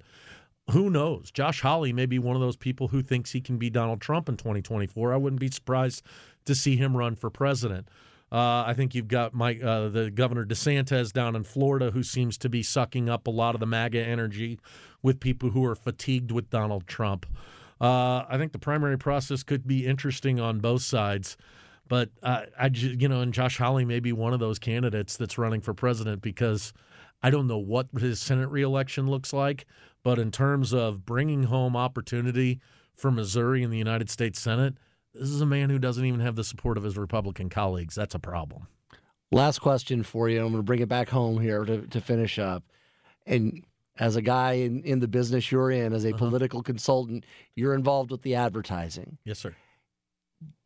who 0.72 0.90
knows? 0.90 1.32
Josh 1.32 1.62
Hawley 1.62 1.94
may 1.94 2.06
be 2.06 2.20
one 2.20 2.36
of 2.36 2.42
those 2.42 2.58
people 2.58 2.90
who 2.90 3.02
thinks 3.02 3.32
he 3.32 3.40
can 3.42 3.58
be 3.58 3.70
Donald 3.70 4.02
Trump 4.02 4.28
in 4.28 4.36
2024. 4.36 5.14
I 5.14 5.18
wouldn't 5.18 5.40
be 5.40 5.50
surprised 5.50 6.04
to 6.46 6.54
see 6.54 6.76
him 6.76 6.96
run 6.96 7.16
for 7.16 7.30
president. 7.30 7.88
Uh, 8.32 8.66
I 8.68 8.74
think 8.74 8.94
you've 8.94 9.08
got 9.08 9.34
Mike, 9.34 9.64
uh, 9.64 9.88
the 9.88 10.12
Governor 10.12 10.46
DeSantis 10.46 11.14
down 11.14 11.36
in 11.36 11.44
Florida, 11.44 11.92
who 11.92 12.04
seems 12.04 12.38
to 12.40 12.50
be 12.50 12.62
sucking 12.62 13.10
up 13.10 13.28
a 13.28 13.32
lot 13.32 13.56
of 13.56 13.60
the 13.60 13.66
MAGA 13.66 14.04
energy 14.04 14.60
with 15.02 15.20
people 15.20 15.52
who 15.52 15.64
are 15.66 15.76
fatigued 15.76 16.32
with 16.32 16.50
Donald 16.50 16.88
Trump. 16.88 17.26
Uh, 17.80 18.26
I 18.28 18.38
think 18.38 18.52
the 18.52 18.60
primary 18.60 18.98
process 18.98 19.44
could 19.44 19.66
be 19.66 19.86
interesting 19.86 20.40
on 20.40 20.60
both 20.60 20.82
sides, 20.82 21.38
but 21.88 22.10
I, 22.22 22.70
you 22.74 23.08
know, 23.08 23.22
and 23.22 23.34
Josh 23.34 23.58
Hawley 23.58 23.86
may 23.86 24.00
be 24.02 24.12
one 24.12 24.34
of 24.34 24.40
those 24.40 24.60
candidates 24.60 25.16
that's 25.16 25.38
running 25.38 25.62
for 25.62 25.74
president 25.74 26.22
because 26.22 26.74
I 27.24 27.30
don't 27.30 27.48
know 27.48 27.58
what 27.58 27.88
his 27.98 28.20
Senate 28.20 28.50
reelection 28.50 29.10
looks 29.10 29.32
like, 29.32 29.66
but 30.04 30.20
in 30.20 30.32
terms 30.32 30.74
of 30.74 31.06
bringing 31.06 31.44
home 31.44 31.78
opportunity 31.78 32.60
for 32.94 33.12
Missouri 33.12 33.64
in 33.64 33.70
the 33.70 33.78
United 33.78 34.10
States 34.10 34.40
Senate, 34.40 34.76
this 35.14 35.30
is 35.30 35.42
a 35.42 35.46
man 35.46 35.70
who 35.70 35.80
doesn't 35.80 36.06
even 36.06 36.20
have 36.20 36.36
the 36.36 36.44
support 36.44 36.78
of 36.78 36.84
his 36.84 36.98
Republican 36.98 37.50
colleagues. 37.50 37.96
That's 37.96 38.16
a 38.16 38.20
problem. 38.20 38.68
Last 39.32 39.60
question 39.60 40.04
for 40.04 40.30
you. 40.30 40.40
I'm 40.40 40.52
going 40.52 40.58
to 40.58 40.64
bring 40.64 40.80
it 40.80 40.90
back 40.90 41.10
home 41.10 41.40
here 41.40 41.66
to, 41.66 41.86
to 41.88 42.02
finish 42.02 42.40
up. 42.40 42.64
And 43.26 43.64
as 44.00 44.16
a 44.16 44.22
guy 44.22 44.54
in, 44.54 44.84
in 44.84 45.00
the 45.00 45.08
business 45.08 45.52
you're 45.52 45.72
in, 45.72 45.94
as 45.94 46.06
a 46.06 46.10
uh-huh. 46.10 46.18
political 46.18 46.64
consultant, 46.64 47.26
you're 47.56 47.74
involved 47.74 48.12
with 48.12 48.22
the 48.22 48.36
advertising. 48.36 49.18
Yes, 49.26 49.40
sir. 49.40 49.56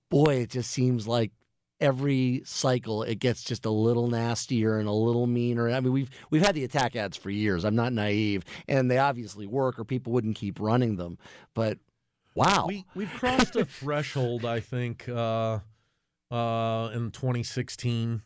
Boy, 0.10 0.36
it 0.42 0.50
just 0.50 0.70
seems 0.70 1.08
like 1.08 1.32
every 1.80 2.44
cycle 2.46 3.02
it 3.02 3.16
gets 3.16 3.44
just 3.44 3.66
a 3.66 3.72
little 3.72 4.08
nastier 4.08 4.78
and 4.78 4.88
a 4.88 4.94
little 4.94 5.26
meaner. 5.26 5.70
I 5.70 5.80
mean, 5.80 5.94
we've 5.94 6.10
we've 6.30 6.46
had 6.46 6.54
the 6.54 6.64
attack 6.64 6.96
ads 6.96 7.18
for 7.18 7.30
years. 7.30 7.64
I'm 7.64 7.76
not 7.76 7.94
naive, 7.94 8.44
and 8.68 8.92
they 8.92 8.98
obviously 8.98 9.48
work, 9.48 9.80
or 9.80 9.86
people 9.86 10.14
wouldn't 10.14 10.36
keep 10.36 10.60
running 10.60 10.98
them. 10.98 11.18
But 11.56 11.80
wow, 12.36 12.66
We 12.68 12.86
we've 12.96 13.12
crossed 13.12 13.56
a 13.56 13.66
threshold, 13.66 14.46
I 14.46 14.60
think, 14.60 15.08
uh, 15.10 15.60
uh, 16.30 16.90
in 16.94 17.12
2016, 17.12 18.22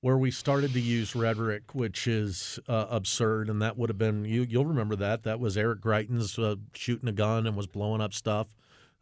where 0.00 0.16
we 0.16 0.30
started 0.30 0.72
to 0.72 0.80
use 0.80 1.14
rhetoric, 1.14 1.74
which 1.74 2.06
is 2.06 2.58
uh, 2.68 2.86
absurd, 2.90 3.48
and 3.48 3.60
that 3.62 3.76
would 3.76 3.90
have 3.90 3.98
been 3.98 4.24
you. 4.24 4.46
You'll 4.48 4.66
remember 4.66 4.96
that. 4.96 5.24
That 5.24 5.40
was 5.40 5.56
Eric 5.56 5.80
Greitens 5.80 6.38
uh, 6.42 6.56
shooting 6.74 7.08
a 7.08 7.12
gun 7.12 7.46
and 7.46 7.56
was 7.56 7.66
blowing 7.66 8.00
up 8.00 8.14
stuff. 8.14 8.54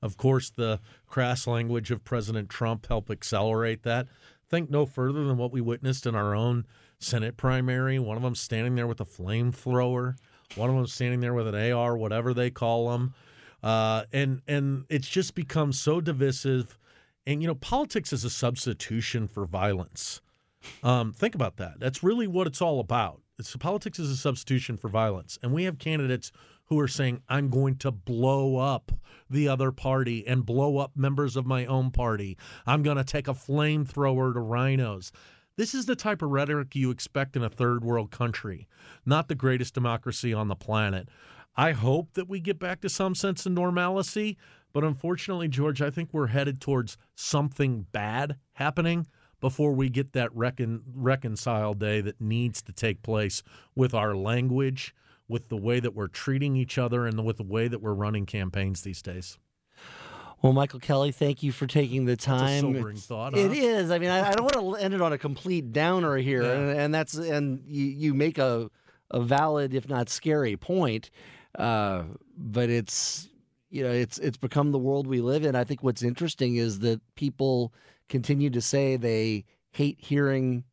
Of 0.03 0.17
course, 0.17 0.51
the 0.51 0.81
crass 1.07 1.47
language 1.47 1.91
of 1.91 2.05
President 2.05 2.49
Trump 2.49 2.87
helped 2.87 3.11
accelerate 3.11 3.83
that. 3.83 4.07
Think 4.49 4.71
no 4.71 4.87
further 4.87 5.25
than 5.25 5.39
what 5.39 5.53
we 5.53 5.61
witnessed 5.61 6.07
in 6.07 6.15
our 6.15 6.35
own 6.35 6.67
Senate 6.99 7.37
primary. 7.37 7.99
One 7.99 8.17
of 8.17 8.23
them 8.23 8.35
standing 8.35 8.75
there 8.75 8.87
with 8.87 9.01
a 9.01 9.05
flamethrower. 9.05 10.17
One 10.55 10.71
of 10.71 10.77
them 10.77 10.87
standing 10.87 11.21
there 11.21 11.35
with 11.35 11.53
an 11.53 11.73
AR, 11.73 11.97
whatever 11.97 12.33
they 12.33 12.51
call 12.51 12.91
them. 12.91 13.15
Uh, 13.63 14.05
and 14.13 14.43
and 14.47 14.85
it's 14.89 15.09
just 15.09 15.35
become 15.35 15.73
so 15.73 16.01
divisive. 16.01 16.79
And 17.27 17.43
you 17.43 17.49
know, 17.49 17.55
politics 17.55 18.13
is 18.13 18.25
a 18.25 18.31
substitution 18.31 19.29
for 19.29 19.47
violence. 19.47 20.21
Um, 20.83 21.13
think 21.13 21.35
about 21.35 21.57
that. 21.59 21.79
That's 21.79 22.03
really 22.03 22.27
what 22.27 22.47
it's 22.47 22.63
all 22.63 22.81
about. 22.81 23.21
It's 23.39 23.55
politics 23.57 23.99
is 23.99 24.11
a 24.11 24.17
substitution 24.17 24.77
for 24.77 24.89
violence, 24.89 25.39
and 25.43 25.53
we 25.53 25.65
have 25.65 25.79
candidates 25.79 26.33
who 26.67 26.81
are 26.81 26.89
saying, 26.89 27.23
"I'm 27.29 27.51
going 27.51 27.77
to 27.77 27.91
blow 27.91 28.57
up 28.57 28.93
the 29.29 29.49
other 29.49 29.73
party 29.73 30.27
and 30.27 30.47
blow 30.47 30.79
up 30.79 30.97
members 30.97 31.37
of 31.37 31.47
my 31.47 31.67
own 31.67 31.91
party. 31.91 32.37
I'm 32.67 32.83
going 32.83 32.97
to 32.97 33.05
take 33.05 33.29
a 33.29 33.35
flamethrower 33.35 34.33
to 34.33 34.41
RINOs." 34.41 35.13
This 35.57 35.75
is 35.75 35.87
the 35.87 35.97
type 35.97 36.21
of 36.21 36.31
rhetoric 36.31 36.75
you 36.75 36.91
expect 36.91 37.35
in 37.35 37.43
a 37.43 37.49
third 37.49 37.83
world 37.83 38.11
country, 38.11 38.69
not 39.07 39.29
the 39.29 39.35
greatest 39.35 39.73
democracy 39.73 40.35
on 40.35 40.49
the 40.49 40.57
planet. 40.57 41.09
I 41.57 41.73
hope 41.73 42.13
that 42.15 42.29
we 42.29 42.41
get 42.41 42.59
back 42.59 42.81
to 42.83 42.89
some 42.89 43.15
sense 43.15 43.47
of 43.47 43.53
normalcy, 43.53 44.37
but 44.73 44.85
unfortunately, 44.85 45.49
George, 45.49 45.81
I 45.81 45.91
think 45.91 46.11
we're 46.13 46.27
headed 46.29 46.61
towards 46.61 46.99
something 47.15 47.87
bad 47.93 48.37
happening 48.55 49.07
before 49.41 49.73
we 49.73 49.89
get 49.89 50.13
that 50.13 50.35
recon- 50.35 50.83
reconcile 50.95 51.75
day 51.75 52.01
that 52.03 52.21
needs 52.21 52.61
to 52.63 52.73
take 52.73 53.03
place 53.03 53.43
with 53.75 53.95
our 53.95 54.15
language, 54.15 54.95
with 55.29 55.49
the 55.49 55.57
way 55.57 55.81
that 55.81 55.95
we're 55.95 56.09
treating 56.09 56.57
each 56.57 56.77
other, 56.79 57.07
and 57.07 57.25
with 57.25 57.39
the 57.39 57.43
way 57.43 57.69
that 57.69 57.81
we're 57.81 57.95
running 57.95 58.27
campaigns 58.27 58.83
these 58.83 59.01
days. 59.03 59.39
Well, 60.43 60.53
Michael 60.53 60.81
Kelly, 60.81 61.13
thank 61.13 61.43
you 61.43 61.53
for 61.53 61.67
taking 61.67 62.05
the 62.05 62.17
time. 62.17 62.95
thought, 62.97 63.37
It 63.37 63.49
huh? 63.49 63.53
is. 63.55 63.91
I 63.91 63.99
mean, 63.99 64.11
I, 64.11 64.29
I 64.29 64.33
don't 64.33 64.55
want 64.55 64.77
to 64.79 64.85
end 64.85 64.93
it 64.93 65.01
on 65.01 65.13
a 65.13 65.19
complete 65.19 65.73
downer 65.73 66.17
here, 66.17 66.43
Yeah. 66.43 66.53
and, 66.53 66.79
and 66.81 66.95
that's 66.95 67.15
and 67.15 67.63
you, 67.67 67.87
you 67.87 68.15
make 68.15 68.37
a 68.37 68.71
a 69.11 69.21
valid, 69.21 69.73
if 69.73 69.89
not 69.89 70.09
scary, 70.11 70.57
point. 70.57 71.11
Uh, 71.57 72.05
but 72.37 72.69
it's 72.71 73.29
you 73.71 73.83
know 73.83 73.91
it's 73.91 74.19
it's 74.19 74.37
become 74.37 74.73
the 74.73 74.79
world 74.79 75.07
we 75.07 75.21
live 75.21 75.45
in. 75.45 75.55
I 75.57 75.65
think 75.65 75.83
what's 75.83 76.03
interesting 76.03 76.57
is 76.57 76.81
that 76.81 77.01
people 77.15 77.73
continue 78.09 78.51
to 78.51 78.61
say 78.61 78.97
they 78.97 79.45
hate 79.73 79.99
hearing 80.01 80.65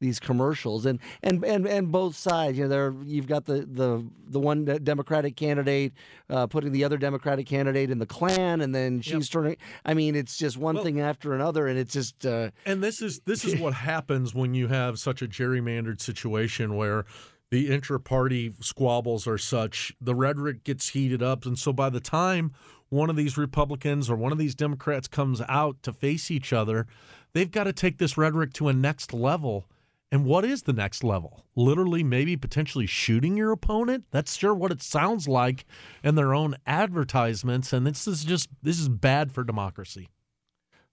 these 0.00 0.18
commercials 0.18 0.86
and 0.86 0.98
and 1.22 1.44
and 1.44 1.66
and 1.66 1.92
both 1.92 2.16
sides 2.16 2.56
you 2.56 2.64
know 2.64 2.70
there 2.70 2.94
you've 3.04 3.26
got 3.26 3.44
the 3.44 3.66
the 3.70 4.02
the 4.28 4.40
one 4.40 4.64
democratic 4.64 5.36
candidate 5.36 5.92
uh, 6.30 6.46
putting 6.46 6.72
the 6.72 6.82
other 6.82 6.96
democratic 6.96 7.46
candidate 7.46 7.90
in 7.90 7.98
the 7.98 8.06
klan 8.06 8.62
and 8.62 8.74
then 8.74 9.02
she's 9.02 9.28
turning 9.28 9.56
i 9.84 9.92
mean 9.92 10.14
it's 10.16 10.38
just 10.38 10.56
one 10.56 10.76
Well- 10.76 10.84
thing 10.84 11.00
after 11.00 11.34
another 11.34 11.66
and 11.66 11.78
it's 11.78 11.92
just 11.92 12.24
uh, 12.24 12.50
And 12.64 12.82
this 12.82 13.02
is 13.02 13.20
this 13.26 13.44
is 13.44 13.60
what 13.60 13.74
happens 13.74 14.34
when 14.34 14.54
you 14.54 14.68
have 14.68 14.98
such 14.98 15.20
a 15.20 15.28
gerrymandered 15.28 16.00
situation 16.00 16.76
where 16.76 17.04
the 17.50 17.68
intra-party 17.68 18.54
squabbles 18.60 19.26
are 19.26 19.38
such 19.38 19.92
the 20.00 20.14
rhetoric 20.14 20.64
gets 20.64 20.90
heated 20.90 21.22
up. 21.22 21.44
And 21.46 21.58
so 21.58 21.72
by 21.72 21.90
the 21.90 22.00
time 22.00 22.52
one 22.88 23.10
of 23.10 23.16
these 23.16 23.36
Republicans 23.36 24.10
or 24.10 24.16
one 24.16 24.32
of 24.32 24.38
these 24.38 24.54
Democrats 24.54 25.08
comes 25.08 25.42
out 25.48 25.82
to 25.82 25.92
face 25.92 26.30
each 26.30 26.52
other 26.52 26.86
they've 27.32 27.50
got 27.50 27.64
to 27.64 27.72
take 27.72 27.98
this 27.98 28.16
rhetoric 28.16 28.52
to 28.54 28.68
a 28.68 28.72
next 28.72 29.12
level. 29.12 29.68
And 30.12 30.24
what 30.24 30.44
is 30.44 30.62
the 30.62 30.72
next 30.72 31.04
level? 31.04 31.44
Literally 31.54 32.02
maybe 32.02 32.36
potentially 32.36 32.86
shooting 32.86 33.36
your 33.36 33.52
opponent? 33.52 34.06
That's 34.10 34.36
sure 34.36 34.54
what 34.54 34.72
it 34.72 34.82
sounds 34.82 35.28
like 35.28 35.64
in 36.02 36.16
their 36.16 36.34
own 36.34 36.56
advertisements. 36.66 37.72
And 37.72 37.86
this 37.86 38.08
is 38.08 38.24
just 38.24 38.48
this 38.62 38.80
is 38.80 38.88
bad 38.88 39.30
for 39.30 39.44
democracy 39.44 40.08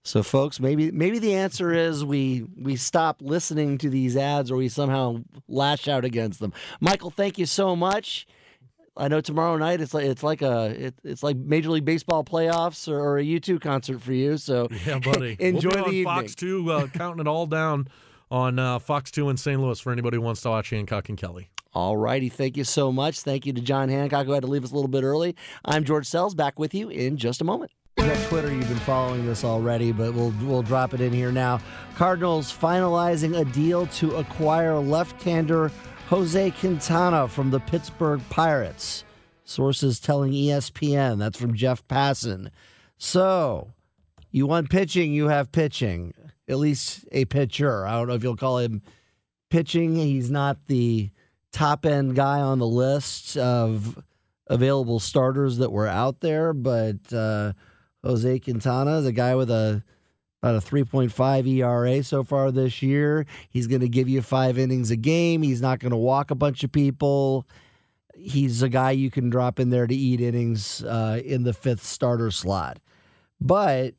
so 0.04 0.22
folks 0.22 0.60
maybe 0.60 0.90
maybe 0.90 1.18
the 1.18 1.34
answer 1.34 1.72
is 1.72 2.04
we 2.04 2.44
we 2.56 2.76
stop 2.76 3.20
listening 3.20 3.78
to 3.78 3.90
these 3.90 4.16
ads 4.16 4.50
or 4.50 4.56
we 4.56 4.68
somehow 4.68 5.18
lash 5.48 5.88
out 5.88 6.04
against 6.04 6.40
them 6.40 6.52
michael 6.80 7.10
thank 7.10 7.38
you 7.38 7.46
so 7.46 7.74
much 7.76 8.26
I 8.98 9.06
know 9.06 9.20
tomorrow 9.20 9.56
night 9.56 9.80
it's 9.80 9.94
like 9.94 10.04
it's 10.04 10.24
like 10.24 10.42
a 10.42 10.86
it, 10.86 10.94
it's 11.04 11.22
like 11.22 11.36
Major 11.36 11.70
League 11.70 11.84
Baseball 11.84 12.24
playoffs 12.24 12.88
or, 12.88 13.18
a 13.18 13.22
U2 13.22 13.60
concert 13.60 14.02
for 14.02 14.12
you. 14.12 14.36
So 14.36 14.66
Yeah, 14.86 14.98
buddy. 14.98 15.36
enjoy 15.40 15.70
we'll 15.70 15.84
the 15.84 15.90
evening. 15.90 16.04
Fox 16.04 16.34
2 16.34 16.72
uh, 16.72 16.86
counting 16.94 17.20
it 17.20 17.28
all 17.28 17.46
down 17.46 17.88
on 18.30 18.58
uh, 18.58 18.78
Fox 18.80 19.10
2 19.12 19.30
in 19.30 19.36
St. 19.36 19.60
Louis 19.60 19.78
for 19.78 19.92
anybody 19.92 20.16
who 20.16 20.22
wants 20.22 20.40
to 20.42 20.50
watch 20.50 20.70
Hancock 20.70 21.08
and 21.08 21.16
Kelly. 21.16 21.48
All 21.72 21.96
righty. 21.96 22.28
Thank 22.28 22.56
you 22.56 22.64
so 22.64 22.90
much. 22.90 23.20
Thank 23.20 23.46
you 23.46 23.52
to 23.52 23.60
John 23.60 23.88
Hancock, 23.88 24.26
who 24.26 24.32
had 24.32 24.42
to 24.42 24.48
leave 24.48 24.64
us 24.64 24.72
a 24.72 24.74
little 24.74 24.88
bit 24.88 25.04
early. 25.04 25.36
I'm 25.64 25.84
George 25.84 26.06
Sells, 26.06 26.34
back 26.34 26.58
with 26.58 26.74
you 26.74 26.88
in 26.88 27.16
just 27.16 27.40
a 27.40 27.44
moment. 27.44 27.70
Twitter, 28.28 28.52
you've 28.52 28.68
been 28.68 28.76
following 28.76 29.24
this 29.24 29.42
already, 29.42 29.90
but 29.90 30.12
we'll 30.12 30.34
we'll 30.42 30.62
drop 30.62 30.92
it 30.92 31.00
in 31.00 31.14
here 31.14 31.32
now. 31.32 31.60
Cardinals 31.96 32.52
finalizing 32.52 33.40
a 33.40 33.44
deal 33.46 33.86
to 33.86 34.16
acquire 34.16 34.78
left-hander 34.78 35.72
Jose 36.08 36.50
Quintana 36.52 37.26
from 37.26 37.50
the 37.50 37.58
Pittsburgh 37.60 38.20
Pirates. 38.28 39.04
Sources 39.44 39.98
telling 39.98 40.32
ESPN. 40.32 41.18
That's 41.18 41.38
from 41.38 41.54
Jeff 41.54 41.86
Passan. 41.88 42.50
So, 42.98 43.72
you 44.30 44.46
want 44.46 44.68
pitching, 44.68 45.12
you 45.12 45.28
have 45.28 45.50
pitching. 45.50 46.12
At 46.46 46.58
least 46.58 47.06
a 47.12 47.24
pitcher. 47.24 47.86
I 47.86 47.92
don't 47.92 48.08
know 48.08 48.14
if 48.14 48.22
you'll 48.22 48.36
call 48.36 48.58
him 48.58 48.82
pitching. 49.48 49.96
He's 49.96 50.30
not 50.30 50.66
the 50.66 51.10
top 51.50 51.86
end 51.86 52.14
guy 52.14 52.40
on 52.40 52.58
the 52.58 52.66
list 52.66 53.36
of 53.38 54.02
available 54.46 55.00
starters 55.00 55.56
that 55.58 55.72
were 55.72 55.86
out 55.86 56.20
there, 56.20 56.52
but 56.52 57.12
uh, 57.12 57.54
Jose 58.04 58.38
Quintana 58.40 58.98
is 58.98 59.06
a 59.06 59.12
guy 59.12 59.34
with 59.34 59.50
a 59.50 59.82
about 60.42 60.54
a 60.54 60.60
3.5 60.60 61.48
ERA 61.48 62.02
so 62.04 62.22
far 62.22 62.52
this 62.52 62.80
year. 62.80 63.26
He's 63.50 63.66
going 63.66 63.80
to 63.80 63.88
give 63.88 64.08
you 64.08 64.22
five 64.22 64.56
innings 64.56 64.90
a 64.90 64.96
game. 64.96 65.42
He's 65.42 65.60
not 65.60 65.80
going 65.80 65.90
to 65.90 65.96
walk 65.96 66.30
a 66.30 66.36
bunch 66.36 66.62
of 66.62 66.70
people. 66.70 67.46
He's 68.14 68.62
a 68.62 68.68
guy 68.68 68.92
you 68.92 69.10
can 69.10 69.30
drop 69.30 69.58
in 69.58 69.70
there 69.70 69.86
to 69.86 69.94
eat 69.94 70.20
innings 70.20 70.84
uh, 70.84 71.20
in 71.24 71.42
the 71.42 71.52
fifth 71.52 71.82
starter 71.82 72.30
slot. 72.30 72.78
But 73.40 73.94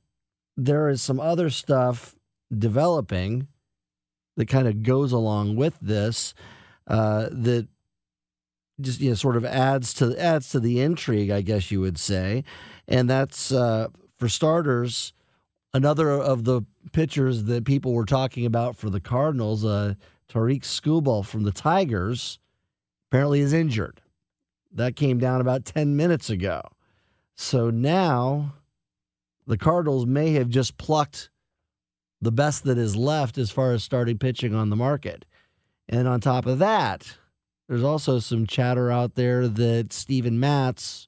there 0.55 0.89
is 0.89 1.01
some 1.01 1.19
other 1.19 1.49
stuff 1.49 2.15
developing 2.57 3.47
that 4.37 4.47
kind 4.47 4.67
of 4.67 4.83
goes 4.83 5.11
along 5.11 5.55
with 5.55 5.77
this 5.81 6.33
uh, 6.87 7.27
that 7.31 7.67
just 8.81 9.01
you 9.01 9.09
know 9.09 9.15
sort 9.15 9.35
of 9.35 9.45
adds 9.45 9.93
to 9.95 10.17
adds 10.17 10.49
to 10.49 10.59
the 10.59 10.79
intrigue, 10.79 11.29
I 11.29 11.41
guess 11.41 11.71
you 11.71 11.81
would 11.81 11.99
say, 11.99 12.43
and 12.89 13.09
that's 13.09 13.53
uh, 13.53 13.87
for 14.17 14.27
starters. 14.27 15.13
Another 15.73 16.09
of 16.09 16.43
the 16.43 16.63
pitchers 16.91 17.43
that 17.43 17.63
people 17.63 17.93
were 17.93 18.05
talking 18.05 18.45
about 18.45 18.75
for 18.75 18.89
the 18.89 18.99
Cardinals, 18.99 19.63
uh, 19.63 19.93
Tarik 20.27 20.63
Skubal 20.63 21.23
from 21.23 21.43
the 21.43 21.51
Tigers, 21.51 22.39
apparently 23.07 23.39
is 23.39 23.53
injured. 23.53 24.01
That 24.71 24.95
came 24.95 25.19
down 25.19 25.39
about 25.39 25.65
ten 25.65 25.95
minutes 25.95 26.29
ago. 26.29 26.61
So 27.35 27.69
now 27.69 28.55
the 29.47 29.57
Cardinals 29.57 30.05
may 30.05 30.33
have 30.33 30.49
just 30.49 30.77
plucked 30.77 31.29
the 32.21 32.31
best 32.31 32.63
that 32.65 32.77
is 32.77 32.95
left 32.95 33.37
as 33.37 33.49
far 33.49 33.71
as 33.71 33.83
starting 33.83 34.17
pitching 34.17 34.53
on 34.53 34.69
the 34.69 34.75
market. 34.75 35.25
And 35.87 36.07
on 36.07 36.19
top 36.19 36.45
of 36.45 36.59
that, 36.59 37.17
there's 37.67 37.83
also 37.83 38.19
some 38.19 38.45
chatter 38.45 38.91
out 38.91 39.15
there 39.15 39.47
that 39.47 39.93
Steven 39.93 40.39
Matz, 40.39 41.07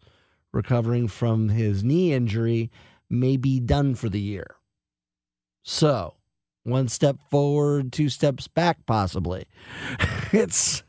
recovering 0.51 1.07
from 1.07 1.49
his 1.49 1.83
knee 1.83 2.13
injury, 2.13 2.71
may 3.09 3.37
be 3.37 3.59
done 3.59 3.95
for 3.95 4.09
the 4.09 4.19
year. 4.19 4.55
So, 5.63 6.15
one 6.63 6.87
step 6.87 7.17
forward, 7.29 7.91
two 7.91 8.09
steps 8.09 8.47
back, 8.47 8.85
possibly. 8.85 9.45
it's 10.31 10.83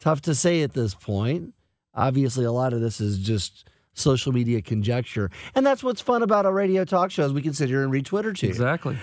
tough 0.00 0.20
to 0.22 0.34
say 0.34 0.62
at 0.62 0.74
this 0.74 0.94
point. 0.94 1.54
Obviously, 1.94 2.44
a 2.44 2.52
lot 2.52 2.72
of 2.72 2.80
this 2.80 3.00
is 3.00 3.18
just 3.18 3.68
social 3.94 4.32
media 4.32 4.60
conjecture. 4.60 5.30
And 5.54 5.64
that's 5.64 5.82
what's 5.82 6.00
fun 6.00 6.22
about 6.22 6.46
a 6.46 6.52
radio 6.52 6.84
talk 6.84 7.10
show 7.10 7.24
is 7.24 7.32
we 7.32 7.42
can 7.42 7.54
sit 7.54 7.68
here 7.68 7.82
and 7.82 7.92
read 7.92 8.06
Twitter 8.06 8.32
to 8.32 8.46
you. 8.46 8.50
Exactly. 8.50 8.98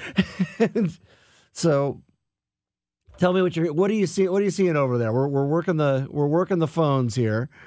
so 1.54 2.02
tell 3.22 3.34
me 3.34 3.42
what 3.44 3.56
you're 3.56 3.72
what 3.72 3.92
are 3.92 3.94
you 3.94 4.08
seeing 4.08 4.32
what 4.32 4.42
are 4.42 4.46
you 4.46 4.52
seeing 4.52 4.76
over 4.76 4.98
there? 4.98 5.14
We're 5.14 5.28
we're 5.28 5.46
working 5.46 5.78
the 5.78 6.08
we're 6.10 6.28
working 6.28 6.58
the 6.58 6.68
phones 6.68 7.16
here. 7.16 7.50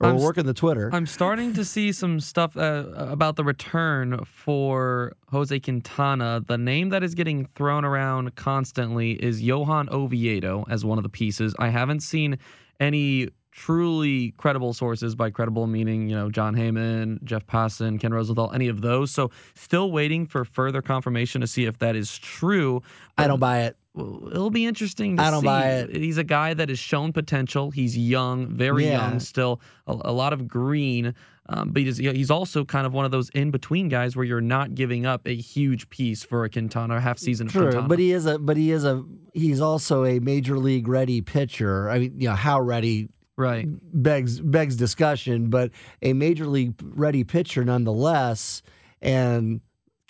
Or 0.00 0.08
I'm 0.08 0.16
we're 0.16 0.24
working 0.24 0.46
the 0.46 0.54
Twitter. 0.54 0.88
I'm 0.92 1.06
starting 1.06 1.52
to 1.52 1.64
see 1.64 1.92
some 1.92 2.18
stuff 2.18 2.56
uh, 2.56 2.84
about 2.96 3.36
the 3.36 3.44
return 3.44 4.24
for 4.24 5.12
Jose 5.30 5.58
Quintana. 5.60 6.42
The 6.46 6.56
name 6.56 6.88
that 6.90 7.02
is 7.02 7.14
getting 7.14 7.46
thrown 7.54 7.84
around 7.84 8.36
constantly 8.36 9.12
is 9.12 9.42
Johan 9.42 9.90
Oviedo 9.90 10.64
as 10.70 10.82
one 10.84 10.98
of 10.98 11.02
the 11.02 11.10
pieces. 11.10 11.54
I 11.58 11.68
haven't 11.68 12.00
seen 12.00 12.38
any 12.80 13.28
truly 13.50 14.32
credible 14.38 14.72
sources 14.72 15.14
by 15.14 15.30
credible 15.30 15.66
meaning, 15.66 16.08
you 16.08 16.16
know, 16.16 16.30
Jon 16.30 16.54
Heyman, 16.54 17.22
Jeff 17.24 17.46
Passan, 17.46 18.00
Ken 18.00 18.14
Rosenthal, 18.14 18.52
any 18.52 18.68
of 18.68 18.80
those. 18.80 19.10
So 19.10 19.30
still 19.54 19.90
waiting 19.90 20.26
for 20.26 20.44
further 20.44 20.80
confirmation 20.80 21.40
to 21.42 21.46
see 21.46 21.64
if 21.64 21.78
that 21.80 21.96
is 21.96 22.18
true. 22.18 22.82
I 23.18 23.26
don't 23.26 23.40
buy 23.40 23.64
it. 23.64 23.76
Well, 23.96 24.28
it'll 24.30 24.50
be 24.50 24.66
interesting 24.66 25.16
to 25.16 25.22
I 25.22 25.30
don't 25.30 25.40
see. 25.40 25.46
buy 25.46 25.66
it. 25.70 25.96
He's 25.96 26.18
a 26.18 26.24
guy 26.24 26.54
that 26.54 26.68
has 26.68 26.78
shown 26.78 27.12
potential. 27.12 27.70
He's 27.70 27.96
young, 27.96 28.48
very 28.48 28.84
Yeah. 28.84 29.08
young 29.08 29.20
still, 29.20 29.60
a, 29.86 29.92
a 29.92 30.12
lot 30.12 30.32
of 30.32 30.46
green. 30.46 31.14
Um, 31.48 31.70
but 31.70 31.82
he's, 31.82 31.96
he's 31.98 32.30
also 32.30 32.64
kind 32.64 32.86
of 32.86 32.92
one 32.92 33.04
of 33.04 33.10
those 33.12 33.28
in 33.30 33.50
between 33.52 33.88
guys 33.88 34.16
where 34.16 34.24
you're 34.24 34.40
not 34.40 34.74
giving 34.74 35.06
up 35.06 35.26
a 35.26 35.34
huge 35.36 35.88
piece 35.88 36.24
for 36.24 36.44
a 36.44 36.50
Quintana 36.50 37.00
half 37.00 37.18
season 37.18 37.46
of 37.46 37.52
True, 37.52 37.62
Quintana. 37.62 37.88
but 37.88 37.98
he 38.00 38.10
is 38.12 38.26
a 38.26 38.38
but 38.38 38.56
he 38.56 38.72
is 38.72 38.84
a 38.84 39.04
he's 39.32 39.60
also 39.60 40.04
a 40.04 40.18
major 40.18 40.58
league 40.58 40.88
ready 40.88 41.20
pitcher. 41.22 41.88
I 41.88 42.00
mean, 42.00 42.20
you 42.20 42.28
know, 42.28 42.34
how 42.34 42.60
ready 42.60 43.10
right 43.36 43.68
begs 43.92 44.40
begs 44.40 44.74
discussion, 44.74 45.48
but 45.48 45.70
a 46.02 46.14
major 46.14 46.46
league 46.48 46.74
ready 46.82 47.22
pitcher 47.22 47.64
nonetheless. 47.64 48.60
And 49.00 49.60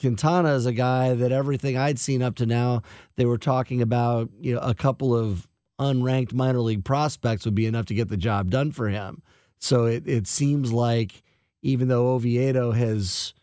Quintana 0.01 0.55
is 0.55 0.67
a 0.67 0.73
guy 0.73 1.15
that 1.15 1.33
everything 1.33 1.77
I'd 1.77 1.99
seen 1.99 2.23
up 2.23 2.35
to 2.37 2.47
now, 2.47 2.83
they 3.17 3.25
were 3.25 3.39
talking 3.39 3.81
about, 3.81 4.31
you 4.41 4.55
know, 4.55 4.61
a 4.61 4.75
couple 4.75 5.15
of 5.15 5.49
unranked 5.79 6.33
minor 6.33 6.61
league 6.61 6.85
prospects 6.85 7.45
would 7.45 7.55
be 7.55 7.67
enough 7.67 7.87
to 7.87 7.95
get 7.95 8.09
the 8.09 8.17
job 8.17 8.51
done 8.51 8.73
for 8.73 8.89
him. 8.89 9.23
So 9.59 9.87
it, 9.87 10.07
it 10.07 10.27
seems 10.27 10.73
like 10.73 11.23
even 11.63 11.89
though 11.89 12.15
Oviedo 12.15 12.73
has 12.73 13.35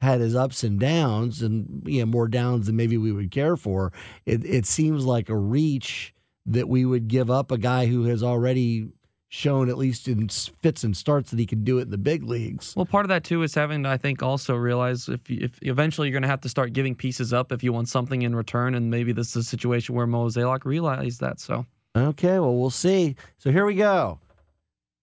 had 0.00 0.20
his 0.20 0.34
ups 0.34 0.62
and 0.62 0.78
downs 0.78 1.40
and 1.40 1.82
you 1.86 2.00
know 2.00 2.06
more 2.06 2.28
downs 2.28 2.66
than 2.66 2.76
maybe 2.76 2.98
we 2.98 3.12
would 3.12 3.30
care 3.30 3.56
for, 3.56 3.92
it 4.24 4.44
it 4.44 4.66
seems 4.66 5.04
like 5.04 5.28
a 5.28 5.36
reach 5.36 6.14
that 6.44 6.68
we 6.68 6.84
would 6.84 7.08
give 7.08 7.30
up 7.30 7.50
a 7.50 7.58
guy 7.58 7.86
who 7.86 8.04
has 8.04 8.22
already 8.22 8.88
shown 9.28 9.68
at 9.68 9.76
least 9.76 10.08
in 10.08 10.28
fits 10.28 10.84
and 10.84 10.96
starts 10.96 11.30
that 11.30 11.38
he 11.38 11.46
can 11.46 11.64
do 11.64 11.78
it 11.78 11.82
in 11.82 11.90
the 11.90 11.98
big 11.98 12.22
leagues. 12.22 12.74
Well, 12.76 12.86
part 12.86 13.04
of 13.04 13.08
that 13.08 13.24
too 13.24 13.42
is 13.42 13.54
having 13.54 13.82
to, 13.82 13.88
I 13.88 13.96
think, 13.96 14.22
also 14.22 14.54
realize 14.54 15.08
if 15.08 15.28
if 15.28 15.58
eventually 15.62 16.08
you're 16.08 16.14
going 16.14 16.22
to 16.22 16.28
have 16.28 16.42
to 16.42 16.48
start 16.48 16.72
giving 16.72 16.94
pieces 16.94 17.32
up 17.32 17.52
if 17.52 17.62
you 17.62 17.72
want 17.72 17.88
something 17.88 18.22
in 18.22 18.34
return, 18.34 18.74
and 18.74 18.90
maybe 18.90 19.12
this 19.12 19.30
is 19.30 19.36
a 19.36 19.42
situation 19.44 19.94
where 19.94 20.06
Mozeliak 20.06 20.64
realized 20.64 21.20
that. 21.20 21.40
So 21.40 21.66
Okay, 21.96 22.38
well, 22.38 22.54
we'll 22.54 22.70
see. 22.70 23.16
So 23.38 23.50
here 23.50 23.64
we 23.64 23.74
go. 23.74 24.20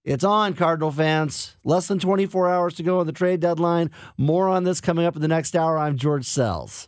It's 0.03 0.23
on, 0.23 0.53
Cardinal 0.53 0.91
fans. 0.91 1.55
Less 1.63 1.87
than 1.87 1.97
24 1.97 2.49
hours 2.49 2.75
to 2.75 2.83
go 2.83 2.99
on 2.99 3.07
the 3.07 3.13
trade 3.13 3.39
deadline. 3.39 3.89
More 4.17 4.47
on 4.47 4.63
this 4.63 4.79
coming 4.79 5.05
up 5.05 5.15
in 5.15 5.21
the 5.21 5.27
next 5.27 5.55
hour. 5.55 5.77
I'm 5.77 5.97
George 5.97 6.25
Sells. 6.25 6.87